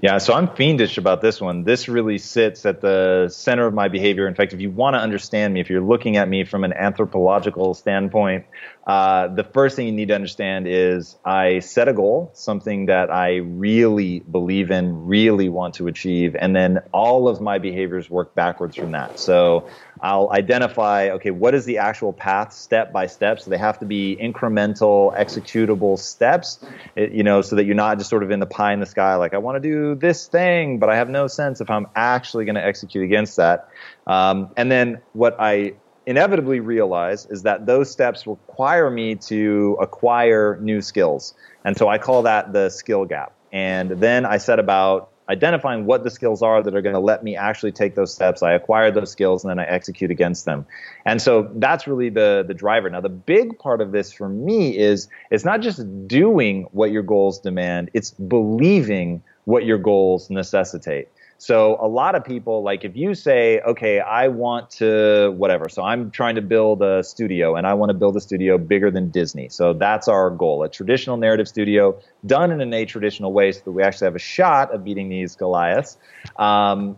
Yeah, 0.00 0.18
so 0.18 0.34
I'm 0.34 0.48
fiendish 0.48 0.98
about 0.98 1.20
this 1.20 1.40
one. 1.40 1.62
This 1.62 1.88
really 1.88 2.18
sits 2.18 2.66
at 2.66 2.80
the 2.80 3.28
center 3.28 3.66
of 3.66 3.74
my 3.74 3.86
behavior. 3.86 4.26
In 4.26 4.34
fact, 4.34 4.52
if 4.52 4.60
you 4.60 4.68
want 4.70 4.94
to 4.94 4.98
understand 4.98 5.54
me, 5.54 5.60
if 5.60 5.70
you're 5.70 5.80
looking 5.80 6.16
at 6.16 6.28
me 6.28 6.42
from 6.42 6.64
an 6.64 6.72
anthropological 6.72 7.72
standpoint, 7.74 8.44
uh, 8.86 9.28
the 9.28 9.44
first 9.44 9.76
thing 9.76 9.86
you 9.86 9.92
need 9.92 10.08
to 10.08 10.14
understand 10.14 10.66
is 10.66 11.16
I 11.24 11.60
set 11.60 11.86
a 11.86 11.92
goal, 11.92 12.30
something 12.34 12.86
that 12.86 13.12
I 13.12 13.36
really 13.36 14.20
believe 14.20 14.72
in, 14.72 15.06
really 15.06 15.48
want 15.48 15.74
to 15.74 15.86
achieve, 15.86 16.34
and 16.34 16.54
then 16.54 16.80
all 16.92 17.28
of 17.28 17.40
my 17.40 17.58
behaviors 17.58 18.10
work 18.10 18.34
backwards 18.34 18.74
from 18.74 18.90
that. 18.92 19.20
So 19.20 19.68
I'll 20.00 20.30
identify, 20.32 21.10
okay, 21.10 21.30
what 21.30 21.54
is 21.54 21.64
the 21.64 21.78
actual 21.78 22.12
path 22.12 22.52
step 22.52 22.92
by 22.92 23.06
step? 23.06 23.38
So 23.38 23.50
they 23.50 23.58
have 23.58 23.78
to 23.78 23.86
be 23.86 24.16
incremental, 24.20 25.16
executable 25.16 25.96
steps, 25.96 26.58
you 26.96 27.22
know, 27.22 27.40
so 27.40 27.54
that 27.56 27.64
you're 27.64 27.76
not 27.76 27.98
just 27.98 28.10
sort 28.10 28.24
of 28.24 28.32
in 28.32 28.40
the 28.40 28.46
pie 28.46 28.72
in 28.72 28.80
the 28.80 28.86
sky, 28.86 29.14
like 29.14 29.32
I 29.32 29.38
want 29.38 29.62
to 29.62 29.68
do 29.68 29.94
this 29.94 30.26
thing, 30.26 30.80
but 30.80 30.88
I 30.88 30.96
have 30.96 31.08
no 31.08 31.28
sense 31.28 31.60
if 31.60 31.70
I'm 31.70 31.86
actually 31.94 32.46
going 32.46 32.56
to 32.56 32.64
execute 32.64 33.04
against 33.04 33.36
that. 33.36 33.68
Um, 34.08 34.50
and 34.56 34.72
then 34.72 35.02
what 35.12 35.36
I 35.38 35.74
inevitably 36.06 36.60
realize 36.60 37.26
is 37.26 37.42
that 37.42 37.66
those 37.66 37.90
steps 37.90 38.26
require 38.26 38.90
me 38.90 39.14
to 39.16 39.76
acquire 39.80 40.58
new 40.60 40.80
skills. 40.80 41.34
And 41.64 41.76
so 41.76 41.88
I 41.88 41.98
call 41.98 42.22
that 42.22 42.52
the 42.52 42.70
skill 42.70 43.04
gap. 43.04 43.32
And 43.52 43.90
then 43.90 44.24
I 44.24 44.38
set 44.38 44.58
about 44.58 45.10
identifying 45.28 45.86
what 45.86 46.02
the 46.02 46.10
skills 46.10 46.42
are 46.42 46.62
that 46.62 46.74
are 46.74 46.82
going 46.82 46.94
to 46.94 47.00
let 47.00 47.22
me 47.22 47.36
actually 47.36 47.72
take 47.72 47.94
those 47.94 48.12
steps. 48.12 48.42
I 48.42 48.52
acquire 48.52 48.90
those 48.90 49.10
skills 49.10 49.44
and 49.44 49.50
then 49.50 49.58
I 49.58 49.64
execute 49.64 50.10
against 50.10 50.44
them. 50.44 50.66
And 51.04 51.22
so 51.22 51.50
that's 51.54 51.86
really 51.86 52.10
the 52.10 52.44
the 52.46 52.54
driver. 52.54 52.90
Now 52.90 53.00
the 53.00 53.08
big 53.08 53.58
part 53.58 53.80
of 53.80 53.92
this 53.92 54.12
for 54.12 54.28
me 54.28 54.76
is 54.76 55.08
it's 55.30 55.44
not 55.44 55.60
just 55.60 56.08
doing 56.08 56.66
what 56.72 56.90
your 56.90 57.02
goals 57.02 57.38
demand, 57.38 57.90
it's 57.94 58.10
believing 58.10 59.22
what 59.44 59.64
your 59.64 59.78
goals 59.78 60.28
necessitate. 60.28 61.08
So 61.42 61.76
a 61.80 61.88
lot 61.88 62.14
of 62.14 62.24
people, 62.24 62.62
like 62.62 62.84
if 62.84 62.94
you 62.94 63.16
say, 63.16 63.58
okay, 63.62 63.98
I 63.98 64.28
want 64.28 64.70
to 64.78 65.34
whatever, 65.36 65.68
so 65.68 65.82
I'm 65.82 66.12
trying 66.12 66.36
to 66.36 66.40
build 66.40 66.82
a 66.82 67.02
studio 67.02 67.56
and 67.56 67.66
I 67.66 67.74
want 67.74 67.90
to 67.90 67.94
build 67.94 68.16
a 68.16 68.20
studio 68.20 68.58
bigger 68.58 68.92
than 68.92 69.10
Disney. 69.10 69.48
So 69.48 69.72
that's 69.72 70.06
our 70.06 70.30
goal, 70.30 70.62
a 70.62 70.68
traditional 70.68 71.16
narrative 71.16 71.48
studio 71.48 71.98
done 72.24 72.52
in 72.52 72.60
an 72.60 72.72
a 72.72 72.84
traditional 72.84 73.32
way 73.32 73.50
so 73.50 73.62
that 73.64 73.72
we 73.72 73.82
actually 73.82 74.04
have 74.04 74.14
a 74.14 74.20
shot 74.20 74.72
of 74.72 74.84
beating 74.84 75.08
these 75.08 75.34
Goliaths. 75.34 75.98
Um, 76.36 76.96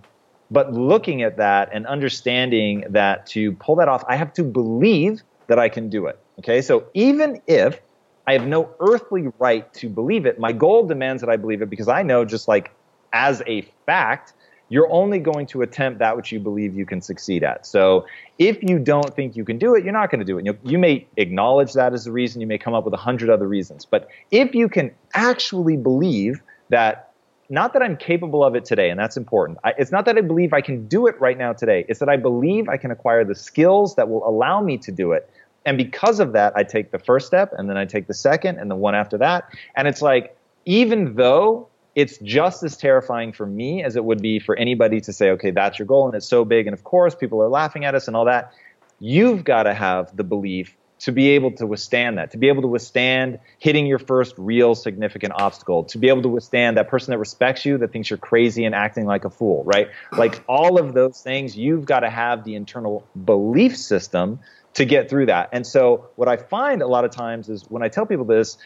but 0.50 0.74
looking 0.74 1.22
at 1.22 1.38
that 1.38 1.70
and 1.72 1.86
understanding 1.86 2.84
that 2.90 3.24
to 3.28 3.52
pull 3.52 3.76
that 3.76 3.88
off, 3.88 4.04
I 4.10 4.16
have 4.16 4.34
to 4.34 4.44
believe 4.44 5.22
that 5.46 5.58
I 5.58 5.70
can 5.70 5.88
do 5.88 6.04
it. 6.04 6.18
Okay, 6.40 6.60
so 6.60 6.84
even 6.92 7.40
if 7.46 7.80
I 8.26 8.34
have 8.34 8.46
no 8.46 8.68
earthly 8.78 9.28
right 9.38 9.72
to 9.72 9.88
believe 9.88 10.26
it, 10.26 10.38
my 10.38 10.52
goal 10.52 10.86
demands 10.86 11.22
that 11.22 11.30
I 11.30 11.38
believe 11.38 11.62
it 11.62 11.70
because 11.70 11.88
I 11.88 12.02
know 12.02 12.26
just 12.26 12.46
like 12.46 12.72
as 13.14 13.42
a 13.46 13.62
fact, 13.86 14.34
you're 14.68 14.90
only 14.90 15.20
going 15.20 15.46
to 15.46 15.62
attempt 15.62 16.00
that 16.00 16.16
which 16.16 16.32
you 16.32 16.40
believe 16.40 16.74
you 16.74 16.84
can 16.84 17.00
succeed 17.00 17.44
at. 17.44 17.64
So 17.64 18.06
if 18.38 18.62
you 18.62 18.78
don't 18.78 19.14
think 19.14 19.36
you 19.36 19.44
can 19.44 19.56
do 19.56 19.74
it, 19.74 19.84
you're 19.84 19.92
not 19.92 20.10
going 20.10 20.18
to 20.18 20.24
do 20.24 20.36
it. 20.38 20.44
You, 20.44 20.58
you 20.64 20.78
may 20.78 21.06
acknowledge 21.16 21.74
that 21.74 21.92
as 21.92 22.06
a 22.06 22.12
reason. 22.12 22.40
You 22.40 22.46
may 22.46 22.58
come 22.58 22.74
up 22.74 22.84
with 22.84 22.92
a 22.92 22.98
hundred 22.98 23.30
other 23.30 23.46
reasons. 23.46 23.84
But 23.84 24.08
if 24.30 24.54
you 24.54 24.68
can 24.68 24.90
actually 25.14 25.76
believe 25.76 26.42
that, 26.70 27.12
not 27.50 27.72
that 27.74 27.82
I'm 27.82 27.96
capable 27.96 28.42
of 28.42 28.56
it 28.56 28.64
today, 28.64 28.90
and 28.90 28.98
that's 28.98 29.16
important. 29.16 29.58
I, 29.62 29.74
it's 29.78 29.92
not 29.92 30.06
that 30.06 30.16
I 30.16 30.22
believe 30.22 30.52
I 30.52 30.62
can 30.62 30.88
do 30.88 31.06
it 31.06 31.20
right 31.20 31.38
now 31.38 31.52
today. 31.52 31.84
It's 31.88 32.00
that 32.00 32.08
I 32.08 32.16
believe 32.16 32.68
I 32.68 32.78
can 32.78 32.90
acquire 32.90 33.22
the 33.22 33.34
skills 33.34 33.94
that 33.96 34.08
will 34.08 34.26
allow 34.26 34.60
me 34.60 34.78
to 34.78 34.90
do 34.90 35.12
it. 35.12 35.30
And 35.66 35.76
because 35.76 36.20
of 36.20 36.32
that, 36.32 36.54
I 36.56 36.62
take 36.62 36.90
the 36.90 36.98
first 36.98 37.26
step, 37.26 37.52
and 37.56 37.68
then 37.70 37.76
I 37.76 37.84
take 37.84 38.06
the 38.06 38.14
second, 38.14 38.58
and 38.58 38.70
the 38.70 38.76
one 38.76 38.94
after 38.94 39.18
that. 39.18 39.48
And 39.76 39.86
it's 39.86 40.02
like, 40.02 40.36
even 40.64 41.14
though 41.14 41.68
it's 41.94 42.18
just 42.18 42.62
as 42.62 42.76
terrifying 42.76 43.32
for 43.32 43.46
me 43.46 43.82
as 43.82 43.96
it 43.96 44.04
would 44.04 44.20
be 44.20 44.38
for 44.38 44.56
anybody 44.56 45.00
to 45.02 45.12
say, 45.12 45.30
okay, 45.30 45.50
that's 45.50 45.78
your 45.78 45.86
goal 45.86 46.06
and 46.06 46.14
it's 46.14 46.26
so 46.26 46.44
big. 46.44 46.66
And 46.66 46.74
of 46.74 46.82
course, 46.84 47.14
people 47.14 47.40
are 47.42 47.48
laughing 47.48 47.84
at 47.84 47.94
us 47.94 48.08
and 48.08 48.16
all 48.16 48.24
that. 48.24 48.52
You've 48.98 49.44
got 49.44 49.64
to 49.64 49.74
have 49.74 50.16
the 50.16 50.24
belief 50.24 50.76
to 51.00 51.12
be 51.12 51.30
able 51.30 51.52
to 51.52 51.66
withstand 51.66 52.18
that, 52.18 52.30
to 52.30 52.38
be 52.38 52.48
able 52.48 52.62
to 52.62 52.68
withstand 52.68 53.38
hitting 53.58 53.86
your 53.86 53.98
first 53.98 54.34
real 54.38 54.74
significant 54.74 55.34
obstacle, 55.36 55.84
to 55.84 55.98
be 55.98 56.08
able 56.08 56.22
to 56.22 56.28
withstand 56.28 56.76
that 56.78 56.88
person 56.88 57.10
that 57.10 57.18
respects 57.18 57.64
you 57.64 57.78
that 57.78 57.92
thinks 57.92 58.08
you're 58.08 58.16
crazy 58.16 58.64
and 58.64 58.74
acting 58.74 59.04
like 59.04 59.24
a 59.24 59.30
fool, 59.30 59.62
right? 59.64 59.88
Like 60.12 60.42
all 60.48 60.78
of 60.78 60.94
those 60.94 61.20
things, 61.20 61.56
you've 61.56 61.84
got 61.84 62.00
to 62.00 62.10
have 62.10 62.44
the 62.44 62.54
internal 62.54 63.06
belief 63.24 63.76
system 63.76 64.40
to 64.74 64.84
get 64.84 65.10
through 65.10 65.26
that. 65.26 65.50
And 65.52 65.66
so, 65.66 66.10
what 66.16 66.28
I 66.28 66.36
find 66.36 66.80
a 66.80 66.86
lot 66.86 67.04
of 67.04 67.10
times 67.10 67.48
is 67.48 67.64
when 67.68 67.82
I 67.82 67.88
tell 67.88 68.06
people 68.06 68.24
this, 68.24 68.56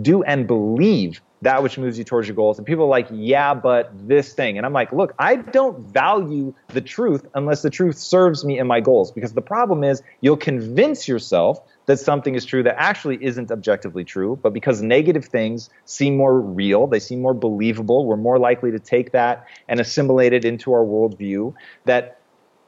do 0.00 0.22
and 0.22 0.46
believe 0.46 1.20
that 1.42 1.62
which 1.62 1.76
moves 1.76 1.98
you 1.98 2.04
towards 2.04 2.28
your 2.28 2.36
goals. 2.36 2.56
And 2.56 2.66
people 2.66 2.84
are 2.84 2.88
like, 2.88 3.08
yeah, 3.10 3.52
but 3.52 3.90
this 4.08 4.32
thing. 4.32 4.56
And 4.56 4.64
I'm 4.64 4.72
like, 4.72 4.92
look, 4.92 5.12
I 5.18 5.36
don't 5.36 5.80
value 5.92 6.54
the 6.68 6.80
truth 6.80 7.26
unless 7.34 7.62
the 7.62 7.70
truth 7.70 7.98
serves 7.98 8.44
me 8.44 8.58
in 8.58 8.66
my 8.68 8.80
goals. 8.80 9.10
Because 9.10 9.32
the 9.32 9.42
problem 9.42 9.82
is 9.82 10.02
you'll 10.20 10.36
convince 10.36 11.06
yourself 11.08 11.60
that 11.86 11.98
something 11.98 12.36
is 12.36 12.44
true 12.44 12.62
that 12.62 12.76
actually 12.78 13.22
isn't 13.22 13.50
objectively 13.50 14.04
true. 14.04 14.38
But 14.40 14.52
because 14.52 14.82
negative 14.82 15.24
things 15.24 15.68
seem 15.84 16.16
more 16.16 16.40
real, 16.40 16.86
they 16.86 17.00
seem 17.00 17.20
more 17.20 17.34
believable, 17.34 18.06
we're 18.06 18.16
more 18.16 18.38
likely 18.38 18.70
to 18.70 18.78
take 18.78 19.10
that 19.10 19.46
and 19.68 19.80
assimilate 19.80 20.32
it 20.32 20.44
into 20.44 20.72
our 20.72 20.84
worldview. 20.84 21.54
That 21.86 22.20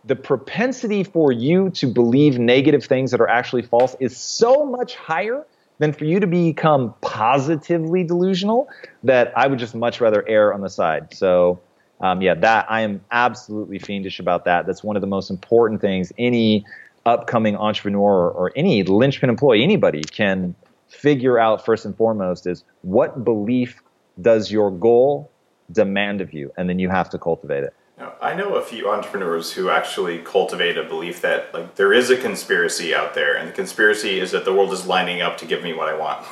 the 0.04 0.16
propensity 0.16 1.04
for 1.04 1.30
you 1.30 1.70
to 1.70 1.86
believe 1.86 2.40
negative 2.40 2.84
things 2.84 3.12
that 3.12 3.20
are 3.20 3.28
actually 3.28 3.62
false 3.62 3.94
is 4.00 4.16
so 4.16 4.66
much 4.66 4.96
higher 4.96 5.46
than 5.78 5.92
for 5.92 6.04
you 6.04 6.20
to 6.20 6.26
become 6.26 6.94
positively 7.00 8.04
delusional 8.04 8.68
that 9.02 9.32
I 9.36 9.46
would 9.46 9.58
just 9.58 9.74
much 9.74 10.00
rather 10.00 10.26
err 10.28 10.54
on 10.54 10.60
the 10.60 10.70
side. 10.70 11.12
So, 11.12 11.60
um, 12.00 12.22
yeah, 12.22 12.34
that 12.34 12.70
I 12.70 12.82
am 12.82 13.00
absolutely 13.10 13.78
fiendish 13.78 14.20
about 14.20 14.44
that. 14.44 14.66
That's 14.66 14.84
one 14.84 14.96
of 14.96 15.00
the 15.00 15.08
most 15.08 15.30
important 15.30 15.80
things 15.80 16.12
any 16.18 16.64
upcoming 17.06 17.56
entrepreneur 17.56 18.30
or 18.30 18.52
any 18.56 18.82
linchpin 18.82 19.28
employee, 19.28 19.62
anybody 19.62 20.02
can 20.02 20.54
figure 20.88 21.38
out 21.38 21.64
first 21.64 21.84
and 21.84 21.96
foremost 21.96 22.46
is 22.46 22.64
what 22.82 23.24
belief 23.24 23.82
does 24.20 24.50
your 24.50 24.70
goal 24.70 25.30
demand 25.72 26.20
of 26.20 26.32
you? 26.32 26.52
And 26.56 26.68
then 26.68 26.78
you 26.78 26.88
have 26.88 27.10
to 27.10 27.18
cultivate 27.18 27.64
it. 27.64 27.74
Now, 27.98 28.14
I 28.20 28.34
know 28.34 28.56
a 28.56 28.62
few 28.62 28.90
entrepreneurs 28.90 29.52
who 29.52 29.70
actually 29.70 30.18
cultivate 30.18 30.76
a 30.76 30.82
belief 30.82 31.20
that 31.20 31.54
like 31.54 31.76
there 31.76 31.92
is 31.92 32.10
a 32.10 32.16
conspiracy 32.16 32.94
out 32.94 33.14
there, 33.14 33.36
and 33.36 33.48
the 33.48 33.52
conspiracy 33.52 34.18
is 34.18 34.32
that 34.32 34.44
the 34.44 34.52
world 34.52 34.72
is 34.72 34.86
lining 34.86 35.22
up 35.22 35.38
to 35.38 35.46
give 35.46 35.62
me 35.62 35.72
what 35.72 35.88
I 35.88 35.96
want. 35.96 36.26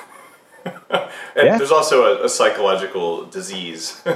and 0.64 1.10
yeah. 1.36 1.58
there's 1.58 1.70
also 1.70 2.04
a, 2.04 2.24
a 2.24 2.28
psychological 2.28 3.26
disease 3.26 4.00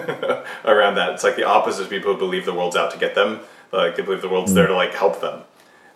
around 0.64 0.97
that. 0.97 1.11
It's 1.14 1.24
like 1.24 1.36
the 1.36 1.44
opposite 1.44 1.84
of 1.84 1.90
people 1.90 2.12
who 2.12 2.18
believe 2.18 2.44
the 2.44 2.55
world's 2.55 2.76
out 2.76 2.90
to 2.92 2.99
get 2.99 3.14
them. 3.14 3.40
Like 3.72 3.97
they 3.97 4.03
believe 4.03 4.22
the 4.22 4.28
world's 4.28 4.53
mm. 4.53 4.57
there 4.57 4.66
to 4.66 4.74
like 4.74 4.94
help 4.94 5.20
them. 5.20 5.42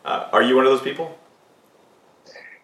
Uh, 0.04 0.28
are 0.32 0.42
you 0.42 0.56
one 0.56 0.66
of 0.66 0.72
those 0.72 0.82
people? 0.82 1.16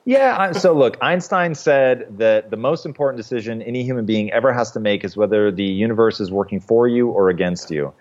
Yeah. 0.05 0.53
So 0.53 0.73
look, 0.73 0.97
Einstein 1.01 1.55
said 1.55 2.19
that 2.19 2.51
the 2.51 2.57
most 2.57 2.87
important 2.87 3.17
decision 3.17 3.61
any 3.63 3.83
human 3.83 4.07
being 4.07 4.31
ever 4.31 4.53
has 4.53 4.71
to 4.73 4.81
make 4.81 5.05
is 5.05 5.17
whether 5.17 5.51
the 5.51 5.65
universe 5.65 6.21
is 6.21 6.31
working 6.31 6.61
for 6.61 6.87
you 6.87 7.09
or 7.09 7.29
against 7.29 7.71
you. 7.71 7.93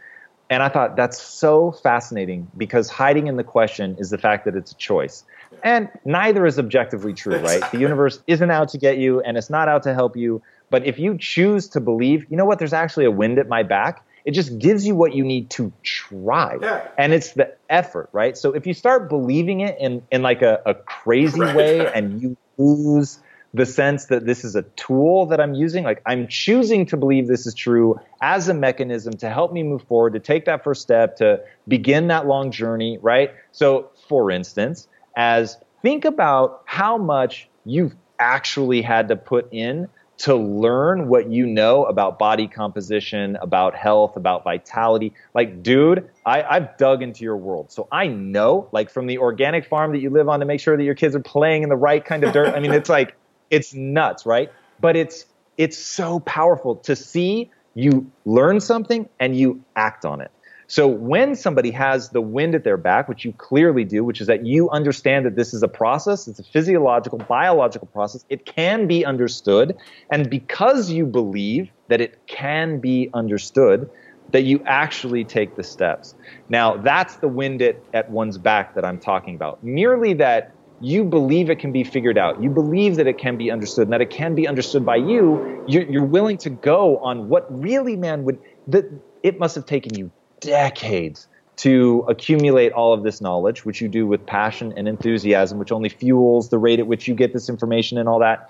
And 0.50 0.62
I 0.62 0.70
thought 0.70 0.96
that's 0.96 1.22
so 1.22 1.72
fascinating 1.72 2.48
because 2.56 2.90
hiding 2.90 3.28
in 3.28 3.36
the 3.36 3.44
question 3.44 3.96
is 3.98 4.12
the 4.12 4.18
fact 4.18 4.46
that 4.46 4.56
it's 4.56 4.72
a 4.72 4.76
choice. 4.76 5.24
And 5.64 5.90
neither 6.04 6.46
is 6.46 6.60
objectively 6.60 7.14
true, 7.14 7.38
right? 7.38 7.64
The 7.72 7.80
universe 7.80 8.22
isn't 8.28 8.52
out 8.52 8.70
to 8.70 8.78
get 8.78 8.98
you 8.98 9.22
and 9.22 9.38
it's 9.38 9.50
not 9.50 9.68
out 9.68 9.84
to 9.84 9.94
help 9.94 10.16
you. 10.16 10.44
But 10.70 10.86
if 10.86 11.00
you 11.00 11.18
choose 11.18 11.68
to 11.70 11.80
believe, 11.80 12.26
you 12.30 12.38
know 12.38 12.46
what, 12.46 12.60
there's 12.60 12.74
actually 12.74 13.06
a 13.06 13.12
wind 13.12 13.40
at 13.40 13.48
my 13.48 13.64
back, 13.64 14.06
it 14.26 14.32
just 14.32 14.58
gives 14.58 14.86
you 14.86 14.96
what 14.96 15.14
you 15.14 15.24
need 15.24 15.50
to 15.52 15.72
try. 15.84 16.58
Yeah. 16.62 16.88
And 16.98 17.14
it's 17.14 17.34
the 17.34 17.56
effort, 17.70 18.10
right? 18.12 18.38
So 18.38 18.54
if 18.54 18.68
you 18.68 18.74
start 18.74 19.08
believing 19.08 19.62
it 19.62 19.78
in, 19.80 20.04
in 20.12 20.22
like 20.22 20.42
a, 20.42 20.62
a 20.66 20.74
crazy 20.74 21.40
right. 21.40 21.56
way 21.56 21.94
and 21.94 22.22
you 22.22 22.38
lose 22.58 23.20
the 23.56 23.66
sense 23.66 24.06
that 24.08 24.26
this 24.26 24.44
is 24.44 24.56
a 24.56 24.64
tool 24.64 25.28
that 25.28 25.40
I'm 25.40 25.54
using. 25.54 25.86
Like 25.86 26.02
I'm 26.06 26.28
choosing 26.28 26.86
to 26.88 26.98
believe 26.98 27.28
this 27.28 27.48
is 27.48 27.54
true 27.54 27.98
as 28.22 28.50
a 28.50 28.54
mechanism 28.54 29.14
to 29.18 29.30
help 29.30 29.54
me 29.54 29.64
move 29.64 29.84
forward, 29.84 30.14
to 30.14 30.20
take 30.20 30.46
that 30.46 30.64
first 30.64 30.82
step, 30.82 31.16
to 31.18 31.42
begin 31.66 32.08
that 32.08 32.28
long 32.28 32.52
journey, 32.52 33.00
right? 33.02 33.32
So, 33.54 33.92
for 34.10 34.30
instance, 34.30 34.90
as 35.16 35.58
think 35.82 36.04
about 36.04 36.64
how 36.66 36.98
much 36.98 37.48
you've 37.64 37.96
actually 38.20 38.82
had 38.82 39.08
to 39.08 39.16
put 39.16 39.54
in 39.54 39.88
to 40.18 40.36
learn 40.36 41.08
what 41.08 41.30
you 41.30 41.46
know 41.46 41.86
about 41.86 42.20
body 42.20 42.48
composition, 42.48 43.38
about 43.42 43.76
health, 43.76 44.16
about 44.18 44.44
vitality. 44.44 45.14
Like, 45.34 45.62
dude, 45.62 46.10
I, 46.26 46.42
have 46.42 46.78
dug 46.78 47.04
into 47.04 47.24
your 47.24 47.38
world. 47.38 47.72
So 47.72 47.88
I 47.92 48.08
know, 48.08 48.70
like, 48.72 48.90
from 48.90 49.08
the 49.08 49.18
organic 49.18 49.66
farm 49.66 49.92
that 49.92 50.00
you 50.00 50.10
live 50.10 50.30
on 50.30 50.40
to 50.40 50.46
make 50.46 50.62
sure 50.62 50.78
that 50.78 50.84
your 50.84 50.96
kids 50.96 51.16
are 51.16 51.22
playing 51.22 51.64
in 51.64 51.70
the 51.70 51.76
right 51.76 52.04
kind 52.04 52.24
of 52.24 52.32
dirt. 52.32 52.56
I 52.56 52.60
mean, 52.62 52.72
it's 52.72 52.90
like, 52.90 53.16
it's 53.56 53.74
nuts, 53.74 54.26
right? 54.26 54.52
But 54.80 54.96
it's 54.96 55.26
it's 55.58 55.78
so 55.78 56.20
powerful 56.22 56.76
to 56.76 56.96
see 56.96 57.50
you 57.76 58.12
learn 58.26 58.60
something 58.60 59.08
and 59.20 59.36
you 59.36 59.64
act 59.76 60.06
on 60.06 60.22
it. 60.22 60.32
So 60.68 60.88
when 60.88 61.36
somebody 61.36 61.72
has 61.72 62.10
the 62.10 62.22
wind 62.22 62.56
at 62.56 62.64
their 62.64 62.78
back, 62.78 63.08
which 63.08 63.24
you 63.24 63.34
clearly 63.34 63.84
do, 63.84 64.04
which 64.04 64.20
is 64.20 64.28
that 64.28 64.46
you 64.46 64.70
understand 64.72 65.26
that 65.26 65.36
this 65.36 65.54
is 65.54 65.62
a 65.62 65.68
process, 65.68 66.28
it's 66.28 66.40
a 66.40 66.44
physiological, 66.44 67.20
biological 67.20 67.88
process, 67.88 68.26
it 68.30 68.46
can 68.46 68.88
be 68.88 69.06
understood. 69.06 69.78
And 70.10 70.30
because 70.30 70.90
you 70.90 71.06
believe 71.06 71.70
that 71.88 72.02
it 72.02 72.20
can 72.26 72.80
be 72.80 73.12
understood, 73.14 73.90
that 74.32 74.42
you 74.42 74.64
actually 74.66 75.24
take 75.24 75.56
the 75.56 75.64
steps. 75.64 76.16
Now, 76.50 76.78
that's 76.78 77.18
the 77.18 77.28
wind 77.28 77.62
at, 77.62 77.76
at 77.94 78.10
one's 78.10 78.40
back 78.40 78.74
that 78.74 78.84
I'm 78.84 79.00
talking 79.00 79.36
about. 79.36 79.64
Merely 79.64 80.16
that 80.16 80.52
you 80.82 81.04
believe 81.04 81.50
it 81.50 81.60
can 81.60 81.72
be 81.72 81.84
figured 81.84 82.18
out. 82.18 82.42
You 82.42 82.50
believe 82.50 82.96
that 82.98 83.08
it 83.08 83.18
can 83.18 83.38
be 83.38 83.52
understood 83.52 83.84
and 83.84 83.94
that 83.94 84.02
it 84.02 84.10
can 84.10 84.36
be 84.36 84.48
understood 84.48 84.86
by 84.86 84.98
you. 84.98 85.64
You're, 85.68 85.84
you're 85.84 86.04
willing 86.04 86.38
to 86.40 86.50
go 86.50 86.98
on 86.98 87.30
what 87.30 87.46
really, 87.50 87.96
man, 87.96 88.24
would 88.26 88.40
that 88.68 88.86
it 89.24 89.40
must 89.40 89.56
have 89.56 89.66
taken 89.66 89.98
you 89.98 90.12
decades 90.40 91.28
to 91.58 92.06
accumulate 92.10 92.74
all 92.74 92.94
of 92.94 93.04
this 93.04 93.22
knowledge, 93.22 93.64
which 93.64 93.80
you 93.80 93.88
do 93.88 94.06
with 94.06 94.26
passion 94.26 94.74
and 94.76 94.88
enthusiasm, 94.88 95.58
which 95.58 95.72
only 95.72 95.90
fuels 95.90 96.50
the 96.50 96.58
rate 96.58 96.80
at 96.80 96.88
which 96.88 97.08
you 97.08 97.16
get 97.16 97.32
this 97.32 97.48
information 97.48 97.98
and 97.98 98.10
all 98.10 98.20
that. 98.20 98.48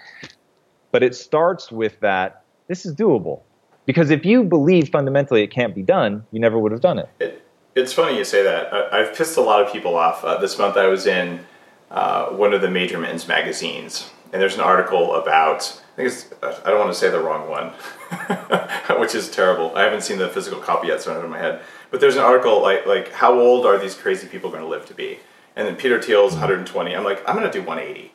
But 0.92 1.04
it 1.04 1.14
starts 1.14 1.72
with 1.72 2.00
that 2.00 2.44
this 2.68 2.86
is 2.86 2.96
doable. 2.96 3.42
Because 3.86 4.10
if 4.10 4.26
you 4.26 4.44
believe 4.44 4.90
fundamentally 4.90 5.44
it 5.44 5.52
can't 5.52 5.76
be 5.76 5.84
done, 5.84 6.26
you 6.32 6.40
never 6.40 6.58
would 6.58 6.72
have 6.72 6.82
done 6.82 6.98
it. 6.98 7.10
it 7.20 7.42
it's 7.76 7.92
funny 7.92 8.18
you 8.18 8.24
say 8.24 8.42
that. 8.42 8.74
I, 8.74 9.00
have 9.00 9.16
pissed 9.16 9.38
a 9.38 9.42
lot 9.42 9.62
of 9.62 9.72
people 9.72 9.98
off. 9.98 10.24
Uh, 10.24 10.38
this 10.38 10.58
month 10.58 10.78
I 10.78 10.88
was 10.88 11.06
in 11.06 11.46
uh, 11.92 12.28
one 12.28 12.54
of 12.54 12.62
the 12.62 12.70
major 12.70 12.98
men's 12.98 13.28
magazines, 13.28 14.10
and 14.34 14.42
there's 14.42 14.56
an 14.56 14.62
article 14.62 15.16
about 15.16 15.82
I 15.96 15.96
think 15.96 16.10
it's, 16.10 16.26
I 16.44 16.72
don't 16.72 16.80
want 16.80 16.92
to 16.92 17.00
say 17.00 17.10
the 17.10 17.22
wrong 17.22 17.50
one, 17.50 17.70
which 19.00 19.16
is 19.16 19.32
terrible. 19.32 19.74
I 19.78 19.84
haven't 19.84 20.02
seen 20.02 20.18
the 20.18 20.28
physical 20.28 20.60
copy 20.60 20.90
yet, 20.90 21.02
so 21.02 21.12
I 21.12 21.14
don't 21.14 21.24
know 21.24 21.28
in 21.28 21.32
my 21.32 21.38
head. 21.40 21.62
But 21.90 22.02
there's 22.02 22.18
an 22.18 22.24
article 22.24 22.62
like 22.62 22.86
like 22.86 23.14
how 23.14 23.40
old 23.40 23.66
are 23.66 23.78
these 23.78 23.96
crazy 23.96 24.28
people 24.28 24.50
going 24.50 24.62
to 24.62 24.68
live 24.68 24.86
to 24.88 24.94
be? 24.94 25.20
And 25.56 25.66
then 25.66 25.78
Peter 25.78 26.02
Thiel's 26.02 26.34
120. 26.34 26.94
I'm 26.94 27.06
like, 27.06 27.24
I'm 27.26 27.38
going 27.38 27.50
to 27.50 27.52
do 27.52 27.66
180, 27.66 28.12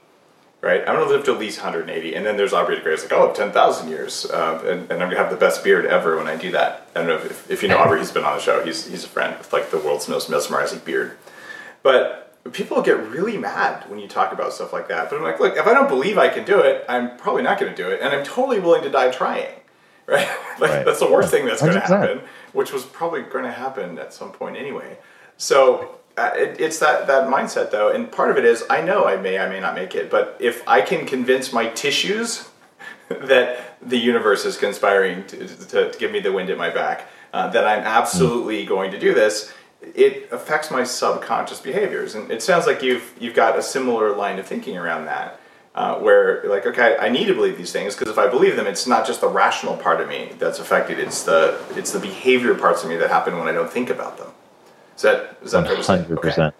right? 0.61 0.81
I'm 0.81 0.97
going 0.97 1.09
to 1.09 1.15
live 1.15 1.25
to 1.25 1.33
at 1.33 1.39
least 1.39 1.59
180. 1.59 2.15
And 2.15 2.27
then 2.27 2.37
there's 2.37 2.53
Aubrey 2.53 2.77
de 2.77 2.83
Grey's 2.83 3.03
like, 3.03 3.13
oh, 3.13 3.33
10,000 3.33 3.89
years, 3.89 4.27
uh, 4.27 4.61
and, 4.67 4.81
and, 4.81 4.93
I'm 4.93 5.09
going 5.09 5.13
to 5.13 5.17
have 5.17 5.31
the 5.31 5.39
best 5.39 5.65
beard 5.65 5.87
ever 5.87 6.19
when 6.19 6.27
I 6.27 6.37
do 6.37 6.51
that. 6.53 6.87
I 6.95 6.99
don't 6.99 7.09
know 7.09 7.17
if, 7.17 7.51
if 7.51 7.63
you 7.63 7.71
know 7.71 7.79
Aubrey. 7.79 8.01
He's 8.01 8.13
been 8.13 8.25
on 8.25 8.37
the 8.37 8.43
show. 8.43 8.63
He's 8.63 8.87
he's 8.87 9.05
a 9.05 9.09
friend 9.09 9.39
with 9.39 9.55
like 9.55 9.71
the 9.71 9.79
world's 9.79 10.07
most 10.07 10.29
mesmerizing 10.29 10.81
beard. 10.81 11.17
But 11.83 12.30
people 12.53 12.83
get 12.83 12.99
really 13.09 13.37
mad 13.37 13.89
when 13.89 13.99
you 13.99 14.09
talk 14.09 14.33
about 14.33 14.53
stuff 14.53 14.73
like 14.73 14.89
that. 14.89 15.11
But 15.11 15.17
I'm 15.17 15.23
like, 15.23 15.41
look, 15.41 15.57
if 15.57 15.67
I 15.67 15.75
don't 15.75 15.89
believe 15.89 16.19
I 16.19 16.29
can 16.29 16.45
do 16.45 16.61
it, 16.61 16.85
I'm 16.89 17.17
probably 17.17 17.43
not 17.43 17.59
going 17.59 17.75
to 17.75 17.83
do 17.83 17.91
it, 17.91 18.01
and 18.01 18.15
I'm 18.15 18.25
totally 18.25 18.61
willing 18.61 18.83
to 18.83 18.91
die 18.91 19.11
trying. 19.11 19.49
Right? 20.07 20.29
like 20.59 20.71
right. 20.73 20.85
that's 20.85 20.99
the 20.99 21.09
worst 21.09 21.31
thing 21.31 21.47
that's 21.47 21.61
going 21.61 21.75
to 21.75 21.79
happen, 21.79 22.23
which 22.53 22.73
was 22.73 22.85
probably 22.85 23.23
going 23.23 23.45
to 23.45 23.53
happen 23.53 23.97
at 23.97 24.13
some 24.13 24.33
point 24.33 24.57
anyway. 24.57 24.99
So 25.37 26.01
uh, 26.19 26.33
it, 26.35 26.61
it's 26.61 26.81
that 26.81 27.07
that 27.07 27.29
mindset 27.29 27.71
though, 27.71 27.93
and 27.93 28.11
part 28.11 28.33
of 28.33 28.37
it 28.37 28.45
is 28.45 28.65
I 28.69 28.81
know 28.81 29.05
I 29.05 29.17
may 29.17 29.39
I 29.39 29.49
may 29.49 29.61
not 29.61 29.77
make 29.77 29.95
it, 29.95 30.11
but 30.11 30.37
if 30.41 30.67
I 30.67 30.81
can 30.81 31.07
convince 31.07 31.53
my 31.53 31.69
tissues 31.69 32.49
that 33.09 33.79
the 33.81 33.99
universe 33.99 34.45
is 34.45 34.57
conspiring 34.57 35.25
to, 35.29 35.47
to, 35.47 35.93
to 35.93 35.99
give 35.99 36.11
me 36.11 36.19
the 36.19 36.33
wind 36.33 36.51
at 36.51 36.59
my 36.59 36.71
back, 36.71 37.07
uh, 37.33 37.49
that 37.51 37.65
I'm 37.65 37.85
absolutely 37.85 38.65
mm. 38.65 38.69
going 38.69 38.91
to 38.91 38.99
do 38.99 39.15
this 39.15 39.53
it 39.83 40.29
affects 40.31 40.71
my 40.71 40.85
subconscious 40.85 41.61
behaviors. 41.61 42.15
And 42.15 42.31
it 42.31 42.43
sounds 42.43 42.67
like 42.67 42.83
you've 42.83 43.13
you've 43.19 43.35
got 43.35 43.59
a 43.59 43.63
similar 43.63 44.15
line 44.15 44.39
of 44.39 44.47
thinking 44.47 44.77
around 44.77 45.07
that, 45.07 45.41
uh, 45.75 45.97
where 45.97 46.43
like, 46.45 46.67
okay, 46.67 46.97
I 47.01 47.09
need 47.09 47.27
to 47.27 47.35
believe 47.35 47.57
these 47.57 47.73
things 47.73 47.95
because 47.95 48.11
if 48.11 48.19
I 48.19 48.29
believe 48.29 48.57
them, 48.57 48.67
it's 48.67 48.87
not 48.87 49.07
just 49.07 49.21
the 49.21 49.29
rational 49.29 49.77
part 49.77 50.01
of 50.01 50.09
me 50.09 50.33
that's 50.39 50.59
affected. 50.59 50.99
It's 50.99 51.23
the 51.23 51.63
it's 51.71 51.93
the 51.93 52.01
behavior 52.01 52.55
parts 52.55 52.83
of 52.83 52.91
me 52.91 52.97
that 52.97 53.11
happen 53.11 53.39
when 53.39 53.49
I 53.49 53.53
don't 53.53 53.71
think 53.71 53.91
about 53.91 54.19
them. 54.19 54.29
Is 54.97 55.03
that 55.03 55.39
is 55.43 55.53
that 55.53 55.67
hundred 55.67 56.21
percent, 56.21 56.55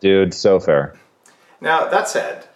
dude? 0.00 0.34
So 0.34 0.60
fair. 0.60 0.96
Now 1.60 1.88
that 1.88 2.08
said. 2.08 2.46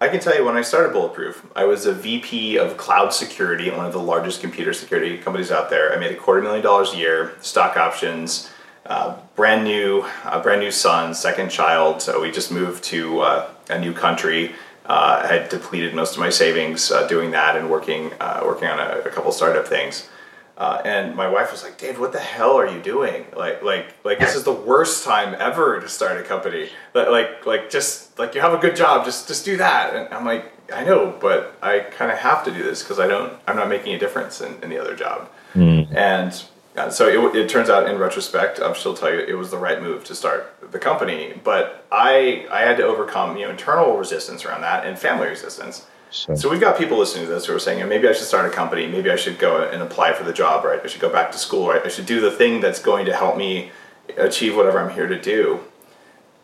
I 0.00 0.08
can 0.08 0.18
tell 0.18 0.34
you 0.34 0.44
when 0.44 0.56
I 0.56 0.62
started 0.62 0.92
Bulletproof, 0.92 1.46
I 1.54 1.64
was 1.64 1.86
a 1.86 1.92
VP 1.92 2.58
of 2.58 2.76
cloud 2.76 3.14
security 3.14 3.68
at 3.68 3.76
one 3.76 3.86
of 3.86 3.92
the 3.92 4.00
largest 4.00 4.40
computer 4.40 4.72
security 4.72 5.16
companies 5.16 5.52
out 5.52 5.70
there. 5.70 5.92
I 5.92 5.96
made 5.96 6.10
a 6.10 6.16
quarter 6.16 6.42
million 6.42 6.60
dollars 6.60 6.92
a 6.92 6.96
year, 6.96 7.34
stock 7.40 7.76
options, 7.76 8.50
uh, 8.92 9.16
brand 9.36 9.64
new, 9.64 10.04
uh, 10.24 10.42
brand 10.42 10.60
new 10.60 10.70
son, 10.70 11.14
second 11.14 11.48
child. 11.48 12.02
So 12.02 12.20
we 12.20 12.30
just 12.30 12.52
moved 12.52 12.84
to 12.84 13.20
uh, 13.20 13.50
a 13.70 13.78
new 13.78 13.94
country. 13.94 14.52
Uh, 14.84 15.22
I 15.24 15.26
had 15.28 15.48
depleted 15.48 15.94
most 15.94 16.12
of 16.12 16.20
my 16.20 16.28
savings 16.28 16.92
uh, 16.92 17.06
doing 17.06 17.30
that 17.30 17.56
and 17.56 17.70
working 17.70 18.12
uh, 18.20 18.42
working 18.44 18.68
on 18.68 18.78
a, 18.78 19.00
a, 19.08 19.10
couple 19.10 19.32
startup 19.32 19.66
things. 19.66 20.10
and 20.58 21.16
my 21.16 21.26
wife 21.26 21.50
was 21.50 21.62
like, 21.62 21.78
"Dave, 21.78 21.98
what 21.98 22.12
the 22.12 22.20
hell 22.20 22.54
are 22.60 22.68
you 22.68 22.82
doing? 22.82 23.24
Like, 23.34 23.62
like, 23.62 23.86
like 24.04 24.18
this 24.18 24.34
is 24.34 24.44
the 24.44 24.58
worst 24.70 25.04
time 25.04 25.34
ever 25.38 25.80
to 25.80 25.88
start 25.88 26.20
a 26.20 26.22
company. 26.22 26.68
Like, 26.92 27.08
like, 27.08 27.46
like 27.46 27.70
just 27.70 28.18
like 28.18 28.34
you 28.34 28.42
have 28.42 28.52
a 28.52 28.58
good 28.58 28.76
job, 28.76 29.06
just 29.06 29.26
just 29.26 29.42
do 29.46 29.56
that." 29.56 29.84
And 29.94 30.12
I'm 30.12 30.26
like, 30.26 30.44
"I 30.70 30.84
know, 30.84 31.16
but 31.18 31.56
I 31.62 31.72
kind 31.98 32.10
of 32.10 32.18
have 32.18 32.44
to 32.44 32.50
do 32.50 32.62
this 32.62 32.82
because 32.82 32.98
I 32.98 33.06
don't. 33.06 33.32
I'm 33.46 33.56
not 33.56 33.68
making 33.70 33.94
a 33.94 33.98
difference 33.98 34.42
in, 34.42 34.52
in 34.62 34.68
the 34.68 34.78
other 34.78 34.94
job." 34.94 35.30
Mm. 35.54 35.94
And 35.94 36.44
uh, 36.76 36.88
so 36.88 37.06
it, 37.06 37.36
it, 37.36 37.48
turns 37.50 37.68
out, 37.68 37.88
in 37.88 37.98
retrospect, 37.98 38.58
I'll 38.58 38.74
still 38.74 38.94
tell 38.94 39.12
you, 39.12 39.20
it 39.20 39.34
was 39.34 39.50
the 39.50 39.58
right 39.58 39.82
move 39.82 40.04
to 40.04 40.14
start 40.14 40.54
the 40.70 40.78
company. 40.78 41.34
But 41.44 41.86
I 41.92 42.46
I 42.50 42.60
had 42.60 42.78
to 42.78 42.84
overcome 42.84 43.36
you 43.36 43.44
know 43.44 43.50
internal 43.50 43.96
resistance 43.96 44.44
around 44.44 44.62
that 44.62 44.86
and 44.86 44.98
family 44.98 45.28
resistance. 45.28 45.86
Sure. 46.10 46.36
So 46.36 46.50
we've 46.50 46.60
got 46.60 46.78
people 46.78 46.98
listening 46.98 47.26
to 47.26 47.32
this 47.32 47.46
who 47.46 47.54
are 47.54 47.58
saying, 47.58 47.86
maybe 47.88 48.06
I 48.06 48.12
should 48.12 48.26
start 48.26 48.46
a 48.46 48.54
company. 48.54 48.86
Maybe 48.86 49.10
I 49.10 49.16
should 49.16 49.38
go 49.38 49.62
and 49.62 49.82
apply 49.82 50.12
for 50.12 50.24
the 50.24 50.32
job. 50.32 50.64
Right? 50.64 50.80
I 50.82 50.86
should 50.86 51.00
go 51.00 51.10
back 51.10 51.32
to 51.32 51.38
school. 51.38 51.68
Right? 51.68 51.82
I 51.84 51.88
should 51.88 52.06
do 52.06 52.20
the 52.20 52.30
thing 52.30 52.60
that's 52.60 52.80
going 52.80 53.06
to 53.06 53.14
help 53.14 53.36
me 53.36 53.70
achieve 54.16 54.56
whatever 54.56 54.78
I'm 54.78 54.94
here 54.94 55.06
to 55.06 55.20
do. 55.20 55.60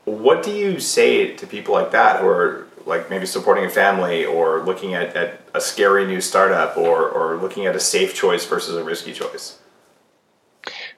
What 0.05 0.43
do 0.43 0.51
you 0.51 0.81
say 0.81 1.37
to 1.37 1.47
people 1.47 1.75
like 1.75 1.91
that 1.93 2.21
who 2.21 2.27
are 2.27 2.67
like 2.87 3.11
maybe 3.11 3.27
supporting 3.27 3.65
a 3.65 3.71
family 3.71 4.25
or 4.25 4.63
looking 4.63 4.95
at, 4.95 5.15
at 5.15 5.43
a 5.55 5.61
scary 5.61 6.07
new 6.07 6.23
startup 6.23 6.79
or, 6.79 7.07
or 7.07 7.37
looking 7.37 7.67
at 7.67 7.77
a 7.77 7.81
safe 7.81 8.15
choice 8.15 8.47
versus 8.47 8.75
a 8.75 8.83
risky 8.83 9.13
choice? 9.13 9.59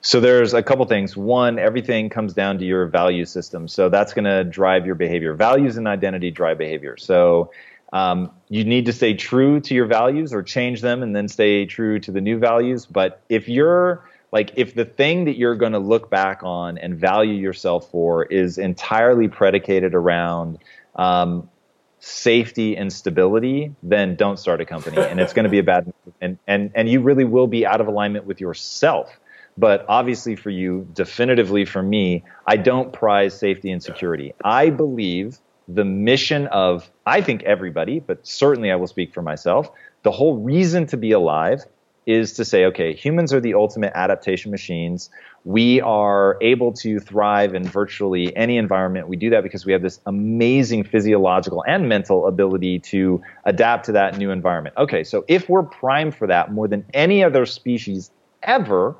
So 0.03 0.21
there's 0.21 0.55
a 0.55 0.63
couple 0.63 0.85
things. 0.87 1.17
One, 1.17 1.59
everything 1.59 2.09
comes 2.09 2.33
down 2.33 2.59
to 2.59 2.65
your 2.65 2.87
value 2.87 3.27
system. 3.27 3.69
So 3.69 3.89
that's 3.91 4.15
going 4.15 4.25
to 4.25 4.45
drive 4.45 4.87
your 4.87 4.95
behavior. 4.95 5.35
Values 5.35 5.77
and 5.77 5.87
identity 5.87 6.31
drive 6.31 6.59
behavior. 6.59 6.97
So 6.97 7.51
um, 7.93 8.31
you 8.49 8.65
need 8.65 8.87
to 8.87 8.93
stay 8.93 9.15
true 9.15 9.61
to 9.61 9.75
your 9.75 9.87
values 9.87 10.33
or 10.33 10.43
change 10.43 10.81
them 10.81 11.03
and 11.03 11.15
then 11.15 11.29
stay 11.29 11.67
true 11.67 11.99
to 12.01 12.13
the 12.13 12.21
new 12.21 12.39
values. 12.39 12.87
But 12.87 13.21
if 13.29 13.49
you're 13.49 14.09
like, 14.33 14.53
if 14.57 14.75
the 14.75 14.85
thing 14.85 15.25
that 15.25 15.37
you're 15.37 15.57
going 15.57 15.73
to 15.73 15.79
look 15.79 16.09
back 16.09 16.41
on 16.45 16.79
and 16.79 16.97
value 16.97 17.35
yourself 17.35 17.91
for 17.91 18.25
is 18.25 18.59
entirely 18.59 19.29
predicated 19.29 19.95
around 19.95 20.59
um, 20.95 21.51
safety 21.99 22.77
and 22.77 22.91
stability, 22.93 23.75
then 23.83 24.15
don't 24.15 24.39
start 24.39 24.61
a 24.61 24.65
company, 24.65 24.99
and 24.99 25.21
it's 25.21 25.33
going 25.33 25.45
to 25.45 25.51
be 25.51 25.59
a 25.59 25.63
bad. 25.63 25.93
And 26.21 26.39
and 26.47 26.71
and 26.75 26.89
you 26.89 27.01
really 27.01 27.25
will 27.25 27.49
be 27.49 27.67
out 27.67 27.81
of 27.81 27.89
alignment 27.89 28.25
with 28.25 28.41
yourself 28.41 29.19
but 29.61 29.85
obviously, 29.89 30.37
for 30.37 30.49
you, 30.49 30.89
definitively 30.95 31.67
for 31.67 31.83
me, 31.83 32.25
I 32.47 32.57
don't 32.57 32.95
prize 32.95 33.39
safety 33.39 33.71
and 33.71 33.83
security. 33.83 34.33
I 34.43 34.71
believe 34.71 35.39
the 35.69 35.85
mission 35.85 36.47
of, 36.47 36.91
I 37.05 37.21
think 37.21 37.43
everybody, 37.43 38.01
but 38.01 38.27
certainly 38.27 38.73
I 38.73 38.77
will 38.77 38.87
speak 38.87 39.13
for 39.13 39.21
myself, 39.21 39.71
the 40.03 40.11
whole 40.11 40.39
reason 40.39 40.87
to 40.87 40.97
be 40.97 41.13
alive 41.13 41.61
is 42.07 42.33
to 42.33 42.45
say, 42.47 42.65
okay, 42.65 42.95
humans 42.95 43.35
are 43.35 43.41
the 43.41 43.53
ultimate 43.53 43.93
adaptation 43.95 44.51
machines. 44.51 45.11
We 45.45 45.83
are 45.83 46.39
able 46.41 46.73
to 46.73 46.99
thrive 46.99 47.55
in 47.55 47.63
virtually 47.63 48.35
any 48.35 48.57
environment. 48.57 49.09
We 49.09 49.17
do 49.17 49.29
that 49.31 49.43
because 49.43 49.67
we 49.67 49.75
have 49.75 49.83
this 49.83 50.01
amazing 50.07 50.85
physiological 50.85 51.63
and 51.69 51.87
mental 51.87 52.27
ability 52.27 52.79
to 52.79 53.21
adapt 53.45 53.85
to 53.87 53.93
that 53.93 54.17
new 54.17 54.31
environment. 54.31 54.77
Okay, 54.79 55.05
so 55.05 55.27
if 55.29 55.51
we're 55.51 55.63
primed 55.63 56.15
for 56.15 56.27
that 56.29 56.51
more 56.51 56.67
than 56.67 56.87
any 56.95 57.23
other 57.23 57.45
species 57.45 58.11
ever, 58.43 58.97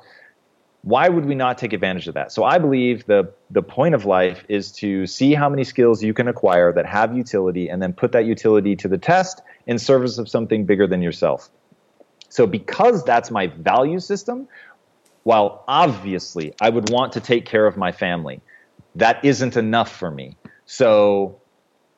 why 0.83 1.07
would 1.07 1.25
we 1.25 1.35
not 1.35 1.57
take 1.57 1.73
advantage 1.73 2.07
of 2.07 2.15
that? 2.15 2.31
So 2.31 2.43
I 2.43 2.57
believe 2.57 3.05
the 3.05 3.31
the 3.51 3.61
point 3.61 3.93
of 3.93 4.05
life 4.05 4.43
is 4.49 4.71
to 4.73 5.05
see 5.05 5.33
how 5.33 5.49
many 5.49 5.63
skills 5.63 6.03
you 6.03 6.13
can 6.13 6.27
acquire 6.27 6.73
that 6.73 6.85
have 6.85 7.15
utility 7.15 7.69
and 7.69 7.81
then 7.81 7.93
put 7.93 8.13
that 8.13 8.25
utility 8.25 8.75
to 8.77 8.87
the 8.87 8.97
test 8.97 9.41
in 9.67 9.77
service 9.77 10.17
of 10.17 10.27
something 10.27 10.65
bigger 10.65 10.87
than 10.87 11.01
yourself. 11.01 11.49
So 12.29 12.47
because 12.47 13.03
that's 13.03 13.29
my 13.29 13.47
value 13.47 13.99
system, 13.99 14.47
while 15.23 15.63
obviously 15.67 16.53
I 16.59 16.69
would 16.69 16.89
want 16.89 17.13
to 17.13 17.19
take 17.19 17.45
care 17.45 17.67
of 17.67 17.77
my 17.77 17.91
family, 17.91 18.41
that 18.95 19.23
isn't 19.23 19.57
enough 19.57 19.95
for 19.95 20.09
me. 20.09 20.35
So 20.65 21.39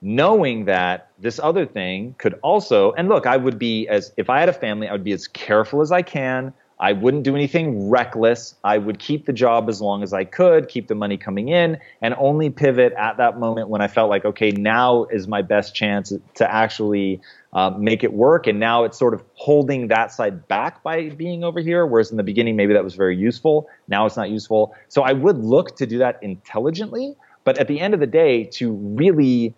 knowing 0.02 0.66
that 0.66 1.12
this 1.20 1.40
other 1.40 1.66
thing 1.66 2.16
could 2.18 2.38
also 2.42 2.92
and 2.92 3.08
look, 3.08 3.26
I 3.28 3.38
would 3.38 3.58
be 3.58 3.88
as 3.88 4.12
if 4.18 4.30
I 4.30 4.42
had 4.42 4.50
a 4.50 4.54
family, 4.54 4.90
I 4.90 4.92
would 4.92 5.06
be 5.06 5.14
as 5.14 5.28
careful 5.28 5.80
as 5.80 5.94
I 5.94 6.02
can 6.02 6.54
I 6.84 6.92
wouldn't 6.92 7.24
do 7.24 7.34
anything 7.34 7.90
reckless. 7.90 8.56
I 8.62 8.78
would 8.78 9.00
keep 9.00 9.26
the 9.26 9.32
job 9.32 9.70
as 9.70 9.80
long 9.80 10.04
as 10.04 10.12
I 10.12 10.26
could, 10.26 10.68
keep 10.68 10.90
the 10.90 10.96
money 10.96 11.16
coming 11.16 11.48
in, 11.48 11.78
and 12.02 12.14
only 12.18 12.50
pivot 12.50 12.92
at 12.98 13.16
that 13.16 13.40
moment 13.40 13.70
when 13.70 13.80
I 13.80 13.88
felt 13.88 14.10
like, 14.10 14.26
okay, 14.26 14.52
now 14.52 15.06
is 15.06 15.26
my 15.26 15.42
best 15.42 15.74
chance 15.74 16.12
to 16.36 16.54
actually 16.54 17.22
uh, 17.54 17.70
make 17.70 18.04
it 18.04 18.12
work. 18.12 18.48
And 18.48 18.60
now 18.60 18.84
it's 18.84 19.00
sort 19.00 19.14
of 19.14 19.24
holding 19.36 19.88
that 19.88 20.12
side 20.12 20.46
back 20.50 20.84
by 20.84 21.08
being 21.08 21.46
over 21.46 21.62
here. 21.62 21.86
Whereas 21.86 22.12
in 22.12 22.18
the 22.18 22.24
beginning, 22.24 22.58
maybe 22.58 22.74
that 22.74 22.84
was 22.84 22.96
very 22.96 23.16
useful. 23.16 23.70
Now 23.88 24.06
it's 24.06 24.18
not 24.18 24.30
useful. 24.30 24.76
So 24.90 25.04
I 25.04 25.14
would 25.14 25.38
look 25.38 25.78
to 25.78 25.86
do 25.86 26.00
that 26.00 26.20
intelligently. 26.22 27.16
But 27.46 27.60
at 27.60 27.70
the 27.70 27.80
end 27.80 27.94
of 27.94 28.02
the 28.02 28.08
day, 28.08 28.44
to 28.56 28.74
really 28.74 29.56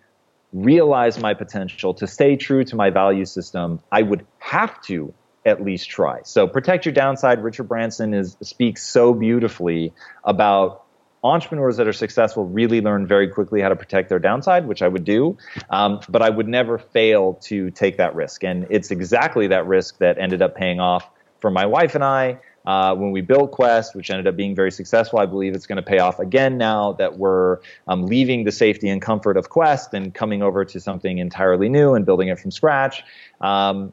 realize 0.52 1.18
my 1.18 1.34
potential, 1.34 1.92
to 1.94 2.06
stay 2.06 2.36
true 2.36 2.62
to 2.62 2.76
my 2.76 2.90
value 2.90 3.24
system, 3.24 3.80
I 3.90 4.02
would 4.02 4.24
have 4.38 4.80
to 4.82 5.12
at 5.46 5.62
least 5.62 5.88
try. 5.88 6.20
So 6.24 6.46
protect 6.46 6.84
your 6.84 6.92
downside. 6.92 7.42
Richard 7.42 7.64
Branson 7.64 8.12
is 8.12 8.36
speaks 8.42 8.82
so 8.82 9.14
beautifully 9.14 9.94
about 10.24 10.82
entrepreneurs 11.22 11.76
that 11.78 11.88
are 11.88 11.92
successful 11.92 12.44
really 12.44 12.80
learn 12.80 13.06
very 13.06 13.28
quickly 13.28 13.60
how 13.60 13.68
to 13.68 13.76
protect 13.76 14.08
their 14.08 14.18
downside, 14.18 14.66
which 14.66 14.82
I 14.82 14.88
would 14.88 15.04
do. 15.04 15.38
Um, 15.70 16.00
but 16.08 16.20
I 16.20 16.30
would 16.30 16.48
never 16.48 16.78
fail 16.78 17.34
to 17.44 17.70
take 17.70 17.96
that 17.96 18.14
risk. 18.14 18.44
And 18.44 18.66
it's 18.70 18.90
exactly 18.90 19.46
that 19.48 19.66
risk 19.66 19.98
that 19.98 20.18
ended 20.18 20.42
up 20.42 20.56
paying 20.56 20.80
off 20.80 21.08
for 21.40 21.50
my 21.50 21.66
wife 21.66 21.94
and 21.94 22.04
I. 22.04 22.40
Uh, 22.64 22.96
when 22.96 23.12
we 23.12 23.20
built 23.20 23.52
Quest, 23.52 23.94
which 23.94 24.10
ended 24.10 24.26
up 24.26 24.34
being 24.34 24.56
very 24.56 24.72
successful, 24.72 25.20
I 25.20 25.26
believe 25.26 25.54
it's 25.54 25.66
going 25.66 25.76
to 25.76 25.88
pay 25.88 26.00
off 26.00 26.18
again 26.18 26.58
now 26.58 26.94
that 26.94 27.16
we're 27.16 27.58
um, 27.86 28.06
leaving 28.06 28.42
the 28.42 28.50
safety 28.50 28.88
and 28.88 29.00
comfort 29.00 29.36
of 29.36 29.48
Quest 29.48 29.94
and 29.94 30.12
coming 30.12 30.42
over 30.42 30.64
to 30.64 30.80
something 30.80 31.18
entirely 31.18 31.68
new 31.68 31.94
and 31.94 32.04
building 32.04 32.26
it 32.26 32.40
from 32.40 32.50
scratch. 32.50 33.04
Um, 33.40 33.92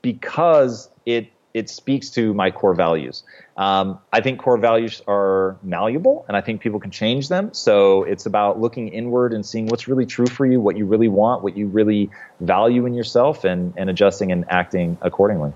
because 0.00 0.88
it 1.06 1.30
it 1.54 1.70
speaks 1.70 2.10
to 2.10 2.34
my 2.34 2.50
core 2.50 2.74
values. 2.74 3.22
Um, 3.56 4.00
I 4.12 4.20
think 4.20 4.40
core 4.40 4.58
values 4.58 5.00
are 5.06 5.56
malleable, 5.62 6.24
and 6.26 6.36
I 6.36 6.40
think 6.40 6.60
people 6.60 6.80
can 6.80 6.90
change 6.90 7.28
them. 7.28 7.54
So 7.54 8.02
it's 8.02 8.26
about 8.26 8.60
looking 8.60 8.88
inward 8.88 9.32
and 9.32 9.46
seeing 9.46 9.66
what's 9.66 9.86
really 9.86 10.04
true 10.04 10.26
for 10.26 10.44
you, 10.44 10.60
what 10.60 10.76
you 10.76 10.84
really 10.84 11.06
want, 11.06 11.44
what 11.44 11.56
you 11.56 11.68
really 11.68 12.10
value 12.40 12.86
in 12.86 12.94
yourself, 12.94 13.44
and, 13.44 13.72
and 13.76 13.88
adjusting 13.88 14.32
and 14.32 14.44
acting 14.48 14.98
accordingly. 15.00 15.52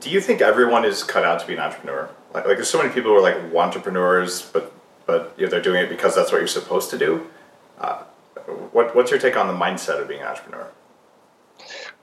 Do 0.00 0.10
you 0.10 0.20
think 0.20 0.42
everyone 0.42 0.84
is 0.84 1.02
cut 1.02 1.24
out 1.24 1.40
to 1.40 1.46
be 1.46 1.54
an 1.54 1.60
entrepreneur? 1.60 2.10
Like, 2.34 2.46
like 2.46 2.56
there's 2.56 2.68
so 2.68 2.78
many 2.78 2.92
people 2.92 3.12
who 3.12 3.16
are 3.16 3.22
like 3.22 3.54
entrepreneurs, 3.54 4.42
but 4.42 4.74
but 5.06 5.32
you 5.38 5.46
know, 5.46 5.50
they're 5.50 5.62
doing 5.62 5.82
it 5.82 5.88
because 5.88 6.14
that's 6.14 6.30
what 6.30 6.38
you're 6.38 6.46
supposed 6.46 6.90
to 6.90 6.98
do. 6.98 7.26
Uh, 7.78 8.02
what, 8.72 8.94
what's 8.94 9.10
your 9.10 9.18
take 9.18 9.36
on 9.36 9.46
the 9.46 9.52
mindset 9.52 10.00
of 10.00 10.06
being 10.06 10.20
an 10.20 10.26
entrepreneur? 10.26 10.70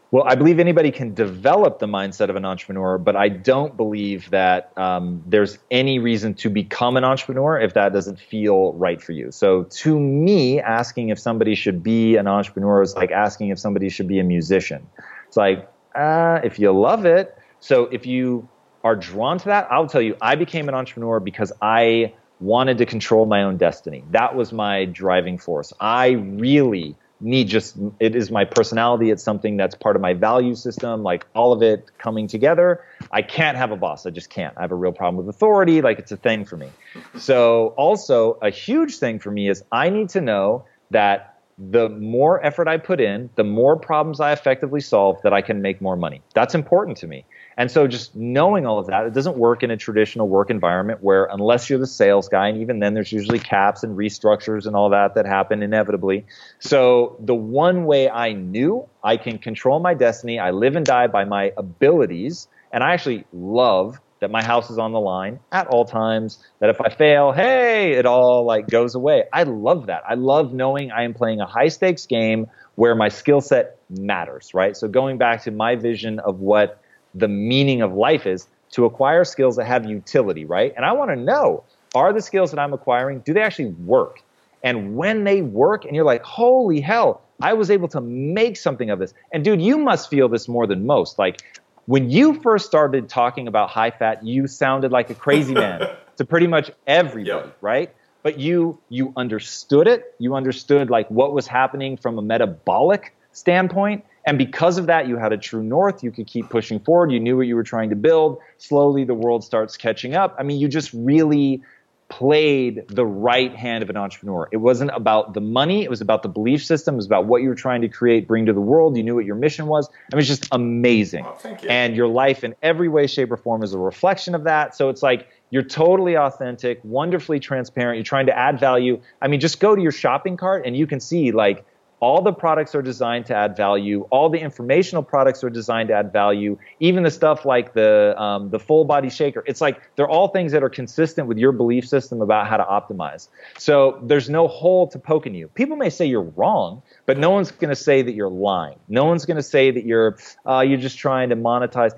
Well, 0.09 0.23
I 0.25 0.35
believe 0.35 0.59
anybody 0.59 0.91
can 0.91 1.13
develop 1.13 1.79
the 1.79 1.85
mindset 1.85 2.29
of 2.29 2.37
an 2.37 2.45
entrepreneur, 2.45 2.97
but 2.97 3.17
I 3.17 3.27
don't 3.27 3.75
believe 3.75 4.29
that 4.29 4.71
um, 4.77 5.21
there's 5.25 5.57
any 5.69 5.99
reason 5.99 6.33
to 6.35 6.49
become 6.49 6.95
an 6.95 7.03
entrepreneur 7.03 7.59
if 7.59 7.73
that 7.73 7.91
doesn't 7.91 8.17
feel 8.17 8.71
right 8.73 9.01
for 9.01 9.11
you. 9.11 9.31
So, 9.31 9.63
to 9.63 9.99
me, 9.99 10.61
asking 10.61 11.09
if 11.09 11.19
somebody 11.19 11.55
should 11.55 11.83
be 11.83 12.15
an 12.15 12.25
entrepreneur 12.25 12.81
is 12.81 12.95
like 12.95 13.11
asking 13.11 13.49
if 13.49 13.59
somebody 13.59 13.89
should 13.89 14.07
be 14.07 14.19
a 14.19 14.23
musician. 14.23 14.87
It's 15.27 15.35
like, 15.35 15.69
uh, 15.93 16.39
if 16.41 16.57
you 16.57 16.71
love 16.71 17.05
it. 17.05 17.37
So, 17.59 17.87
if 17.87 18.05
you 18.05 18.47
are 18.85 18.95
drawn 18.95 19.39
to 19.39 19.45
that, 19.45 19.67
I'll 19.69 19.87
tell 19.87 20.01
you, 20.01 20.15
I 20.21 20.35
became 20.35 20.69
an 20.69 20.75
entrepreneur 20.75 21.19
because 21.19 21.51
I 21.61 22.13
wanted 22.39 22.77
to 22.77 22.85
control 22.85 23.25
my 23.25 23.43
own 23.43 23.57
destiny. 23.57 24.05
That 24.11 24.35
was 24.35 24.53
my 24.53 24.85
driving 24.85 25.37
force. 25.37 25.73
I 25.81 26.11
really 26.11 26.95
need 27.19 27.47
just 27.47 27.77
it 27.99 28.15
is 28.15 28.31
my 28.31 28.45
personality. 28.45 29.09
It's 29.09 29.23
something 29.23 29.57
that's 29.57 29.75
part 29.75 29.95
of 29.95 30.01
my 30.01 30.13
value 30.13 30.55
system 30.55 31.03
like 31.03 31.25
all 31.33 31.51
of 31.51 31.61
it 31.61 31.89
coming 31.97 32.27
together. 32.27 32.83
I 33.11 33.21
can't 33.21 33.57
have 33.57 33.71
a 33.71 33.75
boss. 33.75 34.05
I 34.05 34.11
just 34.11 34.29
can't. 34.29 34.55
I 34.57 34.61
have 34.61 34.71
a 34.71 34.75
real 34.75 34.91
problem 34.91 35.17
with 35.17 35.33
authority. 35.33 35.81
Like 35.81 35.99
it's 35.99 36.11
a 36.11 36.17
thing 36.17 36.45
for 36.45 36.57
me. 36.57 36.69
So 37.17 37.73
also 37.77 38.33
a 38.41 38.49
huge 38.49 38.97
thing 38.97 39.19
for 39.19 39.31
me 39.31 39.49
is 39.49 39.63
i 39.71 39.89
need 39.89 40.09
to 40.09 40.21
know 40.21 40.65
that 40.91 41.39
the 41.57 41.89
more 41.89 42.43
effort 42.45 42.67
i 42.67 42.77
put 42.77 43.01
in 43.01 43.29
the 43.35 43.43
more 43.43 43.75
problems 43.75 44.19
i 44.19 44.31
effectively 44.31 44.79
solve 44.79 45.19
that 45.23 45.33
i 45.33 45.41
can 45.41 45.61
make 45.61 45.81
more 45.81 45.95
money. 45.95 46.21
That's 46.33 46.55
important 46.55 46.97
to 46.97 47.07
me 47.07 47.25
and 47.57 47.71
so 47.71 47.87
just 47.87 48.15
knowing 48.15 48.67
all 48.67 48.77
of 48.77 48.85
that, 48.87 49.05
it 49.05 49.13
doesn't 49.13 49.35
work 49.35 49.63
in 49.63 49.71
a 49.71 49.77
traditional 49.77 50.29
work 50.29 50.51
environment 50.51 50.99
where 51.01 51.25
unless 51.25 51.69
you're 51.69 51.79
the 51.79 51.87
sales 51.87 52.29
guy, 52.29 52.47
and 52.49 52.61
even 52.61 52.79
then 52.79 52.93
there's 52.93 53.11
usually 53.11 53.39
caps 53.39 53.83
and 53.83 53.97
restructures 53.97 54.67
and 54.67 54.75
all 54.75 54.91
that 54.91 55.15
that 55.15 55.25
happen 55.25 55.63
inevitably. 55.63 56.25
So 56.59 57.17
the 57.19 57.33
one 57.33 57.85
way 57.85 58.09
I 58.09 58.33
knew 58.33 58.87
I 59.03 59.17
can 59.17 59.39
control 59.39 59.79
my 59.79 59.95
destiny, 59.95 60.37
I 60.37 60.51
live 60.51 60.75
and 60.75 60.85
die 60.85 61.07
by 61.07 61.25
my 61.25 61.51
abilities, 61.57 62.47
and 62.71 62.83
I 62.83 62.93
actually 62.93 63.25
love 63.33 63.99
that 64.19 64.29
my 64.29 64.43
house 64.43 64.69
is 64.69 64.77
on 64.77 64.91
the 64.91 64.99
line 64.99 65.39
at 65.51 65.67
all 65.67 65.85
times 65.85 66.43
that 66.59 66.71
if 66.71 66.81
i 66.81 66.89
fail 66.89 67.31
hey 67.31 67.91
it 67.91 68.07
all 68.07 68.45
like 68.45 68.67
goes 68.67 68.95
away. 68.95 69.23
I 69.31 69.43
love 69.43 69.87
that. 69.87 70.03
I 70.07 70.15
love 70.15 70.53
knowing 70.53 70.91
i 70.91 71.03
am 71.03 71.13
playing 71.13 71.39
a 71.39 71.45
high 71.45 71.67
stakes 71.67 72.05
game 72.07 72.47
where 72.75 72.95
my 72.95 73.09
skill 73.09 73.41
set 73.41 73.77
matters 73.89 74.53
right? 74.53 74.75
So 74.75 74.87
going 74.87 75.17
back 75.17 75.43
to 75.43 75.51
my 75.51 75.75
vision 75.75 76.19
of 76.19 76.39
what 76.39 76.81
the 77.17 77.27
meaning 77.27 77.81
of 77.81 77.93
life 77.93 78.25
is 78.25 78.47
to 78.71 78.85
acquire 78.85 79.23
skills 79.23 79.55
that 79.55 79.65
have 79.65 79.85
utility, 79.85 80.45
right? 80.45 80.73
And 80.75 80.85
I 80.85 80.91
want 80.91 81.11
to 81.11 81.15
know 81.15 81.63
are 81.95 82.13
the 82.13 82.21
skills 82.21 82.51
that 82.51 82.59
I'm 82.59 82.73
acquiring, 82.73 83.19
do 83.19 83.33
they 83.33 83.41
actually 83.41 83.71
work? 83.85 84.21
And 84.63 84.95
when 84.97 85.23
they 85.23 85.41
work, 85.41 85.85
and 85.85 85.95
you're 85.95 86.05
like, 86.05 86.23
holy 86.23 86.81
hell, 86.81 87.21
I 87.41 87.53
was 87.53 87.71
able 87.71 87.87
to 87.89 88.01
make 88.01 88.57
something 88.57 88.89
of 88.89 88.99
this. 88.99 89.13
And 89.31 89.43
dude, 89.43 89.61
you 89.61 89.77
must 89.77 90.09
feel 90.09 90.27
this 90.27 90.47
more 90.47 90.67
than 90.67 90.85
most. 90.85 91.19
Like 91.19 91.41
when 91.85 92.09
you 92.09 92.39
first 92.41 92.65
started 92.65 93.07
talking 93.07 93.47
about 93.47 93.69
high 93.69 93.91
fat, 93.91 94.25
you 94.25 94.47
sounded 94.47 94.91
like 94.91 95.09
a 95.09 95.15
crazy 95.15 95.53
man 95.53 95.89
to 96.17 96.25
pretty 96.25 96.47
much 96.47 96.71
everybody, 96.85 97.47
yep. 97.47 97.57
right? 97.61 97.93
But 98.23 98.39
you 98.39 98.79
you 98.89 99.13
understood 99.15 99.87
it. 99.87 100.13
You 100.19 100.35
understood 100.35 100.89
like 100.89 101.09
what 101.09 101.33
was 101.33 101.47
happening 101.47 101.95
from 101.95 102.17
a 102.17 102.21
metabolic 102.21 103.15
standpoint 103.31 104.03
and 104.27 104.37
because 104.37 104.77
of 104.77 104.87
that, 104.87 105.07
you 105.07 105.15
had 105.15 105.31
a 105.31 105.37
true 105.37 105.63
north. 105.63 106.03
You 106.03 106.11
could 106.11 106.27
keep 106.27 106.49
pushing 106.49 106.81
forward. 106.81 107.13
You 107.13 107.19
knew 107.21 107.37
what 107.37 107.47
you 107.47 107.55
were 107.55 107.63
trying 107.63 107.89
to 107.91 107.95
build. 107.95 108.39
Slowly, 108.57 109.05
the 109.05 109.13
world 109.13 109.41
starts 109.41 109.77
catching 109.77 110.15
up. 110.15 110.35
I 110.37 110.43
mean, 110.43 110.59
you 110.59 110.67
just 110.67 110.91
really 110.93 111.61
played 112.09 112.85
the 112.89 113.05
right 113.05 113.55
hand 113.55 113.83
of 113.83 113.89
an 113.89 113.95
entrepreneur. 113.95 114.49
It 114.51 114.57
wasn't 114.57 114.91
about 114.93 115.33
the 115.33 115.41
money, 115.41 115.83
it 115.83 115.89
was 115.89 116.01
about 116.01 116.23
the 116.23 116.29
belief 116.29 116.63
system, 116.63 116.95
it 116.95 116.97
was 116.97 117.05
about 117.05 117.25
what 117.25 117.41
you 117.41 117.49
were 117.49 117.55
trying 117.55 117.81
to 117.81 117.89
create, 117.89 118.27
bring 118.27 118.45
to 118.45 118.53
the 118.53 118.61
world. 118.61 118.95
You 118.95 119.03
knew 119.03 119.15
what 119.15 119.25
your 119.25 119.35
mission 119.35 119.67
was. 119.67 119.89
I 120.11 120.15
mean, 120.15 120.19
it's 120.19 120.27
just 120.27 120.47
amazing. 120.51 121.25
Oh, 121.25 121.33
thank 121.33 121.63
you. 121.63 121.69
And 121.69 121.95
your 121.95 122.07
life 122.07 122.43
in 122.43 122.55
every 122.61 122.87
way, 122.87 123.07
shape, 123.07 123.31
or 123.31 123.37
form 123.37 123.63
is 123.63 123.73
a 123.73 123.79
reflection 123.79 124.35
of 124.35 124.43
that. 124.43 124.75
So 124.75 124.89
it's 124.89 125.03
like 125.03 125.27
you're 125.49 125.63
totally 125.63 126.15
authentic, 126.15 126.79
wonderfully 126.83 127.39
transparent. 127.39 127.97
You're 127.97 128.03
trying 128.03 128.27
to 128.27 128.37
add 128.37 128.59
value. 128.59 129.01
I 129.21 129.27
mean, 129.27 129.39
just 129.39 129.59
go 129.59 129.75
to 129.75 129.81
your 129.81 129.91
shopping 129.91 130.37
cart 130.37 130.65
and 130.65 130.75
you 130.75 130.87
can 130.87 130.99
see 130.99 131.31
like 131.31 131.65
all 131.99 132.21
the 132.21 132.31
products 132.31 132.75
are 132.75 132.81
designed 132.81 133.25
to 133.25 133.35
add 133.35 133.57
value. 133.57 134.07
All 134.11 134.29
the 134.29 134.39
informational 134.39 135.01
products 135.01 135.43
are 135.43 135.49
designed 135.49 135.89
to 135.89 135.95
add 135.95 136.13
value. 136.13 136.57
Even 136.79 137.03
the 137.03 137.09
stuff 137.11 137.43
like 137.45 137.73
the 137.73 138.19
um, 138.21 138.49
the 138.49 138.59
full 138.59 138.85
body 138.85 139.09
shaker, 139.09 139.43
it's 139.47 139.61
like 139.61 139.81
they're 139.95 140.07
all 140.07 140.27
things 140.27 140.51
that 140.51 140.63
are 140.63 140.69
consistent 140.69 141.27
with 141.27 141.37
your 141.37 141.51
belief 141.51 141.87
system 141.87 142.21
about 142.21 142.47
how 142.47 142.57
to 142.57 142.63
optimize. 142.63 143.29
So 143.57 143.99
there's 144.03 144.29
no 144.29 144.47
hole 144.47 144.87
to 144.89 144.99
poke 144.99 145.25
in 145.25 145.33
you. 145.33 145.47
People 145.47 145.75
may 145.75 145.89
say 145.89 146.05
you're 146.05 146.21
wrong, 146.21 146.83
but 147.07 147.17
no 147.17 147.31
one's 147.31 147.51
going 147.51 147.69
to 147.69 147.75
say 147.75 148.03
that 148.03 148.13
you're 148.13 148.29
lying. 148.29 148.77
No 148.87 149.05
one's 149.05 149.25
going 149.25 149.37
to 149.37 149.43
say 149.43 149.71
that 149.71 149.85
you're 149.85 150.17
uh, 150.47 150.59
you're 150.59 150.79
just 150.79 150.99
trying 150.99 151.29
to 151.29 151.35
monetize. 151.35 151.97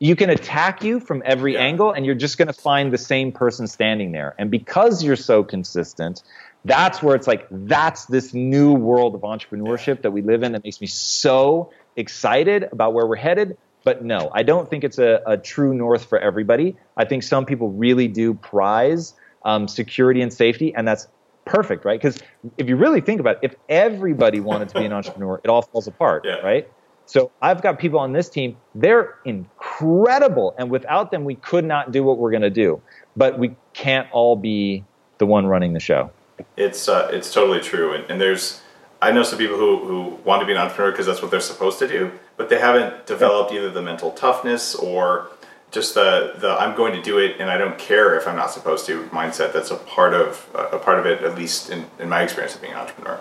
You 0.00 0.14
can 0.14 0.30
attack 0.30 0.84
you 0.84 1.00
from 1.00 1.24
every 1.24 1.54
yeah. 1.54 1.60
angle, 1.60 1.90
and 1.90 2.06
you're 2.06 2.14
just 2.14 2.38
going 2.38 2.46
to 2.46 2.52
find 2.52 2.92
the 2.92 2.98
same 2.98 3.32
person 3.32 3.66
standing 3.66 4.12
there. 4.12 4.32
And 4.38 4.48
because 4.48 5.02
you're 5.02 5.16
so 5.16 5.42
consistent, 5.42 6.22
that's 6.68 7.02
where 7.02 7.16
it's 7.16 7.26
like 7.26 7.46
that's 7.50 8.04
this 8.06 8.34
new 8.34 8.72
world 8.74 9.14
of 9.14 9.22
entrepreneurship 9.22 10.02
that 10.02 10.10
we 10.10 10.22
live 10.22 10.42
in 10.42 10.52
that 10.52 10.62
makes 10.62 10.80
me 10.80 10.86
so 10.86 11.72
excited 11.96 12.68
about 12.70 12.94
where 12.94 13.06
we're 13.06 13.16
headed. 13.16 13.56
But 13.84 14.04
no 14.04 14.30
i 14.34 14.42
don't 14.42 14.68
think 14.68 14.84
it's 14.84 14.98
a, 14.98 15.22
a 15.26 15.38
true 15.38 15.72
north 15.72 16.04
for 16.04 16.18
everybody. 16.18 16.76
I 16.96 17.04
think 17.06 17.22
some 17.22 17.46
people 17.46 17.70
really 17.70 18.06
do 18.06 18.34
prize 18.34 19.14
um, 19.44 19.66
security 19.66 20.20
and 20.20 20.32
safety 20.32 20.74
and 20.74 20.86
that's 20.86 21.08
perfect 21.46 21.84
right? 21.86 21.98
Because 21.98 22.20
if 22.58 22.68
you 22.68 22.76
really 22.76 23.00
think 23.00 23.20
about 23.20 23.36
it 23.42 23.52
if 23.52 23.54
everybody 23.68 24.40
wanted 24.40 24.68
to 24.70 24.78
be 24.78 24.84
an 24.84 24.92
entrepreneur 24.98 25.40
it 25.42 25.48
all 25.48 25.62
falls 25.62 25.86
apart 25.86 26.24
yeah. 26.26 26.36
right? 26.38 26.68
So 27.06 27.30
i've 27.40 27.62
got 27.62 27.78
people 27.78 27.98
on 28.00 28.12
this 28.12 28.28
team 28.28 28.58
they're 28.74 29.14
incredible 29.24 30.54
and 30.58 30.70
without 30.70 31.10
them 31.10 31.24
we 31.24 31.36
could 31.36 31.64
not 31.64 31.90
do 31.90 32.02
what 32.02 32.18
we're 32.18 32.32
going 32.32 32.42
to 32.42 32.50
do. 32.50 32.82
But 33.16 33.38
we 33.38 33.56
can't 33.72 34.08
all 34.12 34.36
be 34.36 34.84
the 35.16 35.26
one 35.26 35.46
running 35.46 35.72
the 35.72 35.80
show 35.80 36.10
it's 36.56 36.88
uh, 36.88 37.08
it's 37.12 37.32
totally 37.32 37.60
true, 37.60 37.94
and, 37.94 38.10
and 38.10 38.20
there's 38.20 38.62
I 39.00 39.12
know 39.12 39.22
some 39.22 39.38
people 39.38 39.56
who, 39.56 39.78
who 39.84 40.02
want 40.24 40.40
to 40.40 40.46
be 40.46 40.52
an 40.52 40.58
entrepreneur 40.58 40.90
because 40.90 41.06
that's 41.06 41.22
what 41.22 41.30
they're 41.30 41.40
supposed 41.40 41.78
to 41.78 41.88
do, 41.88 42.12
but 42.36 42.48
they 42.48 42.58
haven't 42.58 43.06
developed 43.06 43.52
either 43.52 43.70
the 43.70 43.82
mental 43.82 44.10
toughness 44.10 44.74
or 44.74 45.28
just 45.70 45.94
the 45.94 46.34
the 46.38 46.50
I'm 46.50 46.76
going 46.76 46.92
to 46.94 47.02
do 47.02 47.18
it 47.18 47.36
and 47.40 47.50
I 47.50 47.58
don't 47.58 47.78
care 47.78 48.16
if 48.16 48.26
I'm 48.26 48.36
not 48.36 48.50
supposed 48.50 48.86
to 48.86 49.04
mindset. 49.04 49.52
That's 49.52 49.70
a 49.70 49.76
part 49.76 50.14
of 50.14 50.48
a 50.54 50.78
part 50.78 50.98
of 50.98 51.06
it, 51.06 51.22
at 51.22 51.36
least 51.36 51.70
in, 51.70 51.86
in 51.98 52.08
my 52.08 52.22
experience 52.22 52.54
of 52.54 52.60
being 52.60 52.72
an 52.72 52.80
entrepreneur. 52.80 53.20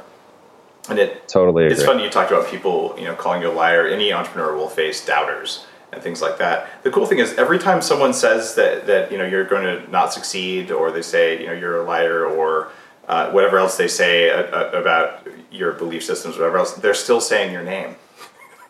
And 0.89 0.97
it 0.97 1.27
totally. 1.27 1.65
Agree. 1.65 1.75
It's 1.75 1.83
funny 1.83 2.03
you 2.03 2.09
talked 2.09 2.31
about 2.31 2.47
people, 2.47 2.95
you 2.97 3.05
know, 3.05 3.13
calling 3.13 3.41
you 3.41 3.49
a 3.49 3.51
liar. 3.51 3.87
Any 3.87 4.13
entrepreneur 4.13 4.55
will 4.55 4.69
face 4.69 5.05
doubters, 5.05 5.65
and 5.91 6.01
things 6.01 6.21
like 6.21 6.37
that. 6.37 6.83
The 6.83 6.91
cool 6.91 7.05
thing 7.05 7.19
is 7.19 7.33
every 7.33 7.59
time 7.59 7.81
someone 7.81 8.13
says 8.13 8.55
that 8.55 8.87
that 8.87 9.11
you 9.11 9.17
know 9.17 9.25
you're 9.25 9.45
going 9.45 9.63
to 9.63 9.89
not 9.91 10.13
succeed, 10.13 10.71
or 10.71 10.91
they 10.91 11.01
say 11.01 11.39
you 11.39 11.47
know 11.47 11.53
you're 11.53 11.81
a 11.81 11.85
liar, 11.85 12.25
or 12.25 12.71
uh, 13.07 13.31
whatever 13.31 13.57
else 13.57 13.77
they 13.77 13.87
say 13.87 14.29
a, 14.29 14.51
a, 14.51 14.81
about 14.81 15.27
your 15.51 15.73
belief 15.73 16.03
systems, 16.03 16.37
whatever 16.37 16.57
else, 16.57 16.73
they're 16.73 16.93
still 16.93 17.21
saying 17.21 17.51
your 17.53 17.63
name. 17.63 17.95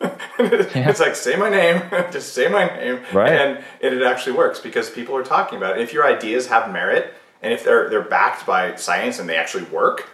it's 0.38 1.00
like 1.00 1.16
say 1.16 1.34
my 1.34 1.48
name, 1.48 1.82
just 2.12 2.32
say 2.32 2.48
my 2.48 2.66
name, 2.66 3.00
right. 3.12 3.32
and, 3.32 3.64
and 3.82 3.94
it 3.94 4.02
actually 4.02 4.36
works 4.36 4.60
because 4.60 4.88
people 4.88 5.16
are 5.16 5.24
talking 5.24 5.58
about 5.58 5.76
it. 5.76 5.82
If 5.82 5.92
your 5.92 6.06
ideas 6.06 6.46
have 6.46 6.72
merit 6.72 7.14
and 7.42 7.52
if 7.52 7.64
they're 7.64 7.90
they're 7.90 8.02
backed 8.02 8.46
by 8.46 8.76
science 8.76 9.18
and 9.18 9.28
they 9.28 9.36
actually 9.36 9.64
work, 9.64 10.08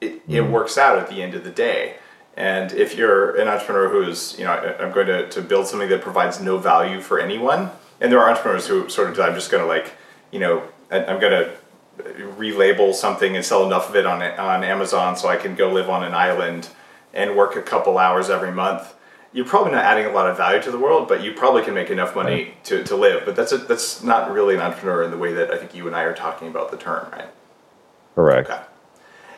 it, 0.00 0.26
mm. 0.28 0.34
it 0.34 0.42
works 0.42 0.78
out 0.78 0.98
at 0.98 1.08
the 1.08 1.22
end 1.22 1.34
of 1.34 1.42
the 1.42 1.50
day. 1.50 1.96
And 2.36 2.72
if 2.72 2.96
you're 2.96 3.34
an 3.40 3.48
entrepreneur 3.48 3.88
who's, 3.88 4.38
you 4.38 4.44
know, 4.44 4.52
I'm 4.52 4.92
going 4.92 5.06
to, 5.06 5.28
to 5.30 5.40
build 5.40 5.66
something 5.66 5.88
that 5.88 6.02
provides 6.02 6.38
no 6.38 6.58
value 6.58 7.00
for 7.00 7.18
anyone, 7.18 7.70
and 8.00 8.12
there 8.12 8.20
are 8.20 8.28
entrepreneurs 8.28 8.66
who 8.66 8.90
sort 8.90 9.08
of, 9.08 9.18
I'm 9.18 9.34
just 9.34 9.50
going 9.50 9.62
to 9.62 9.66
like, 9.66 9.94
you 10.30 10.38
know, 10.38 10.62
I'm 10.90 11.18
going 11.18 11.32
to 11.32 11.50
relabel 11.98 12.94
something 12.94 13.36
and 13.36 13.44
sell 13.44 13.64
enough 13.64 13.88
of 13.88 13.96
it 13.96 14.06
on 14.06 14.22
on 14.22 14.64
Amazon 14.64 15.16
so 15.16 15.28
I 15.28 15.36
can 15.36 15.54
go 15.54 15.70
live 15.70 15.88
on 15.88 16.04
an 16.04 16.14
island 16.14 16.68
and 17.14 17.36
work 17.36 17.56
a 17.56 17.62
couple 17.62 17.98
hours 17.98 18.30
every 18.30 18.52
month. 18.52 18.94
You're 19.32 19.46
probably 19.46 19.72
not 19.72 19.84
adding 19.84 20.06
a 20.06 20.12
lot 20.12 20.30
of 20.30 20.36
value 20.36 20.62
to 20.62 20.70
the 20.70 20.78
world, 20.78 21.08
but 21.08 21.22
you 21.22 21.32
probably 21.32 21.62
can 21.62 21.74
make 21.74 21.90
enough 21.90 22.14
money 22.14 22.54
to, 22.64 22.82
to 22.84 22.96
live. 22.96 23.24
But 23.24 23.36
that's 23.36 23.52
a, 23.52 23.58
that's 23.58 24.02
not 24.02 24.30
really 24.30 24.54
an 24.54 24.60
entrepreneur 24.60 25.02
in 25.02 25.10
the 25.10 25.18
way 25.18 25.32
that 25.34 25.50
I 25.50 25.58
think 25.58 25.74
you 25.74 25.86
and 25.86 25.96
I 25.96 26.02
are 26.02 26.14
talking 26.14 26.48
about 26.48 26.70
the 26.70 26.76
term, 26.76 27.10
right? 27.12 27.28
Correct. 28.14 28.48
Okay. 28.48 28.62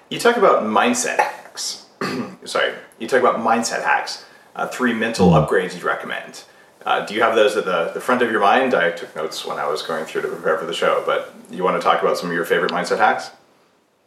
You 0.08 0.18
talk 0.18 0.36
about 0.36 0.62
mindset 0.62 1.16
hacks. 1.18 1.86
Sorry, 2.44 2.74
you 2.98 3.08
talk 3.08 3.20
about 3.20 3.36
mindset 3.36 3.82
hacks. 3.82 4.24
Uh, 4.54 4.66
three 4.66 4.92
mental 4.92 5.30
mm-hmm. 5.30 5.44
upgrades 5.44 5.74
you'd 5.74 5.84
recommend. 5.84 6.44
Uh, 6.88 7.04
do 7.04 7.12
you 7.12 7.20
have 7.20 7.34
those 7.34 7.54
at 7.54 7.66
the, 7.66 7.90
the 7.92 8.00
front 8.00 8.22
of 8.22 8.30
your 8.30 8.40
mind? 8.40 8.72
I 8.72 8.90
took 8.90 9.14
notes 9.14 9.44
when 9.44 9.58
I 9.58 9.68
was 9.68 9.82
going 9.82 10.06
through 10.06 10.22
to 10.22 10.28
prepare 10.28 10.56
for 10.56 10.64
the 10.64 10.72
show, 10.72 11.02
but 11.04 11.34
you 11.50 11.62
want 11.62 11.78
to 11.78 11.86
talk 11.86 12.00
about 12.00 12.16
some 12.16 12.30
of 12.30 12.34
your 12.34 12.46
favorite 12.46 12.72
mindset 12.72 12.96
hacks? 12.96 13.30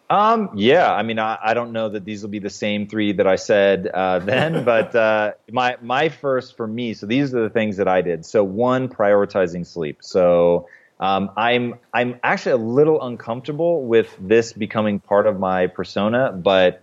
Um, 0.09 0.49
yeah, 0.55 0.91
I 0.91 1.03
mean, 1.03 1.19
I, 1.19 1.38
I, 1.43 1.53
don't 1.53 1.73
know 1.73 1.89
that 1.89 2.05
these 2.05 2.23
will 2.23 2.32
be 2.32 2.39
the 2.39 2.49
same 2.49 2.88
three 2.88 3.13
that 3.13 3.27
I 3.27 3.36
said 3.36 3.86
uh, 3.93 4.17
then, 4.25 4.65
but 4.65 4.95
uh, 4.95 5.34
my 5.51 5.77
my 5.84 6.09
first 6.09 6.57
for 6.57 6.65
me. 6.65 6.95
So 6.95 7.05
these 7.05 7.36
are 7.36 7.43
the 7.43 7.51
things 7.51 7.77
that 7.77 7.88
I 7.88 8.01
did. 8.01 8.25
So 8.25 8.43
one, 8.43 8.89
prioritizing 8.89 9.63
sleep. 9.63 9.99
So 10.01 10.67
um, 10.99 11.29
I'm 11.38 11.75
I'm 11.93 12.19
actually 12.23 12.53
a 12.53 12.57
little 12.65 12.99
uncomfortable 13.03 13.86
with 13.86 14.17
this 14.19 14.53
becoming 14.53 14.99
part 14.99 15.27
of 15.27 15.39
my 15.39 15.67
persona, 15.67 16.32
but 16.32 16.82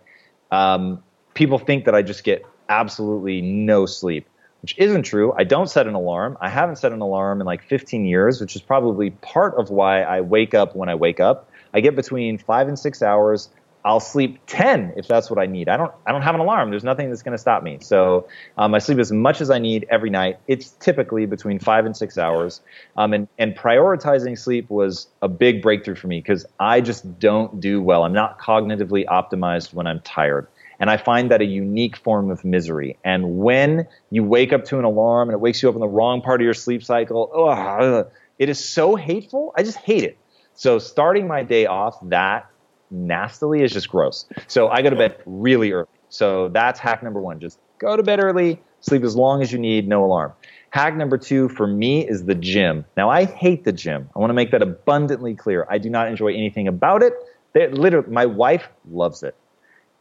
um, 0.52 1.02
people 1.34 1.58
think 1.58 1.86
that 1.86 1.96
I 1.96 2.02
just 2.02 2.22
get 2.22 2.46
absolutely 2.68 3.40
no 3.40 3.84
sleep 3.84 4.28
which 4.62 4.74
isn't 4.78 5.02
true. 5.02 5.32
I 5.36 5.44
don't 5.44 5.68
set 5.68 5.86
an 5.86 5.94
alarm. 5.94 6.36
I 6.40 6.48
haven't 6.48 6.76
set 6.76 6.92
an 6.92 7.00
alarm 7.00 7.40
in 7.40 7.46
like 7.46 7.62
15 7.64 8.04
years, 8.04 8.40
which 8.40 8.56
is 8.56 8.62
probably 8.62 9.10
part 9.10 9.54
of 9.56 9.70
why 9.70 10.02
I 10.02 10.20
wake 10.20 10.54
up 10.54 10.74
when 10.74 10.88
I 10.88 10.94
wake 10.94 11.20
up. 11.20 11.48
I 11.72 11.80
get 11.80 11.94
between 11.94 12.38
five 12.38 12.68
and 12.68 12.78
six 12.78 13.02
hours. 13.02 13.50
I'll 13.84 14.00
sleep 14.00 14.40
10 14.48 14.94
if 14.96 15.06
that's 15.06 15.30
what 15.30 15.38
I 15.38 15.46
need. 15.46 15.68
I 15.68 15.76
don't, 15.76 15.92
I 16.04 16.12
don't 16.12 16.22
have 16.22 16.34
an 16.34 16.40
alarm. 16.40 16.70
There's 16.70 16.84
nothing 16.84 17.08
that's 17.08 17.22
going 17.22 17.32
to 17.32 17.38
stop 17.38 17.62
me. 17.62 17.78
So 17.80 18.28
um, 18.56 18.74
I 18.74 18.80
sleep 18.80 18.98
as 18.98 19.12
much 19.12 19.40
as 19.40 19.50
I 19.50 19.60
need 19.60 19.86
every 19.88 20.10
night. 20.10 20.40
It's 20.48 20.70
typically 20.72 21.26
between 21.26 21.60
five 21.60 21.86
and 21.86 21.96
six 21.96 22.18
hours. 22.18 22.60
Um, 22.96 23.12
and, 23.12 23.28
and 23.38 23.56
prioritizing 23.56 24.36
sleep 24.36 24.68
was 24.68 25.06
a 25.22 25.28
big 25.28 25.62
breakthrough 25.62 25.94
for 25.94 26.08
me 26.08 26.18
because 26.18 26.44
I 26.58 26.80
just 26.80 27.18
don't 27.18 27.60
do 27.60 27.80
well. 27.80 28.02
I'm 28.02 28.12
not 28.12 28.38
cognitively 28.40 29.06
optimized 29.06 29.72
when 29.72 29.86
I'm 29.86 30.00
tired. 30.00 30.48
And 30.80 30.90
I 30.90 30.96
find 30.96 31.30
that 31.30 31.40
a 31.40 31.44
unique 31.44 31.96
form 31.96 32.30
of 32.30 32.44
misery. 32.44 32.98
And 33.04 33.38
when 33.38 33.86
you 34.10 34.22
wake 34.22 34.52
up 34.52 34.64
to 34.66 34.78
an 34.78 34.84
alarm 34.84 35.28
and 35.28 35.34
it 35.34 35.40
wakes 35.40 35.62
you 35.62 35.68
up 35.68 35.74
in 35.74 35.80
the 35.80 35.88
wrong 35.88 36.22
part 36.22 36.40
of 36.40 36.44
your 36.44 36.54
sleep 36.54 36.84
cycle, 36.84 37.30
ugh, 37.34 38.06
it 38.38 38.48
is 38.48 38.64
so 38.64 38.94
hateful. 38.94 39.52
I 39.56 39.62
just 39.62 39.78
hate 39.78 40.04
it. 40.04 40.18
So 40.54 40.78
starting 40.78 41.26
my 41.26 41.42
day 41.42 41.66
off 41.66 41.96
that 42.08 42.48
nastily 42.90 43.62
is 43.62 43.72
just 43.72 43.88
gross. 43.88 44.26
So 44.46 44.68
I 44.68 44.82
go 44.82 44.90
to 44.90 44.96
bed 44.96 45.16
really 45.26 45.72
early. 45.72 45.88
So 46.08 46.48
that's 46.48 46.80
hack 46.80 47.02
number 47.02 47.20
one. 47.20 47.40
Just 47.40 47.58
go 47.78 47.96
to 47.96 48.02
bed 48.02 48.20
early, 48.20 48.60
sleep 48.80 49.02
as 49.02 49.14
long 49.16 49.42
as 49.42 49.52
you 49.52 49.58
need, 49.58 49.88
no 49.88 50.04
alarm. 50.04 50.32
Hack 50.70 50.96
number 50.96 51.18
two 51.18 51.48
for 51.48 51.66
me 51.66 52.06
is 52.06 52.24
the 52.24 52.34
gym. 52.34 52.84
Now 52.96 53.10
I 53.10 53.24
hate 53.24 53.64
the 53.64 53.72
gym. 53.72 54.08
I 54.14 54.18
want 54.18 54.30
to 54.30 54.34
make 54.34 54.50
that 54.52 54.62
abundantly 54.62 55.34
clear. 55.34 55.66
I 55.68 55.78
do 55.78 55.90
not 55.90 56.08
enjoy 56.08 56.28
anything 56.28 56.68
about 56.68 57.02
it. 57.02 57.14
They, 57.52 57.68
literally, 57.68 58.10
my 58.10 58.26
wife 58.26 58.68
loves 58.90 59.22
it 59.22 59.34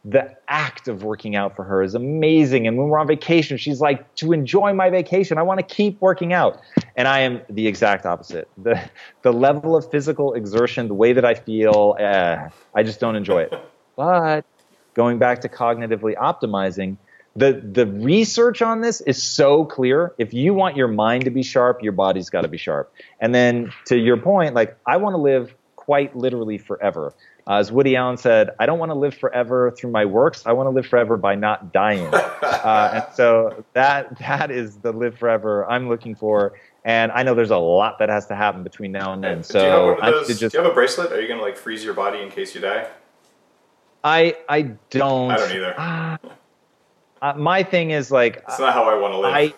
the 0.04 0.36
act 0.46 0.88
of 0.88 1.02
working 1.02 1.36
out 1.36 1.56
for 1.56 1.64
her 1.64 1.82
is 1.82 1.94
amazing. 1.94 2.66
And 2.66 2.78
when 2.78 2.88
we're 2.88 2.98
on 2.98 3.06
vacation, 3.06 3.56
she's 3.56 3.80
like, 3.80 4.14
to 4.16 4.32
enjoy 4.32 4.72
my 4.72 4.90
vacation, 4.90 5.38
I 5.38 5.42
want 5.42 5.58
to 5.58 5.74
keep 5.74 6.00
working 6.00 6.32
out. 6.32 6.60
And 6.96 7.08
I 7.08 7.20
am 7.20 7.42
the 7.50 7.66
exact 7.66 8.06
opposite. 8.06 8.48
The, 8.56 8.80
the 9.22 9.32
level 9.32 9.76
of 9.76 9.90
physical 9.90 10.34
exertion, 10.34 10.88
the 10.88 10.94
way 10.94 11.12
that 11.12 11.24
I 11.24 11.34
feel, 11.34 11.96
eh, 11.98 12.48
I 12.74 12.82
just 12.82 13.00
don't 13.00 13.16
enjoy 13.16 13.42
it. 13.42 13.54
But 13.96 14.44
going 14.94 15.18
back 15.18 15.40
to 15.42 15.48
cognitively 15.48 16.14
optimizing, 16.16 16.96
the, 17.36 17.52
the 17.52 17.86
research 17.86 18.62
on 18.62 18.80
this 18.80 19.00
is 19.00 19.22
so 19.22 19.64
clear. 19.64 20.14
If 20.18 20.32
you 20.32 20.54
want 20.54 20.76
your 20.76 20.88
mind 20.88 21.24
to 21.24 21.30
be 21.30 21.42
sharp, 21.42 21.82
your 21.82 21.92
body's 21.92 22.30
got 22.30 22.42
to 22.42 22.48
be 22.48 22.58
sharp. 22.58 22.92
And 23.20 23.34
then 23.34 23.72
to 23.86 23.96
your 23.96 24.16
point, 24.16 24.54
like, 24.54 24.76
I 24.86 24.96
want 24.96 25.14
to 25.14 25.18
live 25.18 25.54
quite 25.76 26.16
literally 26.16 26.58
forever. 26.58 27.14
Uh, 27.48 27.56
as 27.56 27.72
Woody 27.72 27.96
Allen 27.96 28.18
said, 28.18 28.50
I 28.58 28.66
don't 28.66 28.78
want 28.78 28.90
to 28.90 28.94
live 28.94 29.14
forever 29.14 29.70
through 29.70 29.90
my 29.90 30.04
works. 30.04 30.44
I 30.44 30.52
want 30.52 30.66
to 30.66 30.70
live 30.70 30.86
forever 30.86 31.16
by 31.16 31.34
not 31.34 31.72
dying. 31.72 32.06
uh, 32.14 32.90
and 32.92 33.14
so 33.14 33.64
that 33.72 34.18
that 34.18 34.50
is 34.50 34.76
the 34.76 34.92
live 34.92 35.18
forever 35.18 35.68
I'm 35.68 35.88
looking 35.88 36.14
for. 36.14 36.52
And 36.84 37.10
I 37.12 37.22
know 37.22 37.34
there's 37.34 37.50
a 37.50 37.56
lot 37.56 37.98
that 38.00 38.10
has 38.10 38.26
to 38.26 38.34
happen 38.34 38.62
between 38.62 38.92
now 38.92 39.14
and 39.14 39.24
then. 39.24 39.42
So 39.42 39.60
do 39.60 39.66
you 39.66 40.00
have, 40.02 40.12
those, 40.12 40.38
just, 40.38 40.52
do 40.52 40.58
you 40.58 40.64
have 40.64 40.70
a 40.70 40.74
bracelet? 40.74 41.10
Are 41.10 41.20
you 41.20 41.26
going 41.26 41.40
to 41.40 41.44
like 41.44 41.56
freeze 41.56 41.82
your 41.82 41.94
body 41.94 42.20
in 42.20 42.30
case 42.30 42.54
you 42.54 42.60
die? 42.60 42.86
I 44.04 44.36
I 44.48 44.62
don't. 44.90 45.30
I 45.30 45.36
don't 45.36 45.52
either. 45.52 45.74
Uh, 47.20 47.34
my 47.36 47.62
thing 47.62 47.90
is 47.90 48.10
like 48.10 48.42
it's 48.46 48.58
not 48.58 48.74
how 48.74 48.84
I 48.84 48.94
want 48.94 49.14
to 49.14 49.18
live. 49.18 49.34
I, 49.34 49.54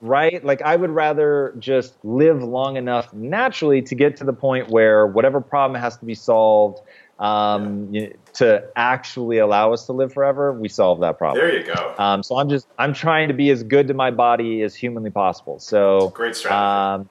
right? 0.00 0.44
Like 0.44 0.62
I 0.62 0.76
would 0.76 0.90
rather 0.90 1.54
just 1.58 1.94
live 2.04 2.42
long 2.42 2.76
enough 2.76 3.12
naturally 3.12 3.82
to 3.82 3.94
get 3.94 4.16
to 4.18 4.24
the 4.24 4.32
point 4.32 4.68
where 4.68 5.06
whatever 5.06 5.40
problem 5.40 5.80
has 5.80 5.96
to 5.98 6.04
be 6.04 6.14
solved 6.14 6.80
um, 7.18 7.92
to 8.34 8.64
actually 8.76 9.38
allow 9.38 9.72
us 9.72 9.86
to 9.86 9.92
live 9.92 10.12
forever, 10.12 10.52
we 10.52 10.68
solve 10.68 11.00
that 11.00 11.18
problem. 11.18 11.44
There 11.44 11.58
you 11.58 11.66
go. 11.66 11.94
Um, 11.98 12.22
so 12.22 12.38
I'm 12.38 12.48
just 12.48 12.68
I'm 12.78 12.94
trying 12.94 13.28
to 13.28 13.34
be 13.34 13.50
as 13.50 13.62
good 13.62 13.88
to 13.88 13.94
my 13.94 14.10
body 14.10 14.62
as 14.62 14.74
humanly 14.74 15.10
possible. 15.10 15.58
So 15.58 16.10
great 16.10 16.36
strategy. 16.36 17.02
Um, 17.02 17.10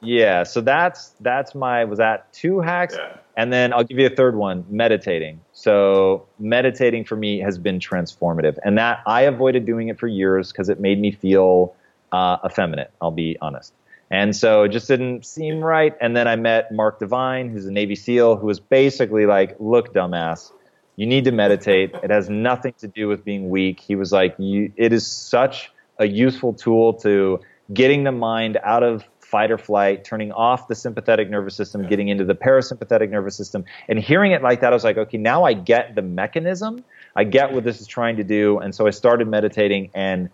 yeah, 0.00 0.42
so 0.42 0.60
that's 0.60 1.14
that's 1.20 1.54
my 1.54 1.84
was 1.84 1.98
that 1.98 2.32
two 2.32 2.60
hacks, 2.60 2.94
yeah. 2.96 3.16
and 3.36 3.52
then 3.52 3.72
I'll 3.72 3.84
give 3.84 3.98
you 3.98 4.06
a 4.06 4.14
third 4.14 4.36
one: 4.36 4.64
meditating. 4.68 5.40
So 5.52 6.26
meditating 6.38 7.04
for 7.04 7.16
me 7.16 7.40
has 7.40 7.58
been 7.58 7.78
transformative, 7.78 8.56
and 8.62 8.76
that 8.78 9.00
I 9.06 9.22
avoided 9.22 9.64
doing 9.64 9.88
it 9.88 9.98
for 9.98 10.06
years 10.06 10.52
because 10.52 10.68
it 10.68 10.80
made 10.80 11.00
me 11.00 11.12
feel 11.12 11.74
uh, 12.12 12.38
effeminate. 12.44 12.90
I'll 13.00 13.10
be 13.10 13.36
honest. 13.40 13.72
And 14.10 14.36
so 14.36 14.62
it 14.62 14.68
just 14.68 14.86
didn't 14.86 15.26
seem 15.26 15.60
right. 15.60 15.94
And 16.00 16.16
then 16.16 16.28
I 16.28 16.36
met 16.36 16.72
Mark 16.72 17.00
Divine, 17.00 17.50
who's 17.50 17.66
a 17.66 17.72
Navy 17.72 17.96
SEAL, 17.96 18.36
who 18.36 18.46
was 18.46 18.60
basically 18.60 19.26
like, 19.26 19.56
look, 19.58 19.92
dumbass, 19.92 20.52
you 20.94 21.06
need 21.06 21.24
to 21.24 21.32
meditate. 21.32 21.94
It 22.02 22.10
has 22.10 22.30
nothing 22.30 22.74
to 22.78 22.88
do 22.88 23.08
with 23.08 23.24
being 23.24 23.50
weak. 23.50 23.80
He 23.80 23.96
was 23.96 24.12
like, 24.12 24.36
you, 24.38 24.72
it 24.76 24.92
is 24.92 25.06
such 25.06 25.72
a 25.98 26.06
useful 26.06 26.52
tool 26.52 26.94
to 26.94 27.40
getting 27.72 28.04
the 28.04 28.12
mind 28.12 28.58
out 28.62 28.82
of 28.82 29.04
fight 29.20 29.50
or 29.50 29.58
flight, 29.58 30.04
turning 30.04 30.30
off 30.30 30.68
the 30.68 30.74
sympathetic 30.74 31.28
nervous 31.28 31.56
system, 31.56 31.86
getting 31.88 32.08
into 32.08 32.24
the 32.24 32.34
parasympathetic 32.34 33.10
nervous 33.10 33.36
system. 33.36 33.64
And 33.88 33.98
hearing 33.98 34.30
it 34.30 34.40
like 34.40 34.60
that, 34.60 34.72
I 34.72 34.76
was 34.76 34.84
like, 34.84 34.96
okay, 34.96 35.18
now 35.18 35.42
I 35.42 35.52
get 35.52 35.96
the 35.96 36.02
mechanism. 36.02 36.84
I 37.16 37.24
get 37.24 37.52
what 37.52 37.64
this 37.64 37.80
is 37.80 37.88
trying 37.88 38.16
to 38.16 38.24
do. 38.24 38.58
And 38.58 38.72
so 38.72 38.86
I 38.86 38.90
started 38.90 39.26
meditating 39.26 39.90
and 39.94 40.30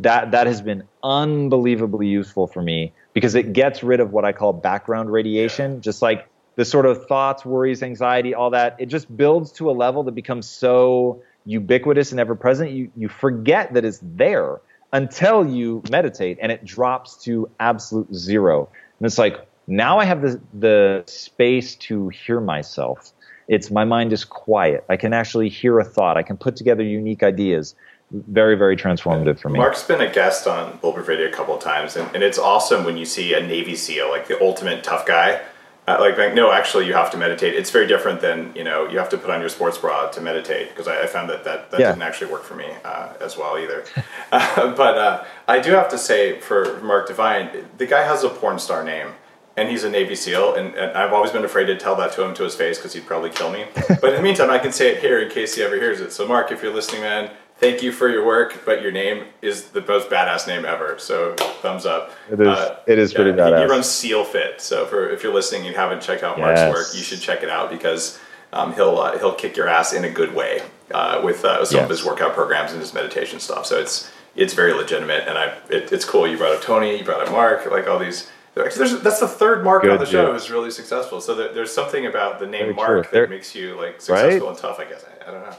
that 0.00 0.32
that 0.32 0.46
has 0.46 0.60
been 0.60 0.84
unbelievably 1.02 2.06
useful 2.06 2.46
for 2.46 2.62
me 2.62 2.92
because 3.12 3.34
it 3.34 3.52
gets 3.52 3.82
rid 3.82 4.00
of 4.00 4.12
what 4.12 4.24
I 4.24 4.32
call 4.32 4.52
background 4.52 5.10
radiation, 5.10 5.80
just 5.80 6.02
like 6.02 6.28
the 6.56 6.64
sort 6.64 6.86
of 6.86 7.06
thoughts, 7.06 7.44
worries, 7.44 7.82
anxiety, 7.82 8.34
all 8.34 8.50
that. 8.50 8.76
It 8.78 8.86
just 8.86 9.14
builds 9.14 9.52
to 9.52 9.70
a 9.70 9.72
level 9.72 10.02
that 10.04 10.14
becomes 10.14 10.48
so 10.48 11.22
ubiquitous 11.44 12.10
and 12.10 12.20
ever 12.20 12.34
present. 12.34 12.72
You 12.72 12.90
you 12.96 13.08
forget 13.08 13.74
that 13.74 13.84
it's 13.84 14.00
there 14.02 14.60
until 14.92 15.46
you 15.46 15.82
meditate, 15.90 16.38
and 16.40 16.50
it 16.50 16.64
drops 16.64 17.22
to 17.24 17.50
absolute 17.60 18.12
zero. 18.14 18.68
And 18.98 19.06
it's 19.06 19.18
like 19.18 19.46
now 19.66 19.98
I 19.98 20.04
have 20.04 20.22
the 20.22 20.40
the 20.52 21.04
space 21.06 21.76
to 21.76 22.08
hear 22.08 22.40
myself. 22.40 23.12
It's 23.48 23.70
my 23.70 23.84
mind 23.84 24.12
is 24.12 24.24
quiet. 24.24 24.84
I 24.88 24.96
can 24.96 25.12
actually 25.12 25.48
hear 25.48 25.78
a 25.78 25.84
thought. 25.84 26.16
I 26.16 26.22
can 26.22 26.36
put 26.36 26.56
together 26.56 26.82
unique 26.82 27.22
ideas 27.22 27.76
very 28.10 28.54
very 28.56 28.76
transformative 28.76 29.38
for 29.38 29.48
me. 29.48 29.58
Mark's 29.58 29.82
been 29.82 30.00
a 30.00 30.12
guest 30.12 30.46
on 30.46 30.78
Bulletproof 30.78 31.08
Radio 31.08 31.26
a 31.26 31.32
couple 31.32 31.54
of 31.56 31.62
times, 31.62 31.96
and, 31.96 32.08
and 32.14 32.22
it's 32.22 32.38
awesome 32.38 32.84
when 32.84 32.96
you 32.96 33.04
see 33.04 33.34
a 33.34 33.40
Navy 33.40 33.74
SEAL, 33.74 34.08
like 34.10 34.28
the 34.28 34.40
ultimate 34.42 34.84
tough 34.84 35.06
guy, 35.06 35.40
Uh, 35.88 35.98
like, 36.00 36.18
like, 36.18 36.34
no, 36.34 36.50
actually, 36.50 36.84
you 36.84 36.94
have 36.94 37.12
to 37.12 37.16
meditate. 37.16 37.54
It's 37.54 37.70
very 37.70 37.86
different 37.86 38.20
than 38.20 38.52
you 38.56 38.64
know. 38.64 38.88
You 38.88 38.98
have 38.98 39.08
to 39.10 39.18
put 39.18 39.30
on 39.30 39.38
your 39.40 39.48
sports 39.48 39.78
bra 39.78 40.08
to 40.08 40.20
meditate 40.20 40.70
because 40.70 40.88
I, 40.88 41.02
I, 41.02 41.06
found 41.06 41.30
that 41.30 41.44
that, 41.44 41.70
that 41.70 41.78
Yeah. 41.78 41.90
didn't 41.92 42.02
actually 42.02 42.32
work 42.32 42.42
for 42.42 42.56
me 42.56 42.66
uh, 42.84 43.12
as 43.20 43.36
well 43.36 43.56
either. 43.56 43.84
uh, 44.32 44.74
but 44.74 44.98
uh, 44.98 45.24
I 45.46 45.60
do 45.60 45.70
have 45.72 45.88
to 45.90 45.98
say 45.98 46.40
for 46.40 46.80
Mark 46.82 47.06
Divine, 47.06 47.68
the 47.78 47.86
guy 47.86 48.02
has 48.02 48.24
a 48.24 48.28
porn 48.28 48.58
star 48.58 48.82
name. 48.84 49.08
And 49.58 49.70
he's 49.70 49.84
a 49.84 49.88
Navy 49.88 50.14
SEAL, 50.14 50.56
and, 50.56 50.74
and 50.74 50.90
I've 50.98 51.14
always 51.14 51.30
been 51.30 51.42
afraid 51.42 51.64
to 51.68 51.76
tell 51.78 51.96
that 51.96 52.12
to 52.12 52.22
him 52.22 52.34
to 52.34 52.42
his 52.42 52.54
face 52.54 52.76
because 52.76 52.92
he'd 52.92 53.06
probably 53.06 53.30
kill 53.30 53.50
me. 53.50 53.64
But 54.02 54.10
in 54.10 54.16
the 54.16 54.20
meantime, 54.20 54.50
I 54.50 54.58
can 54.58 54.70
say 54.70 54.90
it 54.92 54.98
here 55.00 55.18
in 55.18 55.30
case 55.30 55.54
he 55.54 55.62
ever 55.62 55.76
hears 55.76 55.98
it. 55.98 56.12
So, 56.12 56.28
Mark, 56.28 56.52
if 56.52 56.62
you're 56.62 56.74
listening, 56.74 57.00
man, 57.00 57.30
thank 57.58 57.82
you 57.82 57.92
for 57.92 58.08
your 58.08 58.24
work, 58.24 58.62
but 58.64 58.82
your 58.82 58.92
name 58.92 59.24
is 59.42 59.64
the 59.70 59.80
most 59.82 60.08
badass 60.10 60.46
name 60.46 60.64
ever. 60.64 60.98
So, 60.98 61.34
thumbs 61.62 61.86
up. 61.86 62.12
It 62.30 62.40
is- 62.40 62.58
it 62.86 62.98
is 62.98 63.14
pretty 63.14 63.30
he- 63.30 63.36
He, 63.36 63.42
badass. 63.42 63.68
runs 63.68 63.86
SEAL 63.88 64.24
Fit. 64.24 64.60
So, 64.60 64.86
for 64.86 65.08
if 65.08 65.22
you're 65.22 65.32
listening 65.34 65.62
and 65.62 65.70
you 65.70 65.76
haven't 65.76 66.00
checked 66.02 66.22
out 66.22 66.38
Mark's 66.38 66.60
Yes. 66.60 66.72
work, 66.74 66.86
you 66.94 67.02
should 67.02 67.20
check 67.20 67.42
it 67.42 67.50
out 67.50 67.70
because 67.70 68.18
um, 68.52 68.72
he'll 68.74 68.98
uh, 68.98 69.18
he'll 69.18 69.34
kick 69.34 69.56
your 69.56 69.68
ass 69.68 69.92
in 69.92 70.04
a 70.04 70.10
good 70.10 70.34
way 70.34 70.62
uh, 70.92 71.20
with 71.22 71.44
uh, 71.44 71.64
some 71.64 71.80
of 71.84 71.90
his 71.90 72.04
workout 72.04 72.32
programs 72.34 72.72
and 72.72 72.80
his 72.80 72.94
meditation 72.94 73.40
stuff. 73.40 73.66
So 73.66 73.78
it's 73.78 74.10
it's 74.36 74.54
very 74.54 74.72
legitimate, 74.72 75.26
and 75.26 75.36
I 75.36 75.46
it, 75.68 75.92
it's 75.92 76.04
cool. 76.04 76.26
You 76.28 76.36
brought 76.38 76.52
up 76.52 76.62
Tony, 76.62 76.96
you 76.98 77.04
brought 77.04 77.20
up 77.26 77.32
Mark, 77.32 77.66
like 77.70 77.88
all 77.88 77.98
these. 77.98 78.30
There's, 78.54 79.02
that's 79.02 79.20
the 79.20 79.28
third 79.28 79.62
Mark 79.64 79.84
on 79.84 79.98
the 79.98 80.06
show 80.06 80.22
deal. 80.26 80.32
who's 80.32 80.50
really 80.50 80.70
successful. 80.70 81.20
So 81.20 81.34
there, 81.34 81.52
there's 81.52 81.70
something 81.70 82.06
about 82.06 82.38
the 82.38 82.46
name 82.46 82.62
Very 82.62 82.74
Mark 82.74 83.10
true. 83.10 83.20
that 83.20 83.28
makes 83.28 83.54
you 83.54 83.74
like 83.76 84.00
successful 84.00 84.48
and 84.48 84.56
tough. 84.56 84.80
I 84.80 84.84
guess 84.86 85.04
I, 85.04 85.28
I 85.28 85.32
don't 85.32 85.42
know. 85.42 85.56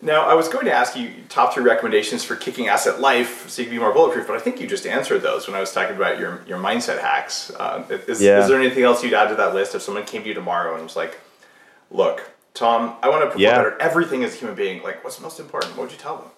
Now, 0.00 0.26
I 0.26 0.34
was 0.34 0.48
going 0.48 0.66
to 0.66 0.72
ask 0.72 0.96
you 0.96 1.10
top 1.28 1.52
three 1.54 1.64
recommendations 1.64 2.22
for 2.22 2.36
kicking 2.36 2.68
ass 2.68 2.86
at 2.86 3.00
life 3.00 3.48
so 3.48 3.62
you 3.62 3.66
can 3.68 3.76
be 3.76 3.80
more 3.80 3.92
bulletproof, 3.92 4.28
but 4.28 4.36
I 4.36 4.38
think 4.38 4.60
you 4.60 4.68
just 4.68 4.86
answered 4.86 5.22
those 5.22 5.48
when 5.48 5.56
I 5.56 5.60
was 5.60 5.72
talking 5.72 5.96
about 5.96 6.20
your, 6.20 6.40
your 6.46 6.58
mindset 6.58 7.00
hacks. 7.00 7.50
Uh, 7.50 7.84
is, 8.06 8.22
Yeah. 8.22 8.40
is 8.40 8.48
there 8.48 8.60
anything 8.60 8.84
else 8.84 9.02
you'd 9.02 9.12
add 9.12 9.28
to 9.30 9.34
that 9.34 9.54
list 9.54 9.74
if 9.74 9.82
someone 9.82 10.04
came 10.04 10.22
to 10.22 10.28
you 10.28 10.34
tomorrow 10.34 10.74
and 10.74 10.84
was 10.84 10.94
like, 10.94 11.18
look, 11.90 12.30
Tom, 12.54 12.94
I 13.02 13.08
want 13.08 13.22
to 13.22 13.26
perform 13.26 13.42
Yeah. 13.42 13.56
better 13.56 13.76
everything 13.80 14.22
as 14.22 14.34
a 14.34 14.38
human 14.38 14.54
being. 14.54 14.82
Like, 14.84 15.02
what's 15.02 15.20
most 15.20 15.40
important? 15.40 15.76
What 15.76 15.84
would 15.84 15.92
you 15.92 15.98
tell 15.98 16.16
them? 16.16 16.28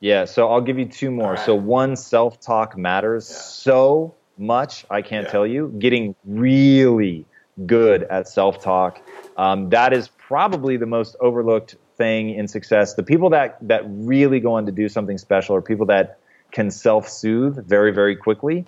Yeah, 0.00 0.26
so 0.26 0.50
I'll 0.50 0.60
give 0.60 0.78
you 0.78 0.84
two 0.86 1.10
more. 1.10 1.32
Right. 1.34 1.38
So 1.46 1.54
one, 1.54 1.96
self 1.96 2.38
talk 2.40 2.76
matters 2.76 3.30
Yeah. 3.30 3.36
so 3.38 4.14
much. 4.36 4.84
I 4.90 5.00
can't 5.00 5.28
tell 5.28 5.46
you. 5.46 5.74
Getting 5.78 6.14
really 6.26 7.24
good 7.66 8.02
at 8.04 8.28
self 8.28 8.62
talk. 8.62 9.00
Um, 9.38 9.70
that 9.70 9.92
is 9.94 10.08
probably 10.18 10.76
the 10.76 10.86
most 10.86 11.16
overlooked 11.20 11.76
thing 12.02 12.30
in 12.40 12.48
success. 12.48 12.94
The 12.94 13.06
people 13.12 13.30
that 13.30 13.48
that 13.72 13.82
really 13.86 14.40
go 14.40 14.54
on 14.58 14.66
to 14.66 14.72
do 14.72 14.88
something 14.88 15.18
special 15.18 15.54
are 15.56 15.62
people 15.62 15.86
that 15.86 16.18
can 16.50 16.70
self 16.70 17.08
soothe 17.08 17.56
very 17.74 17.92
very 18.00 18.16
quickly. 18.16 18.58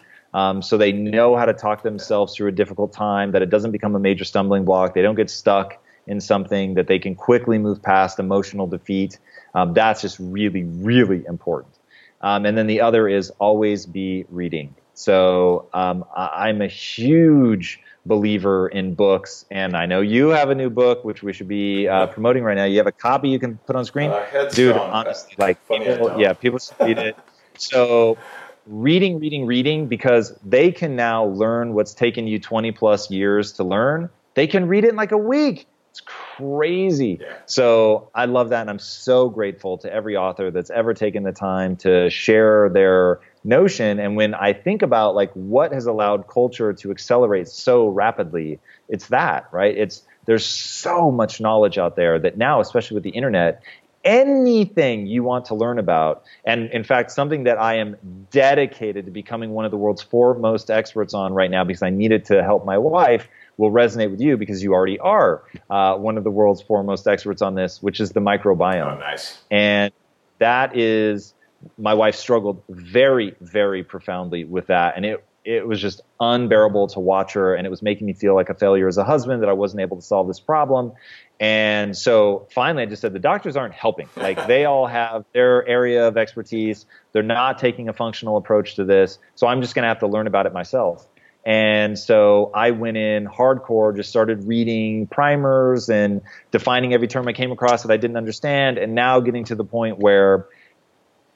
Um, 0.40 0.62
so 0.62 0.76
they 0.78 0.92
know 0.92 1.36
how 1.36 1.46
to 1.52 1.56
talk 1.66 1.82
themselves 1.82 2.34
through 2.34 2.48
a 2.48 2.56
difficult 2.62 2.92
time. 2.92 3.32
That 3.32 3.42
it 3.42 3.50
doesn't 3.50 3.72
become 3.72 3.94
a 3.94 4.02
major 4.08 4.24
stumbling 4.24 4.64
block. 4.64 4.94
They 4.94 5.02
don't 5.02 5.20
get 5.22 5.30
stuck 5.30 5.68
in 6.06 6.20
something 6.20 6.74
that 6.74 6.86
they 6.86 6.98
can 6.98 7.14
quickly 7.14 7.58
move 7.58 7.82
past 7.82 8.18
emotional 8.18 8.66
defeat. 8.66 9.18
Um, 9.54 9.74
that's 9.74 10.00
just 10.02 10.18
really, 10.20 10.64
really 10.64 11.24
important. 11.26 11.74
Um, 12.20 12.46
and 12.46 12.56
then 12.58 12.66
the 12.66 12.80
other 12.80 13.08
is 13.08 13.30
always 13.38 13.86
be 13.86 14.24
reading. 14.28 14.74
So 14.94 15.68
um, 15.72 16.04
I- 16.16 16.48
I'm 16.48 16.60
a 16.62 16.68
huge 16.68 17.80
believer 18.06 18.68
in 18.68 18.94
books, 18.94 19.44
and 19.50 19.76
I 19.76 19.86
know 19.86 20.00
you 20.00 20.28
have 20.28 20.50
a 20.50 20.54
new 20.54 20.70
book 20.70 21.04
which 21.04 21.22
we 21.22 21.32
should 21.32 21.48
be 21.48 21.88
uh, 21.88 22.06
promoting 22.08 22.42
right 22.44 22.56
now. 22.56 22.64
You 22.64 22.78
have 22.78 22.86
a 22.86 22.92
copy 22.92 23.28
you 23.28 23.38
can 23.38 23.58
put 23.66 23.76
on 23.76 23.84
screen, 23.84 24.10
Uh, 24.10 24.50
dude. 24.52 24.76
Honestly, 24.76 25.34
like 25.38 25.58
people, 25.68 26.20
yeah, 26.20 26.32
people 26.32 26.58
should 26.58 26.78
read 26.80 26.98
it. 26.98 27.16
So 27.56 28.18
reading, 28.66 29.20
reading, 29.20 29.46
reading, 29.46 29.86
because 29.86 30.36
they 30.44 30.70
can 30.70 30.96
now 30.96 31.26
learn 31.26 31.74
what's 31.74 31.94
taken 31.94 32.26
you 32.26 32.38
20 32.38 32.72
plus 32.72 33.10
years 33.10 33.52
to 33.54 33.64
learn. 33.64 34.10
They 34.34 34.46
can 34.46 34.66
read 34.66 34.84
it 34.84 34.90
in 34.90 34.96
like 34.96 35.12
a 35.12 35.18
week. 35.18 35.66
It's 35.94 36.00
crazy. 36.00 37.20
Yeah. 37.20 37.36
So 37.46 38.10
I 38.16 38.24
love 38.24 38.48
that, 38.48 38.62
and 38.62 38.68
I'm 38.68 38.80
so 38.80 39.28
grateful 39.28 39.78
to 39.78 39.92
every 39.92 40.16
author 40.16 40.50
that's 40.50 40.70
ever 40.70 40.92
taken 40.92 41.22
the 41.22 41.30
time 41.30 41.76
to 41.76 42.10
share 42.10 42.68
their 42.68 43.20
notion. 43.44 44.00
And 44.00 44.16
when 44.16 44.34
I 44.34 44.54
think 44.54 44.82
about 44.82 45.14
like 45.14 45.32
what 45.34 45.70
has 45.70 45.86
allowed 45.86 46.26
culture 46.26 46.72
to 46.72 46.90
accelerate 46.90 47.46
so 47.46 47.86
rapidly, 47.86 48.58
it's 48.88 49.06
that, 49.06 49.46
right? 49.52 49.78
It's 49.78 50.02
there's 50.26 50.44
so 50.44 51.12
much 51.12 51.40
knowledge 51.40 51.78
out 51.78 51.94
there 51.94 52.18
that 52.18 52.36
now, 52.36 52.58
especially 52.58 52.96
with 52.96 53.04
the 53.04 53.10
internet, 53.10 53.62
anything 54.02 55.06
you 55.06 55.22
want 55.22 55.44
to 55.44 55.54
learn 55.54 55.78
about, 55.78 56.24
and 56.44 56.70
in 56.72 56.82
fact, 56.82 57.12
something 57.12 57.44
that 57.44 57.58
I 57.58 57.76
am 57.76 58.26
dedicated 58.32 59.04
to 59.04 59.12
becoming 59.12 59.50
one 59.50 59.64
of 59.64 59.70
the 59.70 59.76
world's 59.76 60.02
foremost 60.02 60.72
experts 60.72 61.14
on 61.14 61.32
right 61.34 61.52
now 61.52 61.62
because 61.62 61.82
I 61.82 61.90
needed 61.90 62.24
to 62.24 62.42
help 62.42 62.64
my 62.64 62.78
wife, 62.78 63.28
will 63.56 63.70
resonate 63.70 64.10
with 64.10 64.20
you 64.20 64.36
because 64.36 64.62
you 64.62 64.72
already 64.72 64.98
are 64.98 65.44
uh, 65.70 65.96
one 65.96 66.18
of 66.18 66.24
the 66.24 66.30
world's 66.30 66.62
foremost 66.62 67.06
experts 67.06 67.42
on 67.42 67.54
this, 67.54 67.82
which 67.82 68.00
is 68.00 68.10
the 68.10 68.20
microbiome. 68.20 68.96
Oh, 68.96 68.98
nice. 68.98 69.38
And 69.50 69.92
that 70.38 70.76
is, 70.76 71.34
my 71.78 71.94
wife 71.94 72.16
struggled 72.16 72.62
very, 72.68 73.34
very 73.40 73.84
profoundly 73.84 74.44
with 74.44 74.66
that. 74.68 74.96
And 74.96 75.04
it, 75.04 75.24
it 75.44 75.66
was 75.66 75.80
just 75.80 76.00
unbearable 76.20 76.88
to 76.88 77.00
watch 77.00 77.34
her. 77.34 77.54
And 77.54 77.66
it 77.66 77.70
was 77.70 77.82
making 77.82 78.06
me 78.06 78.14
feel 78.14 78.34
like 78.34 78.48
a 78.48 78.54
failure 78.54 78.88
as 78.88 78.98
a 78.98 79.04
husband 79.04 79.42
that 79.42 79.48
I 79.48 79.52
wasn't 79.52 79.82
able 79.82 79.96
to 79.96 80.02
solve 80.02 80.26
this 80.26 80.40
problem. 80.40 80.92
And 81.38 81.96
so 81.96 82.46
finally, 82.50 82.84
I 82.84 82.86
just 82.86 83.02
said 83.02 83.12
the 83.12 83.18
doctors 83.18 83.56
aren't 83.56 83.74
helping. 83.74 84.08
Like 84.16 84.46
they 84.46 84.64
all 84.64 84.86
have 84.86 85.26
their 85.34 85.66
area 85.68 86.08
of 86.08 86.16
expertise. 86.16 86.86
They're 87.12 87.22
not 87.22 87.58
taking 87.58 87.90
a 87.90 87.92
functional 87.92 88.38
approach 88.38 88.76
to 88.76 88.84
this. 88.84 89.18
So 89.34 89.46
I'm 89.46 89.60
just 89.60 89.74
going 89.74 89.82
to 89.82 89.88
have 89.88 89.98
to 89.98 90.06
learn 90.06 90.26
about 90.26 90.46
it 90.46 90.54
myself. 90.54 91.06
And 91.46 91.98
so 91.98 92.50
I 92.54 92.70
went 92.70 92.96
in 92.96 93.26
hardcore, 93.26 93.94
just 93.94 94.08
started 94.08 94.44
reading 94.44 95.06
primers 95.06 95.90
and 95.90 96.22
defining 96.50 96.94
every 96.94 97.06
term 97.06 97.28
I 97.28 97.34
came 97.34 97.52
across 97.52 97.82
that 97.82 97.92
I 97.92 97.98
didn't 97.98 98.16
understand, 98.16 98.78
and 98.78 98.94
now 98.94 99.20
getting 99.20 99.44
to 99.44 99.54
the 99.54 99.64
point 99.64 99.98
where 99.98 100.46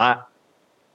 I, 0.00 0.22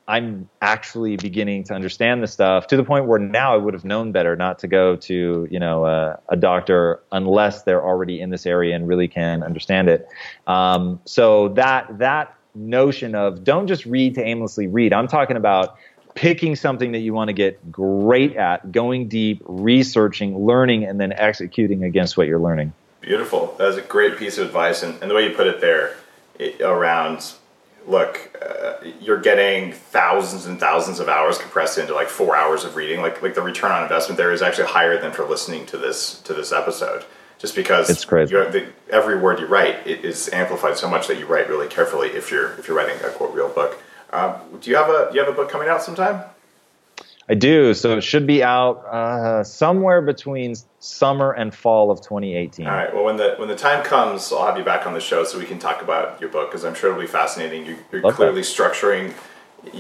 I'm 0.08 0.50
actually 0.62 1.16
beginning 1.16 1.64
to 1.66 1.74
understand 1.74 2.24
the 2.24 2.28
stuff 2.28 2.68
to 2.68 2.78
the 2.78 2.84
point 2.84 3.06
where 3.06 3.20
now 3.20 3.54
I 3.54 3.58
would 3.58 3.74
have 3.74 3.86
known 3.86 4.12
better 4.12 4.36
not 4.36 4.60
to 4.60 4.68
go 4.68 4.96
to 4.98 5.48
you 5.50 5.60
know 5.60 5.86
uh, 5.86 6.18
a 6.28 6.36
doctor 6.36 7.02
unless 7.12 7.64
they're 7.64 7.84
already 7.84 8.20
in 8.20 8.30
this 8.30 8.46
area 8.46 8.76
and 8.76 8.88
really 8.88 9.08
can 9.08 9.44
understand 9.44 9.90
it. 9.90 10.08
Um, 10.48 11.00
so 11.06 11.50
that 11.50 12.00
that 12.00 12.36
notion 12.56 13.16
of 13.16 13.44
don't 13.44 13.68
just 13.68 13.86
read 13.86 14.16
to 14.16 14.24
aimlessly 14.24 14.68
read. 14.68 14.94
I'm 14.94 15.08
talking 15.08 15.38
about 15.38 15.78
picking 16.16 16.56
something 16.56 16.92
that 16.92 17.00
you 17.00 17.14
want 17.14 17.30
to 17.30 17.34
get 17.34 17.72
great 17.72 18.36
at, 18.36 18.72
going 18.72 19.08
deep, 19.08 19.42
researching, 19.46 20.46
learning, 20.46 20.84
and 20.84 21.00
then 21.00 21.12
executing 21.14 21.84
against 21.84 22.18
what 22.18 22.28
you're 22.28 22.40
learning. 22.40 22.74
Beautiful. 23.02 23.56
That 23.58 23.68
was 23.68 23.78
a 23.78 23.82
great 23.82 24.18
piece 24.18 24.38
of 24.38 24.46
advice, 24.48 24.84
and, 24.84 25.02
and 25.02 25.10
the 25.10 25.16
way 25.16 25.28
you 25.30 25.36
put 25.36 25.48
it 25.48 25.60
there, 25.60 25.96
it, 26.40 26.62
around, 26.62 27.34
look, 27.88 28.32
uh, 28.42 28.76
you're 29.02 29.20
getting 29.20 29.74
thousands 29.74 30.46
and 30.46 30.60
thousands 30.60 31.00
of 31.00 31.10
hours 31.10 31.38
compressed 31.38 31.78
into 31.78 31.94
like 31.94 32.08
four 32.08 32.36
hours 32.36 32.64
of 32.64 32.76
reading. 32.76 33.02
Like 33.02 33.22
like 33.22 33.36
the 33.36 33.42
return 33.42 33.72
on 33.72 33.84
investment 33.84 34.18
there 34.18 34.32
is 34.32 34.42
actually 34.42 34.68
higher 34.68 35.00
than 35.02 35.12
for 35.12 35.26
listening 35.26 35.66
to 35.68 35.78
this 35.78 36.20
to 36.22 36.34
this 36.34 36.52
episode, 36.54 37.04
just 37.40 37.56
because 37.56 37.90
It's 37.90 38.06
crazy. 38.06 38.32
you're- 38.34 38.50
the, 38.52 38.68
every 38.90 39.18
word 39.18 39.40
you 39.40 39.48
write 39.48 39.86
it 39.86 40.06
is 40.06 40.30
amplified 40.32 40.78
so 40.78 40.90
much 40.90 41.08
that 41.08 41.20
you 41.20 41.26
write 41.26 41.50
really 41.50 41.68
carefully 41.68 42.10
if 42.10 42.32
you're 42.32 42.54
if 42.54 42.68
you're 42.68 42.78
writing 42.78 42.96
a 43.04 43.10
quote 43.10 43.34
real 43.34 43.50
book. 43.50 43.78
Um, 44.14 44.36
do 44.62 44.70
you 44.70 44.76
have 44.76 44.90
a 44.90 45.10
do 45.12 45.18
you 45.18 45.24
have 45.24 45.34
a 45.34 45.36
book 45.36 45.50
coming 45.50 45.68
out 45.68 45.82
sometime? 45.82 46.24
I 47.30 47.36
do. 47.36 47.74
So 47.74 47.98
it 47.98 48.02
should 48.02 48.28
be 48.28 48.44
out 48.44 48.86
uh, 48.86 49.44
somewhere 49.44 50.02
between 50.02 50.56
summer 50.80 51.32
and 51.32 51.56
fall 51.56 51.90
of 51.90 52.02
2018. 52.02 52.68
All 52.68 52.74
right. 52.74 52.94
Well, 52.94 53.06
when 53.06 53.16
the 53.18 53.36
when 53.38 53.48
the 53.48 53.56
time 53.56 53.84
comes, 53.84 54.32
I'll 54.32 54.46
have 54.46 54.58
you 54.58 54.64
back 54.64 54.86
on 54.86 54.94
the 54.94 55.00
show 55.00 55.24
so 55.24 55.40
we 55.40 55.46
can 55.46 55.58
talk 55.58 55.82
about 55.82 56.20
your 56.20 56.30
book 56.30 56.50
because 56.52 56.66
I'm 56.66 56.76
sure 56.76 56.90
it'll 56.92 57.02
be 57.02 57.08
fascinating. 57.08 57.66
You, 57.66 57.78
you're 57.92 58.02
Love 58.02 58.14
that. 58.14 58.18
clearly 58.18 58.42
structuring, 58.42 59.14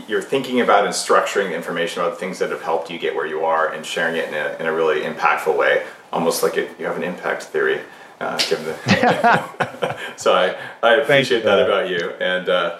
you're 0.07 0.21
thinking 0.21 0.61
about 0.61 0.85
and 0.85 0.93
structuring 0.93 1.49
the 1.49 1.55
information 1.55 2.01
about 2.01 2.11
the 2.11 2.19
things 2.19 2.39
that 2.39 2.49
have 2.49 2.61
helped 2.61 2.89
you 2.89 2.97
get 2.97 3.13
where 3.13 3.27
you 3.27 3.43
are 3.43 3.73
and 3.73 3.85
sharing 3.85 4.15
it 4.15 4.29
in 4.29 4.33
a, 4.33 4.55
in 4.59 4.65
a 4.65 4.73
really 4.73 5.01
impactful 5.01 5.55
way, 5.57 5.85
almost 6.13 6.43
like 6.43 6.55
it, 6.55 6.71
you 6.79 6.85
have 6.85 6.95
an 6.97 7.03
impact 7.03 7.43
theory. 7.43 7.81
Uh, 8.21 8.37
given 8.47 8.63
the 8.63 9.97
so 10.15 10.33
I, 10.33 10.55
I 10.81 10.93
appreciate 10.95 11.39
you. 11.39 11.43
that 11.43 11.59
about 11.59 11.89
you 11.89 12.11
and 12.21 12.47
uh, 12.47 12.77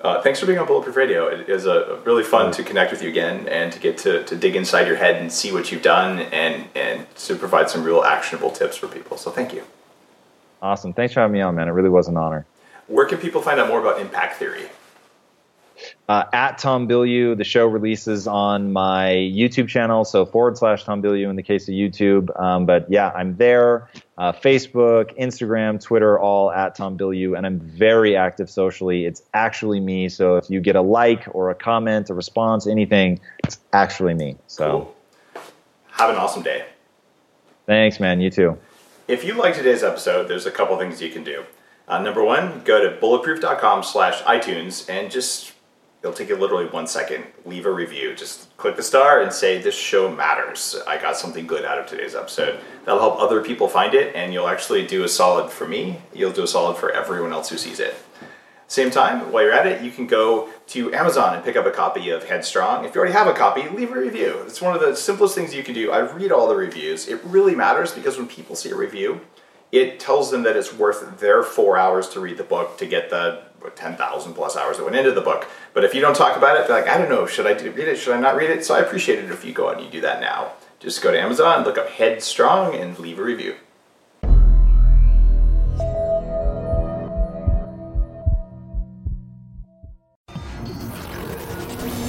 uh, 0.00 0.22
thanks 0.22 0.38
for 0.38 0.46
being 0.46 0.58
on 0.58 0.66
Bulletproof 0.66 0.96
Radio. 0.96 1.26
It 1.26 1.48
is 1.48 1.66
a 1.66 2.00
really 2.04 2.22
fun 2.22 2.52
to 2.52 2.62
connect 2.62 2.92
with 2.92 3.02
you 3.02 3.08
again 3.08 3.48
and 3.48 3.72
to 3.72 3.80
get 3.80 3.98
to, 3.98 4.22
to 4.24 4.36
dig 4.36 4.54
inside 4.54 4.86
your 4.86 4.96
head 4.96 5.16
and 5.16 5.32
see 5.32 5.52
what 5.52 5.72
you've 5.72 5.82
done 5.82 6.20
and 6.20 6.68
and 6.76 7.12
to 7.16 7.34
provide 7.34 7.68
some 7.68 7.82
real 7.82 8.02
actionable 8.02 8.50
tips 8.50 8.76
for 8.76 8.86
people. 8.86 9.16
So 9.16 9.30
thank 9.30 9.52
you. 9.52 9.64
Awesome. 10.62 10.92
Thanks 10.92 11.14
for 11.14 11.20
having 11.20 11.34
me 11.34 11.40
on, 11.40 11.54
man. 11.54 11.68
It 11.68 11.72
really 11.72 11.88
was 11.88 12.08
an 12.08 12.16
honor. 12.16 12.46
Where 12.86 13.06
can 13.06 13.18
people 13.18 13.42
find 13.42 13.60
out 13.60 13.68
more 13.68 13.80
about 13.80 14.00
impact 14.00 14.36
theory? 14.36 14.66
Uh, 16.08 16.24
at 16.32 16.58
Tom 16.58 16.88
Bilyeu, 16.88 17.36
the 17.36 17.44
show 17.44 17.66
releases 17.66 18.26
on 18.26 18.72
my 18.72 19.12
YouTube 19.12 19.68
channel, 19.68 20.04
so 20.04 20.24
forward 20.24 20.58
slash 20.58 20.84
Tom 20.84 21.02
Bilyeu 21.02 21.28
in 21.30 21.36
the 21.36 21.42
case 21.42 21.68
of 21.68 21.74
YouTube. 21.74 22.38
Um, 22.40 22.66
but 22.66 22.90
yeah, 22.90 23.10
I'm 23.14 23.36
there. 23.36 23.88
Uh, 24.16 24.32
Facebook, 24.32 25.16
Instagram, 25.18 25.80
Twitter, 25.82 26.18
all 26.18 26.50
at 26.50 26.74
Tom 26.74 26.98
Bilyeu, 26.98 27.36
and 27.36 27.46
I'm 27.46 27.60
very 27.60 28.16
active 28.16 28.50
socially. 28.50 29.04
It's 29.04 29.22
actually 29.34 29.80
me. 29.80 30.08
So 30.08 30.36
if 30.36 30.50
you 30.50 30.60
get 30.60 30.76
a 30.76 30.82
like 30.82 31.26
or 31.32 31.50
a 31.50 31.54
comment, 31.54 32.10
a 32.10 32.14
response, 32.14 32.66
anything, 32.66 33.20
it's 33.44 33.58
actually 33.72 34.14
me. 34.14 34.36
So 34.46 34.70
Cool. 34.70 34.94
Have 35.92 36.10
an 36.10 36.16
awesome 36.16 36.42
day. 36.42 36.64
Thanks, 37.66 37.98
man. 37.98 38.20
You 38.20 38.30
too. 38.30 38.56
If 39.08 39.24
you 39.24 39.34
like 39.34 39.54
today's 39.54 39.82
episode, 39.82 40.28
there's 40.28 40.46
a 40.46 40.50
couple 40.50 40.78
things 40.78 41.02
you 41.02 41.10
can 41.10 41.24
do. 41.24 41.44
Uh, 41.88 42.00
number 42.00 42.22
one, 42.22 42.62
go 42.64 42.80
to 42.82 42.96
bulletproof.com 43.00 43.82
slash 43.82 44.22
iTunes 44.22 44.88
and 44.88 45.10
just, 45.10 45.52
it'll 46.08 46.16
take 46.16 46.30
you 46.30 46.36
literally 46.36 46.66
one 46.66 46.86
second, 46.86 47.24
leave 47.44 47.66
a 47.66 47.70
review. 47.70 48.14
Just 48.14 48.56
click 48.56 48.76
the 48.76 48.82
star 48.82 49.20
and 49.20 49.32
say, 49.32 49.60
this 49.60 49.74
show 49.74 50.10
matters. 50.10 50.76
I 50.86 50.96
got 50.96 51.16
something 51.16 51.46
good 51.46 51.64
out 51.64 51.78
of 51.78 51.86
today's 51.86 52.14
episode. 52.14 52.60
That'll 52.84 53.00
help 53.00 53.20
other 53.20 53.44
people 53.44 53.68
find 53.68 53.94
it 53.94 54.14
and 54.14 54.32
you'll 54.32 54.48
actually 54.48 54.86
do 54.86 55.04
a 55.04 55.08
solid 55.08 55.50
for 55.50 55.68
me. 55.68 55.98
You'll 56.14 56.32
do 56.32 56.44
a 56.44 56.46
solid 56.46 56.78
for 56.78 56.90
everyone 56.90 57.32
else 57.32 57.50
who 57.50 57.58
sees 57.58 57.78
it. 57.78 57.94
Same 58.68 58.90
time, 58.90 59.32
while 59.32 59.44
you're 59.44 59.52
at 59.52 59.66
it, 59.66 59.82
you 59.82 59.90
can 59.90 60.06
go 60.06 60.48
to 60.68 60.92
Amazon 60.92 61.34
and 61.34 61.44
pick 61.44 61.56
up 61.56 61.64
a 61.64 61.70
copy 61.70 62.10
of 62.10 62.24
Headstrong. 62.24 62.84
If 62.84 62.94
you 62.94 63.00
already 63.00 63.14
have 63.14 63.26
a 63.26 63.32
copy, 63.32 63.66
leave 63.68 63.92
a 63.92 63.98
review. 63.98 64.42
It's 64.46 64.60
one 64.60 64.74
of 64.74 64.80
the 64.80 64.94
simplest 64.94 65.34
things 65.34 65.54
you 65.54 65.62
can 65.62 65.74
do. 65.74 65.90
I 65.90 66.00
read 66.00 66.32
all 66.32 66.48
the 66.48 66.56
reviews. 66.56 67.08
It 67.08 67.22
really 67.24 67.54
matters 67.54 67.92
because 67.92 68.18
when 68.18 68.28
people 68.28 68.56
see 68.56 68.70
a 68.70 68.76
review, 68.76 69.22
it 69.72 70.00
tells 70.00 70.30
them 70.30 70.42
that 70.42 70.56
it's 70.56 70.72
worth 70.72 71.18
their 71.18 71.42
four 71.42 71.78
hours 71.78 72.08
to 72.10 72.20
read 72.20 72.36
the 72.36 72.44
book 72.44 72.76
to 72.78 72.86
get 72.86 73.08
the 73.08 73.47
10,000 73.74 74.34
plus 74.34 74.56
hours 74.56 74.76
that 74.78 74.84
went 74.84 74.96
into 74.96 75.12
the 75.12 75.20
book. 75.20 75.46
But 75.74 75.84
if 75.84 75.94
you 75.94 76.00
don't 76.00 76.16
talk 76.16 76.36
about 76.36 76.58
it, 76.58 76.66
they're 76.66 76.80
like, 76.80 76.88
I 76.88 76.98
don't 76.98 77.08
know, 77.08 77.26
should 77.26 77.46
I 77.46 77.52
read 77.52 77.88
it? 77.88 77.96
Should 77.96 78.14
I 78.14 78.20
not 78.20 78.36
read 78.36 78.50
it? 78.50 78.64
So 78.64 78.74
I 78.74 78.80
appreciate 78.80 79.18
it 79.18 79.30
if 79.30 79.44
you 79.44 79.52
go 79.52 79.68
out 79.68 79.76
and 79.76 79.84
you 79.84 79.90
do 79.90 80.00
that 80.00 80.20
now. 80.20 80.52
Just 80.80 81.02
go 81.02 81.10
to 81.10 81.20
Amazon, 81.20 81.64
look 81.64 81.78
up 81.78 81.88
Headstrong, 81.88 82.74
and 82.74 82.98
leave 82.98 83.18
a 83.18 83.22
review. 83.22 83.56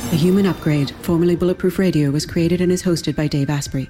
The 0.10 0.18
Human 0.18 0.48
Upgrade, 0.48 0.90
formerly 1.02 1.36
Bulletproof 1.36 1.78
Radio, 1.78 2.10
was 2.10 2.26
created 2.26 2.62
and 2.62 2.72
is 2.72 2.84
hosted 2.84 3.16
by 3.16 3.28
Dave 3.28 3.50
Asprey. 3.50 3.90